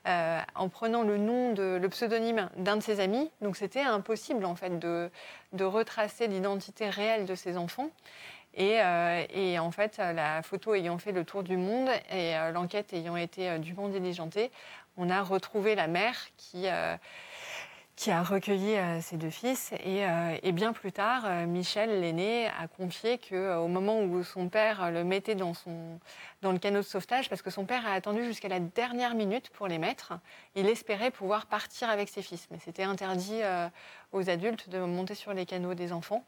euh, 0.07 0.39
en 0.55 0.69
prenant 0.69 1.03
le 1.03 1.17
nom, 1.17 1.53
de, 1.53 1.77
le 1.81 1.89
pseudonyme 1.89 2.49
d'un 2.57 2.77
de 2.77 2.81
ses 2.81 2.99
amis. 2.99 3.29
Donc 3.41 3.57
c'était 3.57 3.81
impossible 3.81 4.45
en 4.45 4.55
fait 4.55 4.79
de, 4.79 5.09
retracer 5.59 6.27
l'identité 6.27 6.89
réelle 6.89 7.25
de 7.25 7.35
ses 7.35 7.57
enfants. 7.57 7.89
Euh, 8.59 9.25
et, 9.29 9.59
en 9.59 9.69
fait, 9.69 9.97
la 9.99 10.41
photo 10.41 10.73
ayant 10.73 10.97
fait 10.97 11.11
le 11.11 11.23
tour 11.23 11.43
du 11.43 11.57
monde 11.57 11.89
et 12.11 12.33
l'enquête 12.51 12.91
ayant 12.93 13.15
été 13.15 13.59
dûment 13.59 13.87
diligentée, 13.87 14.51
on 14.97 15.11
a 15.11 15.21
retrouvé 15.21 15.75
la 15.75 15.85
mère 15.85 16.15
qui 16.37 16.65
qui 17.97 18.11
a 18.11 18.23
recueilli 18.23 18.77
ses 19.01 19.17
deux 19.17 19.31
fils. 19.31 19.73
Et, 19.83 20.51
bien 20.53 20.71
plus 20.71 20.93
tard, 20.93 21.25
Michel, 21.47 21.99
l'aîné, 21.99 22.47
a 22.47 22.67
confié 22.67 23.17
qu'au 23.17 23.67
moment 23.67 24.01
où 24.01 24.23
son 24.23 24.47
père 24.47 24.91
le 24.91 25.03
mettait 25.03 25.35
dans, 25.35 25.55
son, 25.55 25.99
dans 26.41 26.51
le 26.51 26.59
canot 26.59 26.79
de 26.79 26.85
sauvetage, 26.85 27.27
parce 27.27 27.41
que 27.41 27.49
son 27.49 27.65
père 27.65 27.85
a 27.87 27.93
attendu 27.93 28.23
jusqu'à 28.23 28.47
la 28.47 28.59
dernière 28.59 29.15
minute 29.15 29.49
pour 29.49 29.67
les 29.67 29.79
mettre, 29.79 30.13
il 30.55 30.67
espérait 30.67 31.11
pouvoir 31.11 31.47
partir 31.47 31.89
avec 31.89 32.07
ses 32.07 32.21
fils. 32.21 32.47
Mais 32.51 32.59
c'était 32.63 32.83
interdit 32.83 33.41
aux 34.13 34.29
adultes 34.29 34.69
de 34.69 34.77
monter 34.77 35.15
sur 35.15 35.33
les 35.33 35.47
canots 35.47 35.73
des 35.73 35.91
enfants. 35.91 36.23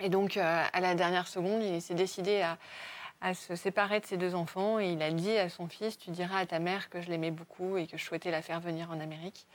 Et 0.00 0.08
donc, 0.08 0.38
à 0.38 0.80
la 0.80 0.94
dernière 0.94 1.28
seconde, 1.28 1.62
il 1.62 1.80
s'est 1.82 1.94
décidé 1.94 2.40
à 2.40 2.56
à 3.20 3.34
se 3.34 3.56
séparer 3.56 4.00
de 4.00 4.06
ses 4.06 4.16
deux 4.16 4.34
enfants 4.34 4.78
et 4.78 4.92
il 4.92 5.02
a 5.02 5.10
dit 5.10 5.36
à 5.38 5.48
son 5.48 5.68
fils 5.68 5.98
Tu 5.98 6.10
diras 6.10 6.40
à 6.40 6.46
ta 6.46 6.58
mère 6.58 6.90
que 6.90 7.00
je 7.00 7.08
l'aimais 7.08 7.30
beaucoup 7.30 7.76
et 7.76 7.86
que 7.86 7.96
je 7.96 8.04
souhaitais 8.04 8.30
la 8.30 8.42
faire 8.42 8.60
venir 8.60 8.90
en 8.90 9.00
Amérique. 9.00 9.46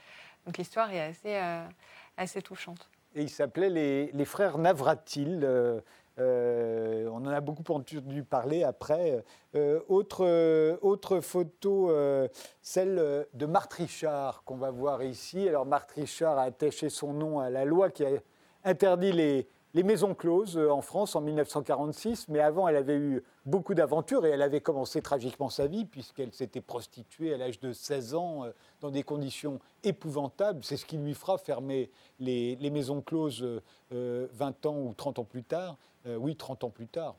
Donc 0.46 0.58
l'histoire 0.58 0.90
est 0.92 1.00
assez, 1.00 1.36
euh, 1.36 2.40
touchante. 2.42 2.88
Et 3.14 3.22
ils 3.22 3.30
s'appelaient 3.30 4.10
les, 4.12 4.24
frères 4.24 4.58
Navratil. 4.58 5.40
Euh, 5.42 5.80
euh, 6.18 7.08
on 7.08 7.24
en 7.24 7.28
a 7.28 7.40
beaucoup 7.40 7.72
entendu 7.72 8.22
parler 8.22 8.64
après. 8.64 9.24
autre, 9.88 10.76
autre 10.82 11.20
photo, 11.20 11.90
celle 12.60 13.26
de 13.32 13.46
Marthe 13.46 13.74
Richard 13.74 14.42
qu'on 14.44 14.56
va 14.56 14.70
voir 14.70 15.02
ici. 15.02 15.48
Alors 15.48 15.64
Marthe 15.64 15.92
Richard 15.92 16.38
a 16.38 16.42
attaché 16.42 16.90
son 16.90 17.12
nom 17.12 17.40
à 17.40 17.50
la 17.50 17.64
loi 17.64 17.90
qui 17.90 18.04
a 18.04 18.10
interdit 18.64 19.12
les, 19.12 19.48
les 19.74 19.82
maisons 19.82 20.14
closes 20.14 20.58
euh, 20.58 20.70
en 20.70 20.82
France 20.82 21.16
en 21.16 21.20
1946, 21.22 22.28
mais 22.28 22.40
avant, 22.40 22.68
elle 22.68 22.76
avait 22.76 22.96
eu 22.96 23.22
beaucoup 23.46 23.74
d'aventures 23.74 24.26
et 24.26 24.30
elle 24.30 24.42
avait 24.42 24.60
commencé 24.60 25.00
tragiquement 25.00 25.48
sa 25.48 25.66
vie 25.66 25.84
puisqu'elle 25.84 26.32
s'était 26.32 26.60
prostituée 26.60 27.32
à 27.32 27.38
l'âge 27.38 27.58
de 27.60 27.72
16 27.72 28.14
ans 28.14 28.44
euh, 28.44 28.50
dans 28.80 28.90
des 28.90 29.02
conditions 29.02 29.60
épouvantables. 29.82 30.62
C'est 30.62 30.76
ce 30.76 30.84
qui 30.84 30.98
lui 30.98 31.14
fera 31.14 31.38
fermer 31.38 31.90
les, 32.20 32.56
maisons 32.70 33.00
closes 33.00 33.42
20 33.42 33.94
euh, 33.94 34.28
ans 34.66 34.78
ou 34.78 34.94
30 34.94 35.20
ans 35.20 35.24
plus 35.24 35.44
tard. 35.44 35.78
oui, 36.06 36.36
30 36.36 36.64
ans 36.64 36.70
plus 36.70 36.88
tard. 36.88 37.16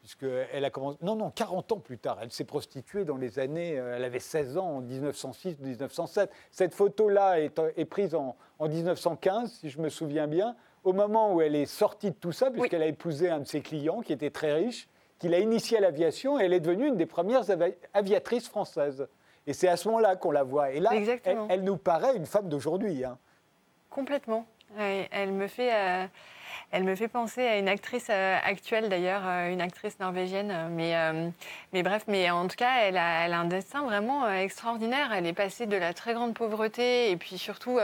puisqu'elle 0.00 0.64
a 0.64 0.70
commencé. 0.70 0.98
Non, 1.02 1.16
non, 1.16 1.30
40 1.30 1.72
ans 1.72 1.80
plus 1.80 1.98
tard. 1.98 2.18
Elle 2.22 2.30
s'est 2.30 2.44
prostituée 2.44 3.04
dans 3.04 3.16
les 3.16 3.38
années. 3.40 3.72
Elle 3.72 4.04
avait 4.04 4.20
16 4.20 4.56
ans 4.56 4.76
en 4.76 4.82
1906-1907. 4.82 6.28
Cette 6.50 6.74
photo-là 6.74 7.40
est, 7.40 7.84
prise 7.86 8.14
en 8.14 8.36
1915, 8.60 9.52
si 9.52 9.68
je 9.68 9.80
me 9.80 9.88
souviens 9.88 10.28
bien 10.28 10.54
au 10.86 10.92
moment 10.92 11.34
où 11.34 11.40
elle 11.42 11.56
est 11.56 11.66
sortie 11.66 12.12
de 12.12 12.16
tout 12.16 12.30
ça, 12.30 12.48
puisqu'elle 12.48 12.82
a 12.82 12.86
épousé 12.86 13.28
un 13.28 13.40
de 13.40 13.44
ses 13.44 13.60
clients 13.60 14.02
qui 14.02 14.12
était 14.12 14.30
très 14.30 14.52
riche, 14.52 14.88
qu'il 15.18 15.34
a 15.34 15.40
initié 15.40 15.78
à 15.78 15.80
l'aviation, 15.80 16.38
et 16.38 16.44
elle 16.44 16.52
est 16.52 16.60
devenue 16.60 16.86
une 16.86 16.96
des 16.96 17.06
premières 17.06 17.42
aviatrices 17.92 18.48
françaises. 18.48 19.08
Et 19.48 19.52
c'est 19.52 19.66
à 19.66 19.76
ce 19.76 19.88
moment-là 19.88 20.14
qu'on 20.14 20.30
la 20.30 20.44
voit. 20.44 20.70
Et 20.70 20.78
là, 20.78 20.92
elle, 21.48 21.64
nous 21.64 21.76
paraît 21.76 22.16
une 22.16 22.24
femme 22.26 22.48
d'aujourd'hui. 22.48 23.04
Hein. 23.04 23.18
Complètement. 23.90 24.46
Elle, 24.78 25.32
me 25.32 25.48
fait. 25.48 25.74
Euh, 25.74 26.06
elle 26.70 26.84
me 26.84 26.94
fait 26.94 27.08
penser 27.08 27.42
à 27.42 27.58
une 27.58 27.68
actrice 27.68 28.08
euh, 28.10 28.36
actuelle 28.44 28.88
d'ailleurs, 28.88 29.22
euh, 29.24 29.52
une 29.52 29.60
actrice 29.60 29.98
norvégienne. 29.98 30.68
Mais, 30.72 30.96
euh, 30.96 31.28
mais 31.72 31.82
bref, 31.82 32.04
mais 32.08 32.30
en 32.30 32.48
tout 32.48 32.56
cas, 32.56 32.80
elle 32.82 32.96
a, 32.96 33.24
elle 33.24 33.32
a 33.32 33.38
un 33.38 33.44
destin 33.44 33.82
vraiment 33.82 34.28
extraordinaire. 34.30 35.12
Elle 35.12 35.26
est 35.26 35.32
passée 35.32 35.66
de 35.66 35.76
la 35.76 35.94
très 35.94 36.14
grande 36.14 36.34
pauvreté 36.34 37.10
et 37.10 37.16
puis 37.16 37.38
surtout 37.38 37.78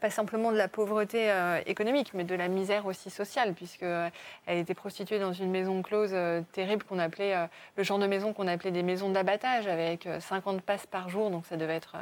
pas 0.00 0.10
simplement 0.10 0.52
de 0.52 0.56
la 0.56 0.68
pauvreté 0.68 1.32
économique, 1.66 2.12
mais 2.14 2.24
de 2.24 2.34
la 2.34 2.48
misère 2.48 2.86
aussi 2.86 3.10
sociale, 3.10 3.54
puisque 3.54 3.82
elle 3.82 4.58
était 4.58 4.74
prostituée 4.74 5.18
dans 5.18 5.32
une 5.32 5.50
maison 5.50 5.82
close 5.82 6.14
terrible 6.52 6.84
qu'on 6.84 6.98
appelait 6.98 7.34
le 7.76 7.82
genre 7.82 7.98
de 7.98 8.06
maison 8.06 8.32
qu'on 8.32 8.48
appelait 8.48 8.70
des 8.70 8.82
maisons 8.82 9.10
d'abattage 9.10 9.66
avec 9.66 10.08
50 10.20 10.62
passes 10.62 10.86
par 10.86 11.08
jour, 11.08 11.30
donc 11.30 11.46
ça 11.46 11.56
devait 11.56 11.76
être 11.76 11.96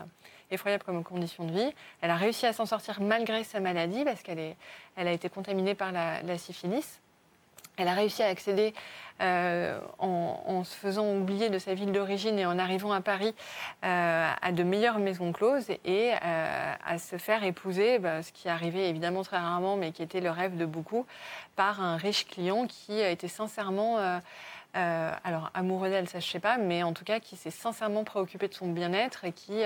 effroyable 0.55 0.85
comme 0.85 1.03
condition 1.05 1.45
de 1.45 1.53
vie. 1.53 1.73
Elle 2.01 2.11
a 2.11 2.17
réussi 2.17 2.47
à 2.47 2.53
s'en 2.53 2.67
sortir 2.67 3.01
malgré 3.01 3.45
sa 3.45 3.61
maladie 3.61 4.05
parce 4.05 4.23
qu'elle 4.23 4.55
elle 4.97 5.09
a 5.09 5.13
été 5.13 5.29
contaminée 5.29 5.75
par 5.75 5.93
la, 5.93 6.39
syphilis. 6.39 7.01
Elle 7.77 7.89
a 7.89 7.95
réussi 7.95 8.23
à 8.23 8.27
accéder 8.27 8.73
euh, 9.21 9.81
en, 9.99 10.63
se 10.65 10.75
faisant 10.75 11.17
oublier 11.17 11.51
de 11.51 11.59
sa 11.59 11.75
ville 11.75 11.93
d'origine 11.93 12.39
et 12.39 12.47
en 12.47 12.59
arrivant 12.59 12.93
à 12.93 13.01
Paris 13.01 13.35
euh, 13.85 14.31
à 14.41 14.53
de 14.53 14.63
meilleures 14.63 14.99
maisons 14.99 15.33
closes 15.33 15.71
et 15.85 16.13
euh, 16.23 16.75
à 16.85 16.99
se 16.99 17.19
faire 17.19 17.43
épouser, 17.45 17.99
bah, 17.99 18.23
ce 18.23 18.33
qui 18.33 18.49
arrivait 18.49 18.89
évidemment 18.89 19.23
très 19.23 19.39
rarement, 19.39 19.77
mais 19.77 19.93
qui 19.93 20.03
était 20.03 20.21
le 20.21 20.31
rêve 20.31 20.57
de 20.57 20.67
beaucoup, 20.67 21.07
par 21.57 21.81
un 21.83 21.97
riche 21.97 22.27
client 22.27 22.67
qui 22.67 23.01
était 23.01 23.29
sincèrement, 23.29 23.99
alors 24.75 25.51
amoureux 25.55 25.89
d'elle, 25.89 26.09
ça 26.09 26.21
je 26.21 26.29
sais 26.29 26.41
pas, 26.41 26.59
mais 26.59 26.83
en 26.83 26.93
tout 26.93 27.05
cas 27.05 27.21
qui 27.21 27.37
s'est 27.37 27.51
sincèrement 27.51 28.05
préoccupé 28.05 28.49
de 28.49 28.55
son 28.55 28.69
bien-être 28.69 29.25
et 29.25 29.33
qui 29.33 29.63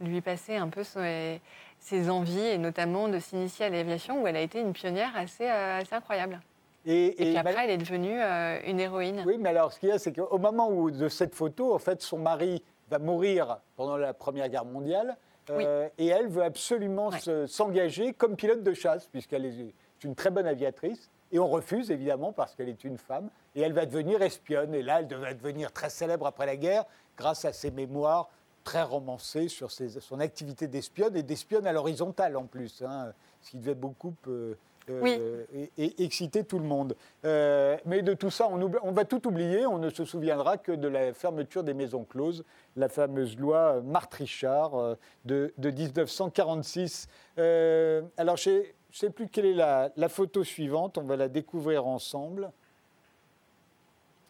lui 0.00 0.20
passer 0.20 0.56
un 0.56 0.68
peu 0.68 0.82
ses, 0.84 2.10
envies, 2.10 2.46
et 2.46 2.58
notamment 2.58 3.08
de 3.08 3.18
s'initier 3.18 3.66
à 3.66 3.70
l'aviation, 3.70 4.22
où 4.22 4.26
elle 4.26 4.36
a 4.36 4.40
été 4.40 4.60
une 4.60 4.72
pionnière 4.72 5.12
assez, 5.16 5.48
euh, 5.48 5.80
assez 5.80 5.94
incroyable. 5.94 6.40
Et, 6.86 7.14
puis 7.16 7.36
après, 7.36 7.64
elle 7.64 7.70
est 7.70 7.78
devenue 7.78 8.20
euh, 8.20 8.58
une 8.66 8.78
héroïne. 8.78 9.22
Oui, 9.26 9.36
mais 9.38 9.50
alors, 9.50 9.72
ce 9.72 9.80
qu'il 9.80 9.88
y 9.88 9.92
a, 9.92 9.98
c'est 9.98 10.12
qu'au 10.12 10.38
moment 10.38 10.68
où, 10.70 10.90
de 10.90 11.08
cette 11.08 11.34
photo, 11.34 11.74
en 11.74 11.78
fait, 11.78 12.02
son 12.02 12.18
mari 12.18 12.62
va 12.90 12.98
mourir 12.98 13.58
pendant 13.76 13.96
la 13.96 14.12
Première 14.12 14.48
Guerre 14.50 14.66
mondiale, 14.66 15.16
euh, 15.50 15.88
et 15.98 16.08
elle 16.08 16.28
veut 16.28 16.42
absolument 16.42 17.10
s'engager 17.46 18.12
comme 18.12 18.36
pilote 18.36 18.62
de 18.62 18.74
chasse, 18.74 19.06
puisqu'elle 19.06 19.46
est 19.46 19.74
une 20.04 20.14
très 20.14 20.30
bonne 20.30 20.46
aviatrice. 20.46 21.10
Et 21.34 21.38
on 21.40 21.48
refuse, 21.48 21.90
évidemment, 21.90 22.32
parce 22.32 22.54
qu'elle 22.54 22.68
est 22.68 22.84
une 22.84 22.96
femme. 22.96 23.28
Et 23.56 23.60
elle 23.60 23.72
va 23.72 23.86
devenir 23.86 24.22
espionne. 24.22 24.72
Et 24.72 24.82
là, 24.82 25.00
elle 25.00 25.18
va 25.18 25.34
devenir 25.34 25.72
très 25.72 25.90
célèbre 25.90 26.28
après 26.28 26.46
la 26.46 26.56
guerre, 26.56 26.84
grâce 27.18 27.44
à 27.44 27.52
ses 27.52 27.72
mémoires 27.72 28.30
très 28.62 28.82
romancé 28.82 29.48
sur 29.48 29.70
son 29.70 30.20
activité 30.20 30.68
d'espionne 30.68 31.14
et 31.16 31.22
d'espionne 31.22 31.66
à 31.66 31.72
l'horizontale 31.72 32.36
en 32.36 32.44
plus, 32.44 32.82
hein, 32.82 33.12
ce 33.42 33.50
qui 33.50 33.58
devait 33.58 33.74
beaucoup 33.74 34.14
euh, 34.28 34.54
euh, 34.88 35.44
exciter 35.76 36.44
tout 36.44 36.58
le 36.58 36.64
monde. 36.64 36.96
Euh, 37.24 37.76
mais 37.84 38.02
de 38.02 38.14
tout 38.14 38.30
ça, 38.30 38.48
on, 38.48 38.92
va 38.92 39.04
tout 39.04 39.26
oublier, 39.28 39.66
on 39.66 39.78
ne 39.78 39.90
se 39.90 40.04
souviendra 40.04 40.56
que 40.56 40.72
de 40.72 40.88
la 40.88 41.12
fermeture 41.12 41.62
des 41.62 41.74
maisons 41.74 42.04
closes, 42.04 42.44
la 42.76 42.88
fameuse 42.88 43.36
loi 43.38 43.82
Marthe 43.82 44.14
Richard 44.14 44.96
de, 45.26 45.52
1946. 45.58 47.08
alors, 47.36 48.36
je 48.36 48.62
ne 48.96 49.08
sais 49.08 49.10
plus 49.10 49.28
quelle 49.28 49.46
est 49.46 49.54
la, 49.54 49.90
la 49.96 50.08
photo 50.08 50.44
suivante, 50.44 50.98
on 50.98 51.04
va 51.04 51.16
la 51.16 51.28
découvrir 51.28 51.86
ensemble. 51.86 52.50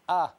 Ah, 0.08 0.34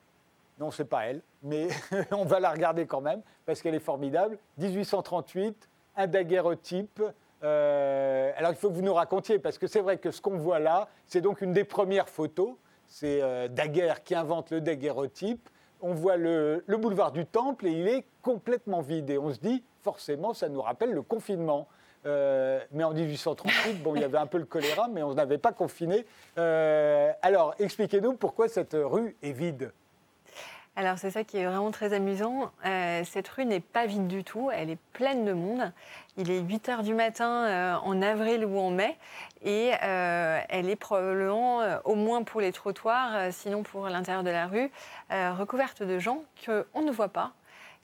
non, 0.59 0.71
c'est 0.71 0.86
pas 0.86 1.05
elle, 1.05 1.21
mais 1.43 1.67
on 2.11 2.26
va 2.26 2.39
la 2.39 2.51
regarder 2.51 2.86
quand 2.86 3.01
même 3.01 3.21
parce 3.45 3.61
qu'elle 3.61 3.76
est 3.76 3.80
formidable. 3.80 4.38
1838, 4.57 5.69
un 5.97 6.07
daguerreotype. 6.07 7.01
Euh, 7.43 8.32
alors 8.38 8.51
il 8.51 8.57
faut 8.57 8.69
que 8.69 8.76
vous 8.76 8.82
nous 8.82 8.93
racontiez 8.93 9.38
parce 9.39 9.57
que 9.57 9.67
c'est 9.67 9.82
vrai 9.82 9.97
que 9.97 10.11
ce 10.11 10.21
qu'on 10.21 10.38
voit 10.38 10.59
là, 10.59 10.88
c'est 11.07 11.21
donc 11.21 11.41
une 11.41 11.53
des 11.53 11.65
premières 11.65 12.09
photos. 12.09 12.55
C'est 12.88 13.21
euh, 13.21 13.47
Daguerre 13.47 14.03
qui 14.03 14.15
invente 14.15 14.51
le 14.51 14.61
daguerreotype. 14.61 15.49
On 15.82 15.93
voit 15.93 16.17
le, 16.17 16.63
boulevard 16.67 17.11
du 17.11 17.26
Temple 17.26 17.67
et 17.67 17.71
il 17.71 17.88
est 17.88 18.05
complètement 18.21 18.82
vide. 18.82 19.09
Et 19.09 19.17
on 19.17 19.34
se 19.34 19.39
dit, 19.39 19.63
forcément, 19.82 20.34
ça 20.34 20.49
nous 20.49 20.61
rappelle 20.61 20.91
le 20.91 21.01
confinement. 21.01 21.67
Euh, 22.06 22.60
mais 22.72 22.84
en 22.84 22.93
1838, 22.93 23.82
bon, 23.82 23.95
il 23.95 24.01
y 24.01 24.03
avait 24.03 24.18
un 24.18 24.28
peu 24.28 24.38
le 24.38 24.45
choléra, 24.45 24.88
mais 24.88 25.03
on 25.03 25.14
n'avait 25.14 25.38
pas 25.38 25.51
confiné. 25.51 26.06
alors, 26.36 27.56
expliquez-nous 27.60 28.14
pourquoi 28.14 28.47
cette 28.47 28.76
rue 28.80 29.16
est 29.24 29.32
vide. 29.32 29.72
Alors 30.78 30.97
c'est 30.97 31.10
ça 31.10 31.24
qui 31.24 31.38
est 31.38 31.45
vraiment 31.45 31.72
très 31.72 31.93
amusant. 31.93 32.51
Euh, 32.66 33.01
cette 33.06 33.30
rue 33.30 33.45
n'est 33.45 33.62
pas 33.62 33.86
vide 33.86 34.08
du 34.08 34.26
tout, 34.26 34.49
elle 34.51 34.70
est 34.70 34.80
pleine 34.91 35.24
de 35.24 35.32
monde. 35.32 35.72
Il 36.18 36.30
est 36.30 36.41
8 36.41 36.68
heures 36.68 36.84
du 36.84 36.93
matin 36.93 37.45
euh, 37.45 37.76
en 37.78 38.01
avril 38.01 38.45
ou 38.45 38.60
en 38.60 38.72
mai 38.72 38.97
et 39.41 39.72
euh, 39.82 40.41
elle 40.49 40.70
est 40.70 40.76
probablement, 40.76 41.62
au 41.86 41.95
moins 41.95 42.24
pour 42.24 42.41
les 42.41 42.51
trottoirs, 42.51 43.32
sinon 43.32 43.64
pour 43.64 43.88
l'intérieur 43.88 44.24
de 44.24 44.30
la 44.30 44.47
rue, 44.47 44.70
recouverte 45.12 45.82
de 45.82 45.97
gens 45.99 46.24
qu'on 46.45 46.82
ne 46.82 46.91
voit 46.91 47.10
pas, 47.10 47.32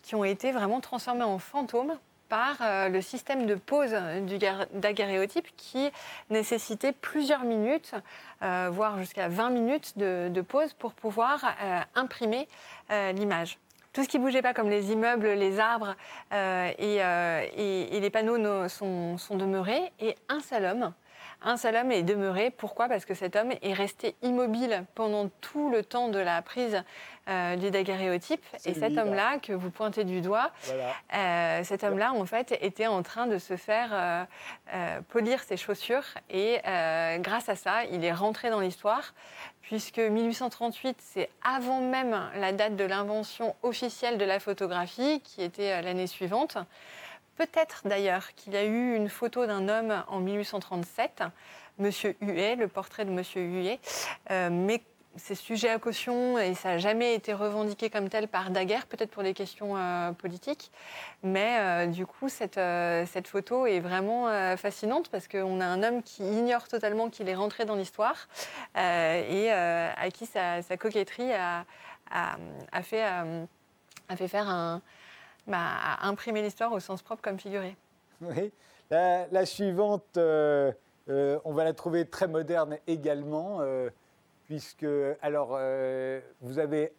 qui 0.02 0.16
ont 0.16 0.26
été 0.26 0.52
vraiment 0.52 0.82
transformés 0.82 1.24
en 1.24 1.40
fantômes 1.40 1.98
par 2.32 2.56
euh, 2.62 2.88
le 2.88 3.02
système 3.02 3.46
de 3.46 3.56
pause 3.56 3.94
du 4.22 4.38
daguerréotype 4.38 5.48
qui 5.58 5.92
nécessitait 6.30 6.94
plusieurs 6.94 7.44
minutes, 7.44 7.94
euh, 8.42 8.70
voire 8.72 8.98
jusqu'à 9.00 9.28
20 9.28 9.50
minutes 9.50 9.98
de, 9.98 10.42
pause 10.42 10.72
pour 10.74 10.94
pouvoir 10.94 11.44
euh, 11.62 11.80
imprimer 11.94 12.48
l'image. 12.90 13.60
Tout 13.92 14.04
ce 14.04 14.08
qui 14.08 14.18
bougeait 14.18 14.42
pas, 14.42 14.54
comme 14.54 14.70
les 14.70 14.94
immeubles, 14.94 15.28
les 15.28 15.60
arbres 15.60 15.96
et, 16.32 18.00
les 18.00 18.10
panneaux, 18.10 18.70
sont 18.70 19.36
demeurés. 19.36 19.92
Et 20.00 20.16
un 20.30 20.40
seul 20.40 20.66
homme 20.66 20.94
un 21.44 21.58
seul 21.58 21.76
homme 21.76 21.92
est 21.92 22.04
demeuré. 22.04 22.52
Pourquoi? 22.52 22.88
Parce 22.88 23.06
que 23.06 23.14
cet 23.14 23.36
homme 23.36 23.52
est 23.62 23.74
resté 23.74 24.16
immobile 24.22 24.86
pendant 24.96 25.30
tout 25.42 25.70
le 25.70 25.84
temps 25.84 26.10
de 26.10 26.20
la 26.20 26.42
prise 26.42 26.84
euh, 27.30 27.56
du 27.56 27.72
daguerréotype. 27.72 28.44
Et 28.66 28.74
cet 28.74 28.98
homme-là, 28.98 29.40
que 29.40 29.54
vous 29.54 29.72
pointez 29.72 30.04
du 30.04 30.22
doigt, 30.22 30.52
euh, 31.14 31.64
cet 31.64 31.84
homme-là, 31.84 32.14
en 32.14 32.26
fait, 32.26 32.58
était 32.62 32.88
en 32.88 33.02
train 33.02 33.26
de 33.26 33.40
se 33.40 33.58
faire 33.58 33.90
euh, 33.92 35.02
polir 35.10 35.42
ses 35.42 35.58
chaussures. 35.58 36.06
Et 36.30 36.60
grâce 37.20 37.50
à 37.50 37.56
ça, 37.56 37.86
il 37.86 38.06
est 38.06 38.14
rentré 38.14 38.50
dans 38.50 38.60
l'histoire, 38.60 39.14
puisque 39.62 40.00
1838, 40.00 40.98
c'est 41.00 41.30
avant 41.44 41.82
même 41.82 42.20
la 42.36 42.52
date 42.52 42.76
de 42.76 42.84
l'invention 42.84 43.56
officielle 43.64 44.18
de 44.18 44.26
la 44.26 44.40
photographie, 44.40 45.22
qui 45.22 45.42
était 45.42 45.82
l'année 45.82 46.08
suivante 46.08 46.58
peut-être 47.36 47.82
d'ailleurs 47.86 48.34
qu'il 48.36 48.54
y 48.54 48.58
a 48.58 48.64
eu 48.64 48.96
une 48.96 49.10
photo 49.10 49.46
d'un 49.46 49.68
homme 49.70 50.04
en 50.08 50.20
1837, 50.20 51.24
Monsieur 51.80 52.16
Huet, 52.22 52.56
le 52.56 52.68
portrait 52.68 53.06
de 53.06 53.12
Monsieur 53.12 53.42
Huet, 53.42 53.80
mais 54.30 54.82
c'est 55.18 55.36
sujet 55.36 55.70
à 55.70 55.78
caution 55.78 56.38
et 56.38 56.54
ça 56.54 56.70
n'a 56.70 56.78
jamais 56.78 57.16
été 57.16 57.34
revendiqué 57.34 57.90
comme 57.90 58.08
tel 58.08 58.28
par 58.28 58.50
Daguerre, 58.50 58.86
peut-être 58.86 59.12
pour 59.12 59.24
des 59.24 59.34
questions 59.34 59.76
euh, 59.76 60.12
politiques. 60.14 60.72
Mais 61.24 61.58
euh, 61.60 61.86
du 61.88 62.06
coup, 62.06 62.30
cette, 62.30 62.58
euh, 62.58 63.06
cette, 63.06 63.28
photo 63.28 63.66
est 63.66 63.80
vraiment 63.80 64.28
fascinante 64.58 65.10
parce 65.10 65.28
qu'on 65.28 65.60
a 65.60 65.66
un 65.66 65.84
homme 65.84 66.04
qui 66.04 66.24
ignore 66.24 66.68
totalement 66.68 67.10
qu'il 67.10 67.28
est 67.30 67.36
rentré 67.36 67.66
dans 67.66 67.76
l'histoire 67.76 68.28
et 68.76 69.52
à 69.52 70.10
qui 70.12 70.26
sa, 70.26 70.62
coquetterie 70.78 71.32
a 71.34 71.66
fait 72.84 74.28
faire 74.28 74.50
un. 74.50 74.82
Bah, 75.48 75.58
a 75.58 76.08
imprimé 76.08 76.42
l'histoire 76.42 76.72
au 76.72 76.80
sens 76.80 77.02
propre 77.02 77.22
comme 77.22 77.40
figuré. 77.40 77.76
Oui. 78.22 78.52
La, 78.90 79.46
suivante, 79.46 80.18
on 80.18 81.54
va 81.54 81.64
la 81.64 81.74
trouver 81.74 82.06
très 82.06 82.28
moderne 82.28 82.78
également 82.88 83.62
puisque, 84.52 84.86
alors, 85.22 85.52
euh, 85.54 86.20
vous 86.42 86.60
avez 86.60 86.92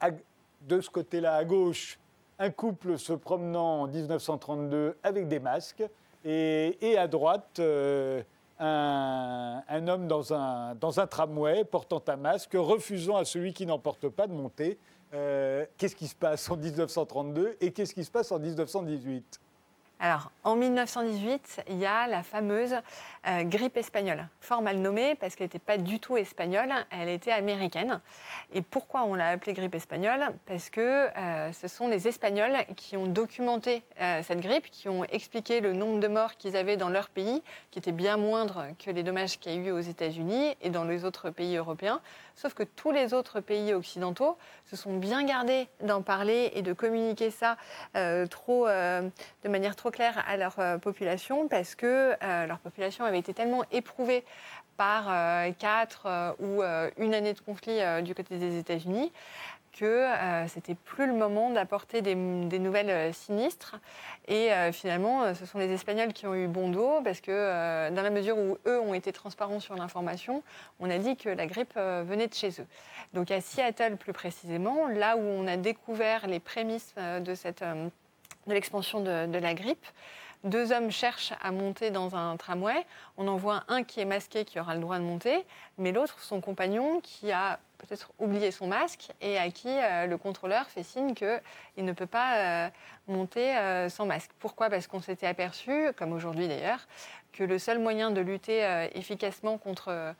de 0.62 0.80
ce 0.80 0.88
côté-là, 0.88 1.34
à 1.34 1.44
gauche, 1.44 1.98
un 2.38 2.48
couple 2.48 2.96
se 2.96 3.12
promenant 3.12 3.82
en 3.82 3.86
1932 3.88 4.96
avec 5.02 5.28
des 5.28 5.38
masques, 5.38 5.84
et, 6.24 6.96
à 6.96 7.06
droite, 7.08 7.58
euh, 7.58 8.22
un, 8.58 9.86
homme 9.86 10.08
dans 10.08 10.32
un, 10.32 10.74
dans 10.76 10.98
un 10.98 11.06
tramway 11.06 11.64
portant 11.64 12.02
un 12.06 12.16
masque, 12.16 12.52
refusant 12.54 13.18
à 13.18 13.26
celui 13.26 13.52
qui 13.52 13.66
n'en 13.66 13.78
porte 13.78 14.08
pas 14.08 14.26
de 14.26 14.32
monter. 14.32 14.78
Euh, 15.14 15.66
qu'est-ce 15.76 15.96
qui 15.96 16.08
se 16.08 16.14
passe 16.14 16.50
en 16.50 16.56
1932 16.56 17.56
et 17.60 17.72
qu'est-ce 17.72 17.92
qui 17.92 18.04
se 18.04 18.10
passe 18.10 18.32
en 18.32 18.38
1918 18.38 19.40
alors, 20.04 20.32
en 20.42 20.56
1918, 20.56 21.62
il 21.68 21.78
y 21.78 21.86
a 21.86 22.08
la 22.08 22.24
fameuse 22.24 22.74
euh, 23.28 23.44
grippe 23.44 23.76
espagnole, 23.76 24.26
fort 24.40 24.62
mal 24.62 24.78
nommée 24.78 25.14
parce 25.14 25.36
qu'elle 25.36 25.44
n'était 25.44 25.60
pas 25.60 25.78
du 25.78 26.00
tout 26.00 26.16
espagnole, 26.16 26.72
elle 26.90 27.08
était 27.08 27.30
américaine. 27.30 28.00
Et 28.52 28.62
pourquoi 28.62 29.04
on 29.04 29.14
l'a 29.14 29.28
appelée 29.28 29.52
grippe 29.52 29.76
espagnole? 29.76 30.24
Parce 30.44 30.70
que 30.70 31.06
euh, 31.16 31.52
ce 31.52 31.68
sont 31.68 31.86
les 31.86 32.08
Espagnols 32.08 32.56
qui 32.74 32.96
ont 32.96 33.06
documenté 33.06 33.84
euh, 34.00 34.22
cette 34.24 34.40
grippe, 34.40 34.68
qui 34.72 34.88
ont 34.88 35.04
expliqué 35.04 35.60
le 35.60 35.72
nombre 35.72 36.00
de 36.00 36.08
morts 36.08 36.36
qu'ils 36.36 36.56
avaient 36.56 36.76
dans 36.76 36.88
leur 36.88 37.10
pays, 37.10 37.44
qui 37.70 37.78
était 37.78 37.92
bien 37.92 38.16
moindre 38.16 38.66
que 38.84 38.90
les 38.90 39.04
dommages 39.04 39.38
qu'il 39.38 39.52
y 39.52 39.54
a 39.56 39.68
eu 39.68 39.70
aux 39.70 39.78
États-Unis 39.78 40.56
et 40.60 40.70
dans 40.70 40.82
les 40.82 41.04
autres 41.04 41.30
pays 41.30 41.54
européens. 41.56 42.00
Sauf 42.34 42.54
que 42.54 42.64
tous 42.64 42.90
les 42.90 43.14
autres 43.14 43.38
pays 43.38 43.72
occidentaux 43.72 44.36
se 44.64 44.74
sont 44.74 44.96
bien 44.96 45.22
gardés 45.22 45.68
d'en 45.80 46.02
parler 46.02 46.50
et 46.54 46.62
de 46.62 46.72
communiquer 46.72 47.30
ça 47.30 47.56
trop, 48.30 48.66
de 48.66 49.48
manière 49.48 49.76
trop 49.76 49.90
claire 49.90 50.24
à 50.26 50.38
leur 50.38 50.56
population 50.80 51.46
parce 51.46 51.74
que 51.74 52.16
leur 52.46 52.58
population 52.58 53.04
avait 53.12 53.20
été 53.20 53.34
tellement 53.34 53.62
éprouvée 53.70 54.24
par 54.76 55.06
euh, 55.08 55.52
quatre 55.58 56.06
euh, 56.06 56.32
ou 56.40 56.62
euh, 56.62 56.90
une 56.96 57.14
année 57.14 57.34
de 57.34 57.40
conflit 57.40 57.78
du 58.02 58.14
côté 58.14 58.38
des 58.38 58.58
États-Unis 58.58 59.12
que 59.78 60.06
c'était 60.48 60.74
plus 60.74 61.06
le 61.06 61.14
moment 61.14 61.48
d'apporter 61.48 62.02
des, 62.02 62.14
nouvelles 62.14 63.14
sinistres. 63.14 63.76
Et 64.28 64.50
finalement, 64.70 65.34
ce 65.34 65.46
sont 65.46 65.58
les 65.58 65.72
Espagnols 65.72 66.12
qui 66.12 66.26
ont 66.26 66.34
eu 66.34 66.46
bon 66.46 66.68
dos 66.68 67.00
parce 67.02 67.22
que 67.22 67.88
dans 67.88 68.02
la 68.02 68.10
mesure 68.10 68.36
où 68.36 68.58
eux 68.66 68.78
ont 68.78 68.92
été 68.92 69.12
transparents 69.12 69.60
sur 69.60 69.74
l'information, 69.74 70.42
on 70.78 70.90
a 70.90 70.98
dit 70.98 71.16
que 71.16 71.30
la 71.30 71.46
grippe 71.46 71.74
venait 71.74 72.26
de 72.26 72.34
chez 72.34 72.50
eux. 72.60 72.66
Donc 73.14 73.30
à 73.30 73.40
Seattle 73.40 73.96
plus 73.96 74.12
précisément, 74.12 74.88
là 74.88 75.16
où 75.16 75.22
on 75.22 75.46
a 75.46 75.56
découvert 75.56 76.26
les 76.26 76.38
prémices 76.38 76.94
de, 77.24 77.34
cette, 77.34 77.64
de 77.64 78.52
l'expansion 78.52 79.00
de 79.00 79.38
la 79.38 79.54
grippe, 79.54 79.86
deux 80.44 80.72
hommes 80.72 80.90
cherchent 80.90 81.32
à 81.40 81.52
monter 81.52 81.90
dans 81.90 82.16
un 82.16 82.36
tramway. 82.36 82.84
On 83.16 83.28
en 83.28 83.36
voit 83.36 83.64
un 83.68 83.84
qui 83.84 84.00
est 84.00 84.04
masqué, 84.04 84.44
qui 84.44 84.58
aura 84.58 84.74
le 84.74 84.80
droit 84.80 84.98
de 84.98 85.04
monter, 85.04 85.44
mais 85.78 85.92
l'autre, 85.92 86.20
son 86.20 86.40
compagnon, 86.40 87.00
qui 87.00 87.30
a 87.32 87.58
peut-être 87.78 88.12
oublié 88.18 88.50
son 88.50 88.66
masque 88.66 89.10
et 89.20 89.38
à 89.38 89.50
qui 89.50 89.68
euh, 89.68 90.06
le 90.06 90.16
contrôleur 90.16 90.66
fait 90.66 90.82
signe 90.82 91.14
qu'il 91.14 91.84
ne 91.84 91.92
peut 91.92 92.06
pas 92.06 92.36
euh, 92.36 92.70
monter 93.08 93.56
euh, 93.56 93.88
sans 93.88 94.06
masque. 94.06 94.30
Pourquoi? 94.38 94.70
Parce 94.70 94.86
qu'on 94.86 95.00
s'était 95.00 95.26
aperçu, 95.26 95.92
comme 95.96 96.12
aujourd'hui 96.12 96.48
d'ailleurs, 96.48 96.86
que 97.32 97.44
le 97.44 97.58
seul 97.58 97.78
moyen 97.78 98.10
de 98.10 98.20
lutter 98.20 98.88
efficacement 98.94 99.56
contre, 99.56 100.14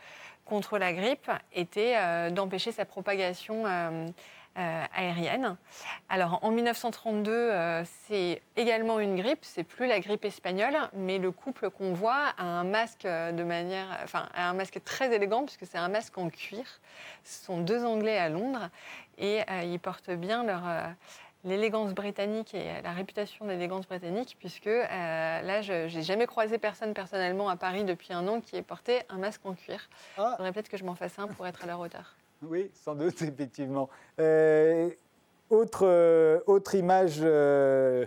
contre 0.46 0.78
la 0.78 0.94
grippe 0.94 1.30
était 1.52 2.30
d'empêcher 2.30 2.72
sa 2.72 2.86
propagation 2.86 3.66
euh, 4.59 4.84
aérienne. 4.94 5.57
Alors 6.11 6.40
en 6.42 6.50
1932, 6.50 7.32
euh, 7.32 7.84
c'est 8.07 8.42
également 8.55 9.00
une 9.00 9.16
grippe, 9.16 9.38
c'est 9.40 9.64
plus 9.64 9.86
la 9.86 9.98
grippe 9.98 10.26
espagnole, 10.26 10.76
mais 10.92 11.16
le 11.16 11.30
couple 11.30 11.70
qu'on 11.70 11.94
voit 11.94 12.34
a 12.36 12.44
un 12.44 12.64
masque 12.64 13.05
de 13.05 13.42
manière, 13.44 13.98
enfin 14.05 14.28
un 14.34 14.53
masque 14.53 14.84
très 14.84 15.11
élégant 15.14 15.46
puisque 15.46 15.64
c'est 15.64 15.78
un 15.78 15.88
masque 15.88 16.18
en 16.18 16.28
cuir. 16.28 16.64
Ce 17.24 17.46
sont 17.46 17.62
deux 17.62 17.82
Anglais 17.86 18.18
à 18.18 18.28
Londres 18.28 18.68
et 19.16 19.40
euh, 19.50 19.62
ils 19.62 19.80
portent 19.80 20.11
bien 20.11 20.44
leur 20.44 20.62
l'élégance 21.44 21.94
britannique 21.94 22.55
et 22.55 22.82
la 22.84 22.92
réputation 22.92 23.46
d'élégance 23.46 23.88
britannique, 23.88 24.36
puisque 24.38 24.66
là, 24.66 25.62
je 25.62 25.92
n'ai 25.92 26.03
jamais 26.03 26.26
croisé 26.26 26.59
personne 26.59 26.92
personnellement 26.92 27.48
à 27.48 27.57
Paris 27.57 27.84
depuis 27.84 28.12
un 28.12 28.28
an 28.28 28.40
qui 28.42 28.57
ait 28.57 28.62
porté 28.62 29.00
un 29.09 29.16
masque 29.16 29.40
en 29.44 29.55
cuir. 29.55 29.88
Ah. 30.18 30.34
Il 30.34 30.36
faudrait 30.36 30.53
peut-être 30.53 30.68
que 30.68 30.76
je 30.76 30.84
m'en 30.84 30.94
fasse 30.94 31.18
un 31.18 31.26
pour 31.26 31.46
être 31.46 31.64
à 31.64 31.66
leur 31.66 31.80
hauteur. 31.80 32.14
Oui, 32.43 32.70
sans 32.74 32.95
doute, 32.95 33.22
effectivement. 33.22 33.88
Euh, 34.18 34.90
autre, 35.49 35.86
euh, 35.86 36.40
autre 36.47 36.74
image 36.74 37.18
euh, 37.20 38.07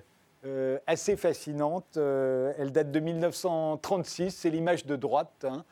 assez 0.86 1.16
fascinante, 1.16 1.98
elle 1.98 2.72
date 2.72 2.92
de 2.92 3.00
1936, 3.00 4.32
c'est 4.32 4.50
l'image 4.50 4.86
de 4.86 4.96
droite. 4.96 5.46
Hein. 5.46 5.64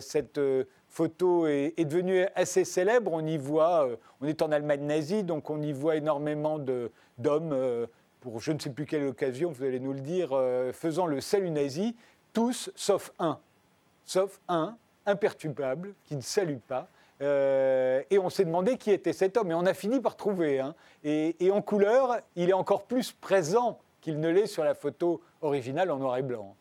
cette 0.00 0.40
photo 0.88 1.46
est, 1.46 1.84
devenue 1.84 2.26
assez 2.34 2.64
célèbre. 2.64 3.12
On 3.12 3.24
y 3.24 3.38
voit, 3.38 3.88
on 4.20 4.26
est 4.26 4.42
en 4.42 4.50
Allemagne 4.50 4.84
nazie, 4.84 5.22
donc 5.22 5.50
on 5.50 5.62
y 5.62 5.72
voit 5.72 5.94
énormément 5.94 6.58
d'hommes, 7.18 7.86
pour 8.20 8.40
je 8.40 8.50
ne 8.50 8.58
sais 8.58 8.70
plus 8.70 8.86
quelle 8.86 9.06
occasion, 9.06 9.52
vous 9.52 9.62
allez 9.62 9.78
nous 9.78 9.92
le 9.92 10.00
dire, 10.00 10.30
faisant 10.72 11.06
le 11.06 11.20
salut 11.20 11.50
nazi, 11.50 11.94
tous 12.32 12.70
sauf 12.74 13.12
un. 13.20 13.38
Sauf 14.04 14.40
un, 14.48 14.76
imperturbable, 15.06 15.94
qui 16.06 16.16
ne 16.16 16.22
salue 16.22 16.58
pas. 16.66 16.88
Euh, 17.22 18.02
et 18.10 18.18
on 18.18 18.30
s'est 18.30 18.44
demandé 18.44 18.76
qui 18.76 18.90
était 18.90 19.12
cet 19.12 19.36
homme. 19.36 19.50
Et 19.50 19.54
on 19.54 19.66
a 19.66 19.74
fini 19.74 20.00
par 20.00 20.16
trouver. 20.16 20.60
Hein. 20.60 20.74
Et, 21.04 21.50
en 21.52 21.62
couleur, 21.62 22.18
il 22.36 22.50
est 22.50 22.54
encore 22.54 22.84
plus 22.84 23.12
présent 23.12 23.78
qu'il 24.00 24.20
ne 24.20 24.28
l'est 24.28 24.46
sur 24.46 24.64
la 24.64 24.74
photo 24.74 25.20
originale 25.40 25.90
en 25.90 25.98
noir 25.98 26.16
et 26.16 26.22
blanc. 26.22 26.56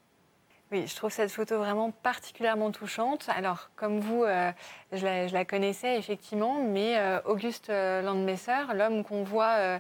Oui, 0.72 0.88
je 0.88 0.96
trouve 0.96 1.12
cette 1.12 1.32
photo 1.32 1.58
vraiment 1.58 1.92
particulièrement 1.92 2.72
touchante. 2.72 3.28
Alors, 3.36 3.72
comme 3.76 4.00
vous, 4.00 4.24
euh, 4.24 4.52
je, 4.94 5.34
la, 5.34 5.44
connaissais 5.44 5.98
effectivement, 5.98 6.62
mais 6.64 6.98
euh, 6.98 7.20
Auguste 7.26 7.70
Landmesser, 7.70 8.74
l'homme 8.74 9.04
qu'on 9.04 9.24
voit 9.24 9.80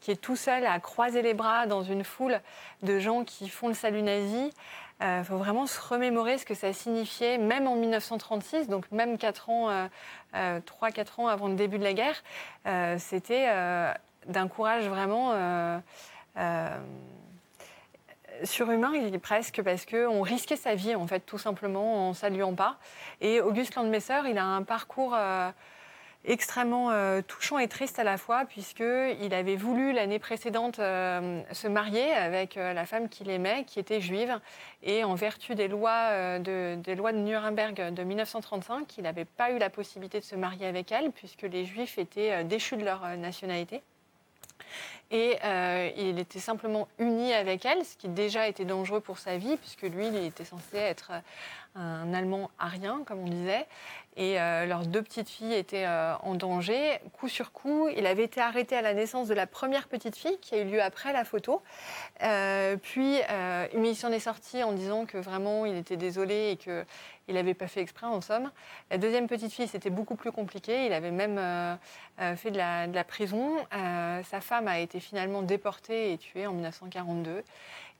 qui 0.00 0.10
est 0.10 0.20
tout 0.20 0.34
seul 0.34 0.66
à 0.66 0.80
croiser 0.80 1.22
les 1.22 1.32
bras 1.32 1.66
dans 1.66 1.82
une 1.82 2.02
foule 2.02 2.40
de 2.82 2.98
gens 2.98 3.22
qui 3.22 3.48
font 3.48 3.68
le 3.68 3.74
salut 3.74 4.02
nazi, 4.02 4.52
il 5.02 5.06
euh, 5.06 5.24
faut 5.24 5.36
vraiment 5.36 5.66
se 5.66 5.80
remémorer 5.80 6.38
ce 6.38 6.46
que 6.46 6.54
ça 6.54 6.72
signifiait, 6.72 7.36
même 7.36 7.66
en 7.66 7.74
1936, 7.74 8.68
donc 8.68 8.90
même 8.92 9.18
4 9.18 9.50
ans, 9.50 9.68
euh, 9.70 10.60
3-4 10.60 10.62
euh, 11.18 11.22
ans 11.22 11.26
avant 11.26 11.48
le 11.48 11.56
début 11.56 11.78
de 11.78 11.82
la 11.82 11.92
guerre. 11.92 12.22
Euh, 12.68 12.96
c'était 13.00 13.48
d'un 14.26 14.46
courage 14.46 14.86
vraiment 14.88 15.32
surhumain 18.44 18.92
presque 19.20 19.60
parce 19.62 19.86
qu'on 19.86 20.22
risquait 20.22 20.56
sa 20.56 20.74
vie 20.74 20.94
en 20.94 21.06
fait 21.06 21.20
tout 21.20 21.38
simplement 21.38 22.08
en 22.08 22.14
saluant 22.14 22.54
pas. 22.54 22.76
Et 23.20 23.40
Auguste 23.40 23.74
Landmesser, 23.74 24.20
il 24.26 24.38
a 24.38 24.44
un 24.44 24.62
parcours 24.62 25.16
extrêmement 26.24 26.90
euh, 26.90 27.20
touchant 27.20 27.58
et 27.58 27.68
triste 27.68 27.98
à 27.98 28.04
la 28.04 28.16
fois, 28.16 28.44
puisqu'il 28.44 29.34
avait 29.34 29.56
voulu 29.56 29.92
l'année 29.92 30.18
précédente 30.18 30.78
euh, 30.78 31.42
se 31.52 31.66
marier 31.66 32.12
avec 32.12 32.56
euh, 32.56 32.72
la 32.72 32.86
femme 32.86 33.08
qu'il 33.08 33.28
aimait, 33.30 33.64
qui 33.64 33.80
était 33.80 34.00
juive, 34.00 34.38
et 34.82 35.04
en 35.04 35.14
vertu 35.14 35.54
des 35.54 35.68
lois, 35.68 36.38
de, 36.38 36.76
des 36.76 36.94
lois 36.94 37.12
de 37.12 37.18
Nuremberg 37.18 37.92
de 37.92 38.02
1935, 38.02 38.98
il 38.98 39.04
n'avait 39.04 39.24
pas 39.24 39.52
eu 39.52 39.58
la 39.58 39.70
possibilité 39.70 40.20
de 40.20 40.24
se 40.24 40.36
marier 40.36 40.66
avec 40.66 40.92
elle, 40.92 41.10
puisque 41.10 41.42
les 41.42 41.64
juifs 41.64 41.98
étaient 41.98 42.44
déchus 42.44 42.76
de 42.76 42.84
leur 42.84 43.06
nationalité. 43.16 43.82
Et 45.14 45.36
il 45.98 46.18
était 46.18 46.38
simplement 46.38 46.88
uni 46.98 47.34
avec 47.34 47.66
elle, 47.66 47.84
ce 47.84 47.96
qui 47.96 48.08
déjà 48.08 48.48
était 48.48 48.64
dangereux 48.64 49.00
pour 49.00 49.18
sa 49.18 49.36
vie, 49.36 49.58
puisque 49.58 49.82
lui, 49.82 50.08
il 50.08 50.16
était 50.24 50.44
censé 50.44 50.78
être 50.78 51.12
un 51.74 52.12
Allemand 52.12 52.50
arien, 52.58 53.02
comme 53.06 53.20
on 53.20 53.28
disait. 53.28 53.66
Et 54.16 54.38
euh, 54.38 54.66
leurs 54.66 54.86
deux 54.86 55.00
petites 55.00 55.30
filles 55.30 55.54
étaient 55.54 55.86
euh, 55.86 56.14
en 56.18 56.34
danger. 56.34 56.98
Coup 57.18 57.28
sur 57.28 57.50
coup, 57.52 57.88
il 57.88 58.06
avait 58.06 58.24
été 58.24 58.42
arrêté 58.42 58.76
à 58.76 58.82
la 58.82 58.92
naissance 58.92 59.26
de 59.26 59.32
la 59.32 59.46
première 59.46 59.88
petite 59.88 60.16
fille, 60.16 60.36
qui 60.42 60.54
a 60.54 60.58
eu 60.58 60.64
lieu 60.64 60.82
après 60.82 61.14
la 61.14 61.24
photo. 61.24 61.62
Euh, 62.22 62.76
puis, 62.76 63.20
mais 63.74 63.90
il 63.90 63.96
s'en 63.96 64.12
est 64.12 64.20
sorti 64.20 64.62
en 64.62 64.72
disant 64.72 65.06
que 65.06 65.16
vraiment, 65.16 65.64
il 65.64 65.76
était 65.76 65.96
désolé 65.96 66.50
et 66.50 66.56
qu'il 66.56 67.34
n'avait 67.34 67.54
pas 67.54 67.68
fait 67.68 67.80
exprès, 67.80 68.06
en 68.06 68.20
somme. 68.20 68.50
La 68.90 68.98
deuxième 68.98 69.26
petite 69.26 69.52
fille, 69.52 69.68
c'était 69.68 69.90
beaucoup 69.90 70.14
plus 70.14 70.30
compliqué. 70.30 70.84
Il 70.84 70.92
avait 70.92 71.10
même 71.10 71.40
fait 72.36 72.50
de 72.50 72.58
la, 72.58 72.86
de 72.86 72.94
la 72.94 73.04
prison. 73.04 73.56
sa 73.70 74.40
femme 74.42 74.68
a 74.68 74.78
été 74.78 75.00
finalement 75.02 75.42
déportée 75.42 76.12
et 76.12 76.18
tuée 76.18 76.46
en 76.46 76.52
1942. 76.52 77.42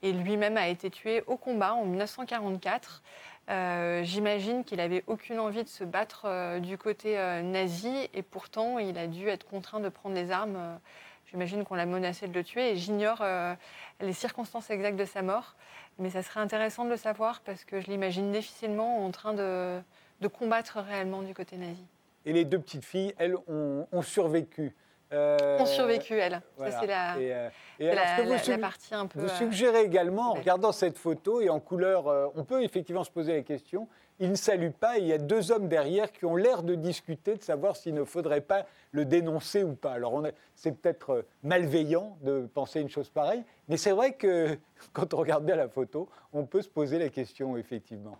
Et 0.01 0.11
lui-même 0.11 0.57
a 0.57 0.67
été 0.67 0.89
tué 0.89 1.23
au 1.27 1.37
combat 1.37 1.75
en 1.75 1.85
1944. 1.85 3.01
Euh, 3.49 4.03
j'imagine 4.03 4.63
qu'il 4.63 4.77
n'avait 4.77 5.03
aucune 5.07 5.39
envie 5.39 5.63
de 5.63 5.69
se 5.69 5.83
battre 5.83 6.23
euh, 6.25 6.59
du 6.59 6.77
côté 6.77 7.19
euh, 7.19 7.41
nazi 7.41 8.09
et 8.13 8.21
pourtant 8.21 8.79
il 8.79 8.97
a 8.97 9.07
dû 9.07 9.27
être 9.27 9.45
contraint 9.45 9.81
de 9.81 9.89
prendre 9.89 10.15
les 10.15 10.31
armes. 10.31 10.79
J'imagine 11.29 11.65
qu'on 11.65 11.75
l'a 11.75 11.85
menacé 11.85 12.27
de 12.27 12.33
le 12.33 12.43
tuer 12.43 12.71
et 12.71 12.75
j'ignore 12.77 13.25
les 14.01 14.13
circonstances 14.13 14.69
exactes 14.69 14.97
de 14.97 15.05
sa 15.05 15.23
mort. 15.23 15.55
Mais 15.97 16.11
ça 16.11 16.21
serait 16.21 16.41
intéressant 16.41 16.85
de 16.85 16.91
le 16.91 16.97
savoir 16.97 17.41
parce 17.41 17.65
que 17.65 17.81
je 17.81 17.87
l'imagine 17.87 18.31
difficilement 18.31 19.03
en 19.03 19.09
train 19.09 19.33
de, 19.33 19.81
combattre 20.37 20.77
réellement 20.77 21.23
du 21.23 21.33
côté 21.33 21.57
nazi. 21.57 21.83
Et 22.25 22.33
les 22.33 22.45
deux 22.45 22.59
petites 22.59 22.85
filles, 22.85 23.15
elles, 23.17 23.35
ont 23.47 24.01
survécu. 24.03 24.75
Euh, 25.13 25.59
ont 25.59 25.65
survécu, 25.65 26.15
elles. 26.15 26.41
Ça, 26.57 26.71
c'est 26.79 26.87
la, 26.87 27.15
la, 27.79 28.57
partie 28.57 28.95
un 28.95 29.05
peu. 29.05 29.19
Vous 29.19 29.25
euh, 29.25 29.37
suggérez 29.37 29.83
également, 29.83 30.31
en 30.31 30.33
regardant 30.33 30.71
cette 30.71 30.97
photo 30.97 31.41
et 31.41 31.49
en 31.49 31.59
couleur, 31.59 32.07
euh, 32.07 32.27
on 32.35 32.43
peut 32.43 32.63
effectivement 32.63 33.03
se 33.03 33.11
poser 33.11 33.35
la 33.35 33.43
question 33.43 33.87
il 34.19 34.29
ne 34.29 34.35
salue 34.35 34.69
pas, 34.69 34.97
il 34.97 35.07
y 35.07 35.13
a 35.13 35.17
deux 35.17 35.51
hommes 35.51 35.67
derrière 35.67 36.11
qui 36.11 36.25
ont 36.25 36.35
l'air 36.35 36.63
de 36.63 36.75
discuter, 36.75 37.35
de 37.35 37.43
savoir 37.43 37.75
s'il 37.75 37.93
ne 37.93 38.03
faudrait 38.03 38.41
pas 38.41 38.65
le 38.91 39.05
dénoncer 39.05 39.63
ou 39.63 39.73
pas. 39.73 39.93
Alors, 39.93 40.23
c'est 40.55 40.71
peut-être 40.71 41.25
malveillant 41.41 42.17
de 42.21 42.47
penser 42.53 42.81
une 42.81 42.89
chose 42.89 43.09
pareille, 43.09 43.43
mais 43.67 43.77
c'est 43.77 43.91
vrai 43.91 44.13
que 44.13 44.57
quand 44.93 45.13
on 45.13 45.17
regarde 45.17 45.45
bien 45.45 45.55
la 45.55 45.67
photo, 45.67 46.09
on 46.31 46.45
peut 46.45 46.61
se 46.61 46.69
poser 46.69 46.99
la 46.99 47.09
question, 47.09 47.57
effectivement. 47.57 48.17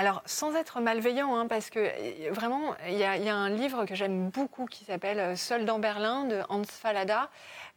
Alors, 0.00 0.22
sans 0.24 0.54
être 0.54 0.80
malveillant, 0.80 1.36
hein, 1.36 1.46
parce 1.46 1.68
que 1.68 1.78
euh, 1.78 2.30
vraiment, 2.30 2.74
il 2.88 2.96
y, 2.96 3.04
a 3.04 3.34
un 3.34 3.50
livre 3.50 3.84
que 3.84 3.94
j'aime 3.94 4.30
beaucoup 4.30 4.64
qui 4.64 4.84
s'appelle 4.84 5.18
euh, 5.18 5.36
Seul 5.36 5.64
dans 5.64 5.78
Berlin 5.78 6.24
de 6.24 6.40
Hans 6.48 6.64
Fallada, 6.64 7.28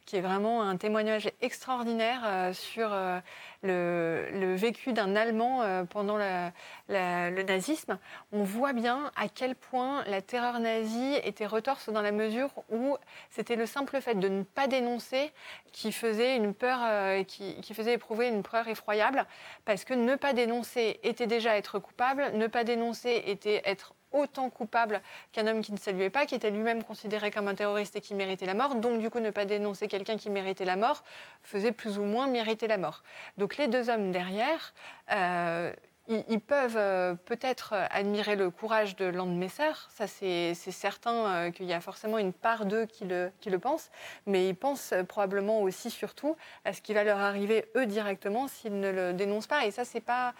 qui 0.06 0.16
est 0.16 0.20
vraiment 0.20 0.62
un 0.62 0.76
témoignage 0.76 1.30
extraordinaire 1.40 2.20
euh, 2.24 2.52
sur 2.52 2.90
euh, 2.92 3.20
le, 3.62 4.54
vécu 4.54 4.92
d'un 4.92 5.16
Allemand 5.16 5.62
euh, 5.62 5.84
pendant 5.84 6.16
le 6.18 7.42
nazisme. 7.42 7.98
On 8.32 8.42
voit 8.42 8.72
bien 8.72 9.10
à 9.16 9.28
quel 9.28 9.54
point 9.54 10.04
la 10.04 10.20
terreur 10.20 10.60
nazie 10.60 11.16
était 11.24 11.46
retorse 11.46 11.88
dans 11.88 12.02
la 12.02 12.12
mesure 12.12 12.50
où 12.70 12.96
c'était 13.30 13.56
le 13.56 13.66
simple 13.66 14.00
fait 14.00 14.14
de 14.14 14.28
ne 14.28 14.42
pas 14.42 14.66
dénoncer 14.66 15.32
qui 15.72 15.92
faisait 15.92 16.36
une 16.36 16.54
peur, 16.54 17.24
qui, 17.26 17.60
qui, 17.60 17.74
faisait 17.74 17.94
éprouver 17.94 18.28
une 18.28 18.42
peur 18.42 18.68
effroyable, 18.68 19.26
parce 19.64 19.84
que 19.84 19.94
ne 19.94 20.14
pas 20.14 20.32
dénoncer 20.32 21.00
était 21.02 21.26
déjà 21.26 21.56
être 21.56 21.80
coupable, 21.80 22.30
ne 22.34 22.46
pas 22.46 22.62
dénoncer 22.62 23.24
était 23.26 23.60
être 23.64 23.94
autant 24.14 24.48
coupable 24.48 25.02
qu'un 25.32 25.46
homme 25.46 25.60
qui 25.60 25.72
ne 25.72 25.76
saluait 25.76 26.10
pas, 26.10 26.24
qui 26.24 26.34
était 26.34 26.50
lui-même 26.50 26.82
considéré 26.82 27.30
comme 27.30 27.48
un 27.48 27.54
terroriste 27.54 27.96
et 27.96 28.00
qui 28.00 28.14
méritait 28.14 28.46
la 28.46 28.54
mort. 28.54 28.76
Donc, 28.76 29.00
du 29.00 29.10
coup, 29.10 29.20
ne 29.20 29.30
pas 29.30 29.44
dénoncer 29.44 29.88
quelqu'un 29.88 30.16
qui 30.16 30.30
méritait 30.30 30.64
la 30.64 30.76
mort 30.76 31.04
faisait 31.42 31.72
plus 31.72 31.98
ou 31.98 32.04
moins 32.04 32.26
mériter 32.26 32.66
la 32.66 32.78
mort. 32.78 33.02
Donc, 33.36 33.56
les 33.56 33.68
deux 33.68 33.90
hommes 33.90 34.12
derrière, 34.12 34.72
euh, 35.12 35.72
ils, 36.06 36.40
peuvent 36.40 36.76
euh, 36.76 37.14
peut-être 37.14 37.74
admirer 37.90 38.36
le 38.36 38.50
courage 38.50 38.94
de 38.96 39.06
Landmesser, 39.06 39.72
ça 39.88 40.06
c'est 40.06 40.54
certain 40.54 41.26
euh, 41.26 41.50
qu'il 41.50 41.64
y 41.64 41.72
a 41.72 41.80
forcément 41.80 42.18
une 42.18 42.34
part 42.34 42.66
d'eux 42.66 42.84
qui 42.84 43.06
le, 43.06 43.32
qui 43.40 43.48
le 43.48 43.58
pensent, 43.58 43.90
mais 44.26 44.48
ils 44.48 44.54
pensent 44.54 44.92
probablement 45.08 45.62
aussi 45.62 45.90
surtout 45.90 46.36
à 46.66 46.74
ce 46.74 46.82
qui 46.82 46.92
va 46.92 47.04
leur 47.04 47.18
arriver 47.20 47.64
eux 47.74 47.86
directement 47.86 48.48
s'ils 48.48 48.78
ne 48.78 48.90
le 48.90 49.12
dénoncent 49.14 49.46
pas. 49.46 49.64
Et 49.64 49.70
ça, 49.70 49.86
c'est 49.86 50.00
pas 50.00 50.34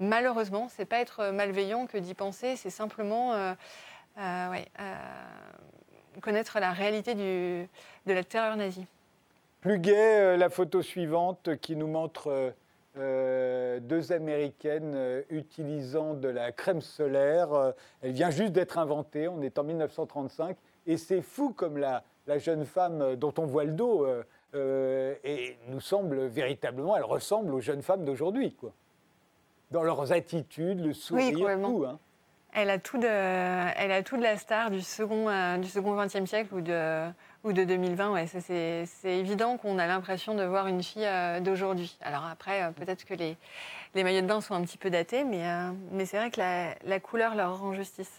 malheureusement, 0.00 0.68
c'est 0.68 0.86
pas 0.86 1.00
être 1.00 1.30
malveillant 1.30 1.86
que 1.86 1.98
d'y 1.98 2.14
penser, 2.14 2.56
c'est 2.56 2.70
simplement 2.70 3.34
euh, 3.34 3.52
euh, 4.18 4.56
euh, 4.80 4.94
connaître 6.20 6.58
la 6.58 6.72
réalité 6.72 7.14
de 7.14 7.66
la 8.06 8.24
terreur 8.24 8.56
nazie. 8.56 8.86
Plus 9.60 9.78
gai, 9.78 10.36
la 10.36 10.48
photo 10.48 10.82
suivante 10.82 11.56
qui 11.60 11.76
nous 11.76 11.86
montre 11.86 12.54
deux 12.96 14.12
Américaines 14.12 15.22
utilisant 15.30 16.14
de 16.14 16.28
la 16.28 16.50
crème 16.50 16.80
solaire. 16.80 17.74
Elle 18.02 18.12
vient 18.12 18.30
juste 18.30 18.52
d'être 18.52 18.78
inventée, 18.78 19.28
on 19.28 19.42
est 19.42 19.58
en 19.58 19.64
1935, 19.64 20.56
et 20.86 20.96
c'est 20.96 21.20
fou 21.20 21.52
comme 21.52 21.76
la, 21.76 22.02
jeune 22.38 22.64
femme 22.64 23.16
dont 23.16 23.34
on 23.38 23.44
voit 23.44 23.64
le 23.64 23.72
dos 23.72 24.06
et 24.54 25.56
nous 25.68 25.80
semble 25.80 26.26
véritablement, 26.26 26.96
elle 26.96 27.04
ressemble 27.04 27.54
aux 27.54 27.60
jeunes 27.60 27.82
femmes 27.82 28.04
d'aujourd'hui. 28.04 28.56
Dans 29.70 29.82
leurs 29.82 30.12
attitudes, 30.12 30.80
le 30.80 30.92
sourire, 30.92 31.58
tout. 31.62 31.84
Hein. 31.86 31.98
Elle 32.52 32.70
a 32.70 32.78
tout 32.78 32.98
de, 32.98 33.06
elle 33.06 33.92
a 33.92 34.02
tout 34.02 34.16
de 34.16 34.22
la 34.22 34.36
star 34.36 34.70
du 34.70 34.80
second, 34.80 35.28
euh, 35.28 35.56
du 35.58 35.68
second 35.68 35.94
20e 35.94 36.26
siècle 36.26 36.52
ou 36.52 36.60
de, 36.60 37.08
ou 37.44 37.52
de 37.52 37.62
2020. 37.62 38.12
Ouais, 38.12 38.26
c'est, 38.26 38.86
évident 39.04 39.56
qu'on 39.56 39.78
a 39.78 39.86
l'impression 39.86 40.34
de 40.34 40.42
voir 40.42 40.66
une 40.66 40.82
fille 40.82 41.06
euh, 41.06 41.38
d'aujourd'hui. 41.38 41.96
Alors 42.00 42.24
après, 42.26 42.64
euh, 42.64 42.70
peut-être 42.72 43.04
que 43.04 43.14
les, 43.14 43.36
les, 43.94 44.02
maillots 44.02 44.22
de 44.22 44.26
bain 44.26 44.40
sont 44.40 44.54
un 44.54 44.62
petit 44.62 44.78
peu 44.78 44.90
datés, 44.90 45.22
mais, 45.22 45.44
mais 45.92 46.06
c'est 46.06 46.16
vrai 46.16 46.30
que 46.30 46.40
la, 46.40 46.74
la, 46.84 46.98
couleur 46.98 47.36
leur 47.36 47.60
rend 47.60 47.72
justice. 47.72 48.10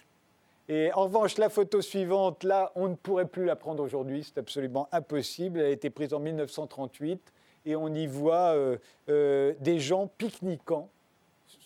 Et 0.70 0.94
en 0.94 1.04
revanche, 1.04 1.38
la 1.38 1.50
photo 1.50 1.82
suivante, 1.82 2.46
là, 2.46 2.72
on 2.76 2.88
ne 2.88 2.96
pourrait 2.96 3.28
plus 3.28 3.44
la 3.44 3.58
prendre 3.58 3.84
aujourd'hui. 3.84 4.24
C'est 4.24 4.40
absolument 4.40 4.88
impossible. 4.94 5.60
Elle 5.60 5.66
a 5.66 5.70
été 5.70 5.90
prise 5.90 6.14
en 6.14 6.20
1938 6.20 7.34
et 7.66 7.76
on 7.76 7.90
y 7.90 8.08
voit 8.08 8.56
des 9.08 9.80
gens 9.80 10.08
pique-niquant 10.18 10.90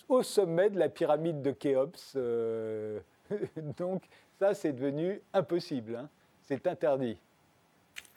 au 0.09 0.23
sommet 0.23 0.69
de 0.69 0.79
la 0.79 0.89
pyramide 0.89 1.41
de 1.41 1.51
Khéops. 1.51 2.13
Euh, 2.15 2.99
donc 3.77 4.03
ça, 4.39 4.53
c'est 4.53 4.73
devenu 4.73 5.21
impossible. 5.33 5.95
Hein. 5.95 6.09
C'est 6.43 6.67
interdit. 6.67 7.17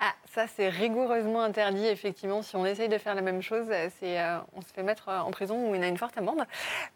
Ah, 0.00 0.12
ça 0.26 0.46
c'est 0.46 0.68
rigoureusement 0.68 1.42
interdit, 1.42 1.86
effectivement. 1.86 2.42
Si 2.42 2.54
on 2.56 2.64
essaye 2.64 2.88
de 2.88 2.98
faire 2.98 3.14
la 3.14 3.22
même 3.22 3.42
chose, 3.42 3.66
c'est, 3.98 4.20
euh, 4.20 4.38
on 4.54 4.60
se 4.60 4.72
fait 4.72 4.82
mettre 4.82 5.08
en 5.08 5.30
prison 5.30 5.70
ou 5.70 5.74
y 5.74 5.82
a 5.82 5.88
une 5.88 5.96
forte 5.96 6.16
amende. 6.18 6.44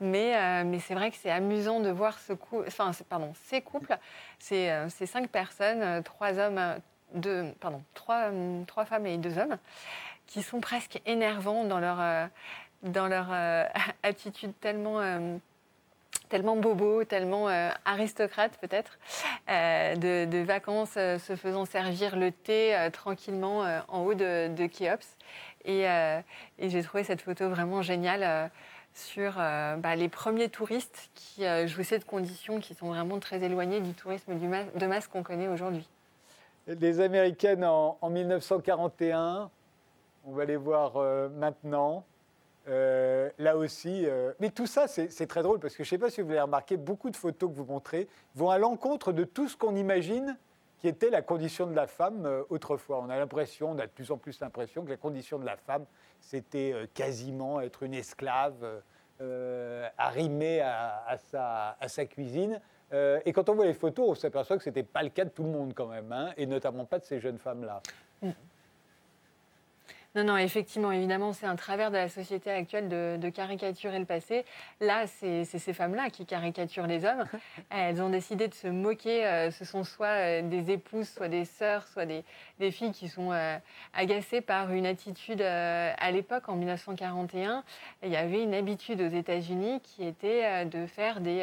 Mais, 0.01 0.37
euh, 0.37 0.65
mais 0.65 0.79
c'est 0.79 0.95
vrai 0.95 1.11
que 1.11 1.17
c'est 1.17 1.31
amusant 1.31 1.81
de 1.81 1.91
voir 1.91 2.19
ce 2.19 2.33
enfin, 2.67 2.93
pardon, 3.09 3.33
ces 3.45 3.61
couples, 3.61 3.97
ces, 4.39 4.87
ces, 4.89 5.07
cinq 5.07 5.29
personnes, 5.31 6.03
trois 6.05 6.39
hommes, 6.39 6.61
deux, 7.15 7.53
pardon, 7.61 7.83
trois, 7.95 8.31
trois 8.67 8.85
femmes 8.85 9.07
et 9.07 9.19
deux 9.19 9.37
hommes, 9.39 9.59
qui 10.27 10.43
sont 10.43 10.61
presque 10.61 11.01
énervants 11.05 11.65
dans 11.65 11.81
leur, 11.81 12.29
dans 12.83 13.09
leur 13.09 13.29
euh, 13.31 13.65
attitude 14.03 14.53
tellement, 14.61 15.01
euh, 15.01 15.37
tellement 16.29 16.57
bobo, 16.57 17.05
tellement 17.05 17.49
euh, 17.49 17.71
aristocrate 17.85 18.59
peut-être, 18.61 18.99
de, 19.49 20.43
vacances 20.43 20.95
se 20.95 21.37
faisant 21.37 21.65
servir 21.65 22.17
le 22.17 22.33
thé 22.33 22.89
tranquillement 22.93 23.65
en 23.89 24.03
haut 24.03 24.15
de, 24.15 24.49
de. 24.49 24.69
Et, 25.65 26.69
j'ai 26.69 26.83
trouvé 26.83 27.05
cette 27.05 27.21
photo 27.21 27.49
vraiment 27.49 27.83
géniale 27.83 28.51
sur 28.95 29.35
bah, 29.35 29.97
les 29.97 30.09
premiers 30.09 30.49
touristes 30.49 31.11
qui 31.15 31.45
jouissaient 31.67 31.99
de 31.99 32.05
conditions 32.05 32.61
qui 32.61 32.75
sont 32.75 32.87
vraiment 32.87 33.19
très 33.19 33.43
éloignées 33.43 33.81
du 33.81 33.93
tourisme 33.93 34.35
de 34.39 34.87
masse 34.87 35.07
qu'on 35.07 35.23
connaît 35.23 35.49
aujourd'hui. 35.49 35.87
Les 36.67 37.01
Américaines 37.01 37.65
en, 37.65 37.99
1941, 38.09 39.51
on 40.25 40.33
va 40.33 40.45
les 40.45 40.57
voir 40.57 40.95
maintenant. 41.31 42.05
Euh, 42.69 43.31
là 43.39 43.57
aussi, 43.57 44.07
euh, 44.07 44.33
mais 44.39 44.51
tout 44.51 44.67
ça, 44.67 44.87
c'est 44.87 45.27
très 45.27 45.43
drôle 45.43 45.59
parce 45.59 45.75
que 45.75 45.83
je 45.83 45.89
ne 45.89 45.91
sais 45.91 45.99
pas 45.99 46.11
si 46.11 46.21
vous 46.21 46.31
avez 46.31 46.41
remarqué, 46.41 46.77
beaucoup 46.77 47.11
de 47.11 47.17
photos 47.17 47.51
que 47.51 47.57
vous 47.57 47.65
montrez 47.65 48.09
vont 48.37 48.51
à 48.51 48.59
l'encontre 48.59 49.13
de 49.13 49.25
tout 49.25 49.49
ce 49.49 49.57
qu'on 49.57 49.75
imagine 49.75 50.37
qui 50.79 50.89
était 50.89 51.11
la 51.11 51.23
condition 51.23 51.67
de 51.67 51.75
la 51.75 51.87
femme 51.87 52.27
euh, 52.27 52.43
autrefois. 52.51 53.01
On 53.01 53.11
a 53.11 53.19
l'impression, 53.19 53.71
on 53.71 53.79
a 53.79 53.87
de 53.87 53.93
plus 53.93 54.11
en 54.11 54.17
plus 54.17 54.39
l'impression 54.41 54.85
que 54.85 54.91
la 54.91 54.97
condition 54.97 55.39
de 55.39 55.45
la 55.45 55.57
femme, 55.57 55.85
c'était 56.21 56.89
quasiment 56.95 57.61
être 57.61 57.83
une 57.83 57.95
esclave, 57.95 58.83
arrimée 59.99 60.61
à, 60.61 61.05
à, 61.07 61.17
sa, 61.17 61.77
à, 61.81 61.89
sa, 61.89 62.07
cuisine. 62.07 62.61
et 62.93 63.33
quand 63.33 63.49
on 63.49 63.55
voit 63.55 63.67
les 63.67 63.75
photos, 63.75 64.09
on 64.09 64.15
s'aperçoit 64.17 64.57
que 64.57 64.65
ce 64.65 64.71
n'était 64.71 64.83
pas 64.83 65.03
le 65.03 65.11
cas 65.11 65.25
de 65.25 65.31
tout 65.31 65.45
le 65.45 65.49
monde 65.49 65.75
quand 65.75 65.87
même, 65.87 66.11
hein, 66.13 66.33
et 66.37 66.47
notamment 66.47 66.85
pas 66.85 66.99
de 66.99 67.05
ces 67.05 67.21
jeunes 67.21 67.39
femmes-là. 67.39 67.83
Mm. 68.23 68.31
Non, 70.15 70.25
non, 70.25 70.37
effectivement, 70.37 70.93
évidemment, 70.93 71.33
c'est 71.33 71.47
un 71.47 71.57
travers 71.57 71.91
de 71.91 71.97
la 71.97 72.11
société 72.11 72.51
actuelle 72.51 72.89
de, 72.91 73.31
caricaturer 73.31 73.99
le 73.99 74.05
passé. 74.05 74.45
Là, 74.79 75.07
c'est 75.07 75.45
ces 75.45 75.73
femmes-là 75.73 76.11
qui 76.11 76.27
caricaturent 76.27 76.87
les 76.87 77.07
hommes. 77.07 77.25
Elles 77.71 78.03
ont 78.03 78.11
décidé 78.11 78.47
de 78.47 78.53
se 78.53 78.67
moquer. 78.67 79.25
Euh, 79.25 79.51
ce 79.51 79.65
sont 79.65 79.85
soit 79.85 80.09
euh, 80.09 80.43
des 80.43 80.71
épouses, 80.71 81.09
soit 81.09 81.29
des 81.29 81.47
sœurs, 81.47 81.89
soit 81.89 82.05
des, 82.05 82.25
filles 82.71 82.93
qui 82.93 83.09
sont 83.09 83.33
euh, 83.33 83.57
agacées 83.95 84.43
par 84.43 84.71
une 84.73 84.85
attitude. 84.85 85.41
à 85.41 86.11
l'époque, 86.11 86.49
en 86.49 86.57
1941, 86.57 87.65
il 88.03 88.11
y 88.11 88.17
avait 88.17 88.43
une 88.43 88.55
habitude 88.55 89.01
aux 89.01 89.09
États-Unis 89.09 89.81
qui 89.81 90.07
était 90.07 90.67
de 90.67 90.87
faire 90.87 91.21
des, 91.21 91.43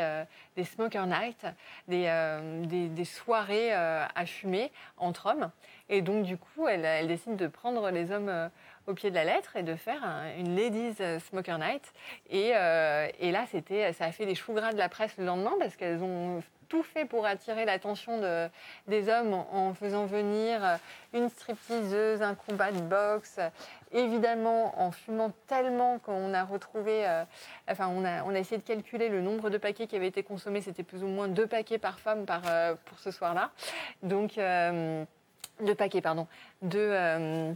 des 0.60 0.66
smoker 0.66 1.08
nights, 1.08 1.46
des, 1.88 2.90
des 2.90 3.06
soirées 3.06 3.72
à 3.74 4.26
fumer 4.26 4.72
entre 4.98 5.28
hommes. 5.28 5.50
Et 5.90 6.02
donc, 6.02 6.24
du 6.24 6.38
coup, 6.38 6.68
elle, 6.68 6.86
elle 6.86 7.08
décide 7.08 7.36
de 7.36 7.48
prendre 7.48 7.90
les 7.90 8.12
hommes 8.12 8.30
euh, 8.30 8.48
au 8.88 8.94
pied 8.94 9.10
de 9.10 9.16
la 9.16 9.26
lettre 9.26 9.56
et 9.56 9.64
de 9.64 9.76
faire 9.76 10.04
une 10.38 10.56
Ladies 10.56 10.96
euh, 11.02 11.20
Smoker 11.20 11.58
Night. 11.58 11.94
Et, 12.30 12.52
euh, 12.56 13.08
et 13.20 13.32
là, 13.32 13.46
c'était, 13.52 13.92
ça 13.94 14.06
a 14.06 14.12
fait 14.12 14.28
des 14.28 14.36
choux 14.36 14.54
gras 14.54 14.72
de 14.72 14.78
la 14.78 14.88
presse 14.88 15.18
le 15.18 15.26
lendemain 15.26 15.54
parce 15.60 15.76
qu'elles 15.76 16.04
ont 16.04 16.44
tout 16.68 16.84
fait 16.84 17.06
pour 17.06 17.26
attirer 17.26 17.66
l'attention 17.66 18.20
de, 18.22 18.48
des 18.88 19.10
hommes 19.10 19.34
en, 19.34 19.74
faisant 19.74 20.06
venir 20.06 20.62
une 21.14 21.28
stripteaseuse, 21.30 22.22
un 22.22 22.36
combat 22.36 22.72
de 22.72 22.80
boxe, 22.80 23.40
évidemment 23.92 24.80
en 24.80 24.92
fumant 24.92 25.32
tellement 25.48 26.00
qu'on 26.00 26.34
a 26.34 26.44
retrouvé, 26.44 27.06
enfin 27.68 27.88
on 27.88 28.06
a, 28.06 28.40
essayé 28.40 28.58
de 28.58 28.68
calculer 28.68 29.10
le 29.10 29.22
nombre 29.22 29.50
de 29.50 29.58
paquets 29.58 29.88
qui 29.88 29.96
avaient 29.96 30.08
été 30.08 30.24
consommés, 30.24 30.62
c'était 30.62 30.84
plus 30.84 31.04
ou 31.04 31.08
moins 31.08 31.28
deux 31.28 31.48
paquets 31.48 31.78
par 31.80 32.00
femme 32.00 32.26
par, 32.26 32.42
pour 32.86 33.00
ce 33.00 33.12
soir-là. 33.12 33.52
Donc 34.04 34.38
de 35.62 35.74
paquets, 35.74 36.02
pardon, 36.02 36.28
de, 36.62 36.80
euh, 36.80 37.54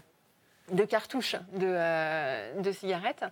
cartouches 0.90 1.36
de, 1.54 1.68
euh, 1.68 2.74
cigarettes, 2.74 3.26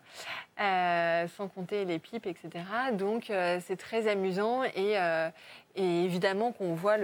euh, 0.60 1.28
sans 1.36 1.47
compter 1.47 1.86
les 1.86 1.99
pipes, 1.99 2.28
etc. 2.28 2.49
Donc 2.93 3.32
c'est 3.62 3.78
très 3.78 4.08
amusant 4.08 4.64
et, 4.64 4.95
évidemment 5.76 6.52
qu'on 6.52 6.74
voit 6.74 6.97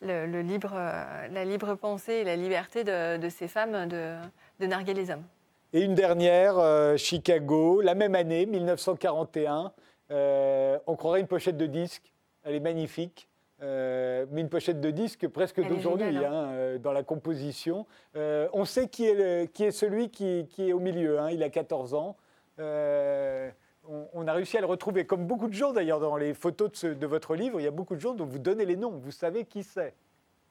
la 0.00 0.42
libre 0.42 1.74
pensée 1.74 2.14
et 2.14 2.24
la 2.24 2.36
liberté 2.36 2.84
de, 2.84 3.16
de 3.16 3.28
ces 3.28 3.48
femmes 3.48 3.88
de, 3.88 4.16
de, 4.60 4.66
narguer 4.66 4.94
les 4.94 5.10
hommes. 5.10 5.24
Et 5.72 5.82
une 5.82 5.94
dernière, 5.94 6.98
Chicago, 6.98 7.80
la 7.80 7.94
même 7.94 8.14
année, 8.14 8.46
1941. 8.46 9.72
on 10.10 10.96
croirait 10.96 11.20
une 11.20 11.26
pochette 11.26 11.56
de 11.56 11.66
disque. 11.66 12.12
Elle 12.44 12.54
est 12.54 12.60
magnifique. 12.60 13.28
Euh, 13.62 14.26
mais 14.30 14.40
une 14.40 14.48
pochette 14.48 14.80
de 14.80 14.90
disque 14.90 15.28
presque 15.28 15.64
d'aujourd'hui 15.64 16.16
hein. 16.16 16.32
Hein, 16.32 16.48
euh, 16.52 16.78
dans 16.78 16.92
la 16.92 17.04
composition. 17.04 17.86
Euh, 18.16 18.48
on 18.52 18.64
sait 18.64 18.88
qui 18.88 19.04
est, 19.04 19.52
qui 19.52 19.62
est 19.64 19.70
celui 19.70 20.10
qui, 20.10 20.48
qui, 20.50 20.70
est 20.70 20.72
au 20.72 20.80
milieu. 20.80 21.20
Hein. 21.20 21.30
il 21.30 21.42
a 21.42 21.48
14 21.48 21.94
ans. 21.94 22.16
On, 22.58 24.08
on, 24.12 24.26
a 24.26 24.32
réussi 24.32 24.56
à 24.56 24.60
le 24.60 24.66
retrouver, 24.66 25.06
comme 25.06 25.26
beaucoup 25.26 25.48
de 25.48 25.54
gens 25.54 25.72
d'ailleurs 25.72 26.00
dans 26.00 26.16
les 26.16 26.34
photos 26.34 26.84
de, 26.84 26.94
de, 26.94 27.06
votre 27.06 27.34
livre. 27.34 27.60
Il 27.60 27.64
y 27.64 27.68
a 27.68 27.72
beaucoup 27.72 27.94
de 27.94 28.00
gens 28.00 28.14
dont 28.14 28.26
vous 28.26 28.38
donnez 28.38 28.64
les 28.64 28.76
noms. 28.76 28.98
Vous 28.98 29.10
savez 29.10 29.44
qui 29.44 29.62
c'est. 29.62 29.94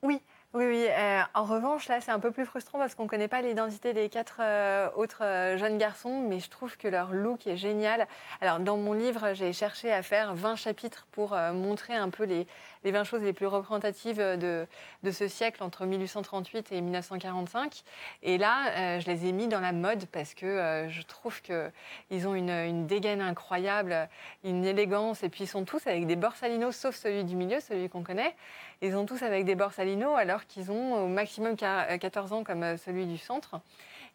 Oui, 0.03 0.21
oui, 0.53 0.65
oui. 0.65 0.85
Euh, 0.89 1.21
en 1.33 1.45
revanche, 1.45 1.87
là, 1.87 2.01
c'est 2.01 2.11
un 2.11 2.19
peu 2.19 2.31
plus 2.31 2.45
frustrant 2.45 2.77
parce 2.77 2.93
qu'on 2.93 3.03
ne 3.03 3.07
connaît 3.07 3.29
pas 3.29 3.41
l'identité 3.41 3.93
des 3.93 4.09
quatre 4.09 4.41
euh, 4.41 4.89
autres 4.97 5.23
euh, 5.23 5.57
jeunes 5.57 5.77
garçons, 5.77 6.25
mais 6.27 6.41
je 6.41 6.49
trouve 6.49 6.75
que 6.75 6.89
leur 6.89 7.13
look 7.13 7.47
est 7.47 7.55
génial. 7.55 8.05
Alors, 8.41 8.59
dans 8.59 8.75
mon 8.75 8.91
livre, 8.91 9.31
j'ai 9.33 9.53
cherché 9.53 9.93
à 9.93 10.03
faire 10.03 10.35
20 10.35 10.57
chapitres 10.57 11.07
pour 11.13 11.37
montrer 11.53 11.95
un 11.95 12.09
peu 12.09 12.25
les, 12.25 12.47
les 12.83 12.91
20 12.91 13.05
choses 13.05 13.21
les 13.21 13.31
plus 13.31 13.45
représentatives 13.45 14.17
de, 14.17 14.67
ce 15.09 15.27
siècle 15.29 15.63
entre 15.63 15.85
1838 15.85 16.73
et 16.73 16.81
1945. 16.81 17.83
Et 18.21 18.37
là, 18.37 18.99
je 18.99 19.05
les 19.05 19.27
ai 19.27 19.31
mis 19.31 19.47
dans 19.47 19.61
la 19.61 19.71
mode 19.71 20.05
parce 20.07 20.33
que 20.33 20.87
je 20.89 21.01
trouve 21.03 21.41
qu'ils 21.41 22.27
ont 22.27 22.35
une, 22.35 22.87
dégaine 22.87 23.21
incroyable, 23.21 24.09
une 24.43 24.65
élégance, 24.65 25.23
et 25.23 25.29
puis 25.29 25.45
ils 25.45 25.47
sont 25.47 25.63
tous 25.63 25.87
avec 25.87 26.07
des 26.07 26.15
borsalinos, 26.15 26.75
sauf 26.75 26.95
celui 26.95 27.23
du 27.23 27.35
milieu, 27.35 27.59
celui 27.59 27.87
qu'on 27.87 28.03
connaît. 28.03 28.35
Ils 28.81 28.95
ont 28.95 29.05
tous 29.05 29.21
avec 29.21 29.45
des 29.45 29.53
borsalinos 29.53 30.15
alors 30.15 30.40
qu'ils 30.45 30.71
ont 30.71 31.03
au 31.03 31.07
maximum 31.07 31.55
14 31.55 32.33
ans 32.33 32.43
comme 32.43 32.63
euh, 32.63 32.77
celui 32.77 33.05
du 33.05 33.17
centre. 33.17 33.59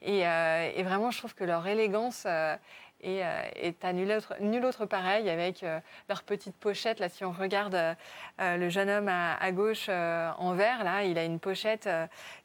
Euh, 0.06 0.70
et, 0.74 0.82
vraiment, 0.82 1.10
je 1.10 1.18
trouve 1.18 1.34
que 1.34 1.44
leur 1.44 1.66
élégance 1.66 2.24
euh, 2.26 2.54
est, 3.02 3.84
à 3.84 3.92
nul 3.92 4.10
autre, 4.12 4.34
nul 4.40 4.64
autre 4.64 4.84
pareil 4.84 5.28
avec 5.30 5.64
leur 6.08 6.22
petite 6.22 6.54
pochette. 6.56 6.98
Là, 6.98 7.08
si 7.08 7.24
on 7.24 7.32
regarde 7.32 7.96
le 8.38 8.68
jeune 8.68 8.90
homme 8.90 9.08
à, 9.08 9.52
gauche 9.52 9.88
en 9.88 10.54
vert, 10.54 10.84
là, 10.84 11.04
il 11.04 11.16
a 11.18 11.24
une 11.24 11.40
pochette 11.40 11.88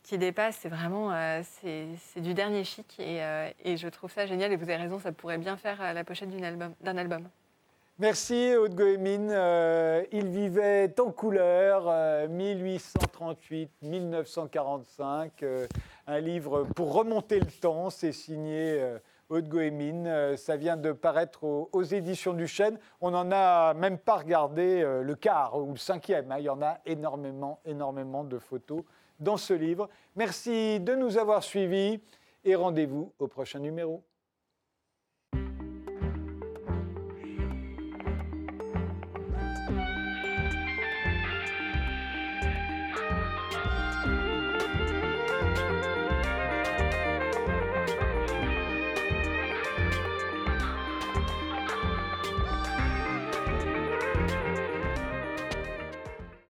qui 0.03 0.17
dépasse. 0.17 0.59
C'est 0.61 0.69
vraiment 0.69 1.11
c'est 1.43 2.21
du 2.21 2.33
dernier 2.33 2.63
chic 2.63 2.99
et, 2.99 3.21
et, 3.63 3.77
je 3.77 3.87
trouve 3.87 4.11
ça 4.11 4.25
génial. 4.25 4.51
Et 4.51 4.55
vous 4.55 4.69
avez 4.69 4.77
raison, 4.77 4.99
ça 4.99 5.11
pourrait 5.11 5.37
bien 5.37 5.57
faire 5.57 5.93
la 5.93 6.03
pochette 6.03 6.29
d'un 6.29 6.97
album. 6.97 7.29
Merci 8.01 8.53
Aude 8.55 8.73
Goemine. 8.73 9.29
Euh, 9.31 10.03
il 10.11 10.25
vivait 10.25 10.91
en 10.99 11.11
couleur, 11.11 11.85
1838-1945. 12.31 15.29
Euh, 15.43 15.43
euh, 15.43 15.67
un 16.07 16.19
livre 16.19 16.63
pour 16.75 16.95
remonter 16.95 17.39
le 17.39 17.45
temps. 17.45 17.91
C'est 17.91 18.11
signé 18.11 18.83
Aude 19.29 19.47
Goemine. 19.47 20.35
ça 20.35 20.57
vient 20.57 20.77
de 20.77 20.93
paraître 20.93 21.43
aux, 21.43 21.83
éditions 21.83 22.33
du 22.33 22.47
Chêne. 22.47 22.79
On 23.01 23.11
n'en 23.11 23.31
a 23.31 23.75
même 23.75 23.99
pas 23.99 24.17
regardé 24.17 24.81
le 24.81 25.13
quart 25.13 25.55
ou 25.55 25.73
le 25.73 25.77
cinquième. 25.77 26.31
Hein. 26.31 26.37
Il 26.39 26.45
y 26.45 26.49
en 26.49 26.63
a 26.63 26.79
énormément, 26.87 27.59
énormément 27.65 28.23
de 28.23 28.39
photos 28.39 28.81
dans 29.19 29.37
ce 29.37 29.53
livre. 29.53 29.87
Merci 30.15 30.79
de 30.79 30.95
nous 30.95 31.19
avoir 31.19 31.43
suivis 31.43 32.01
et 32.43 32.55
rendez-vous 32.55 33.13
au 33.19 33.27
prochain 33.27 33.59
numéro. 33.59 34.01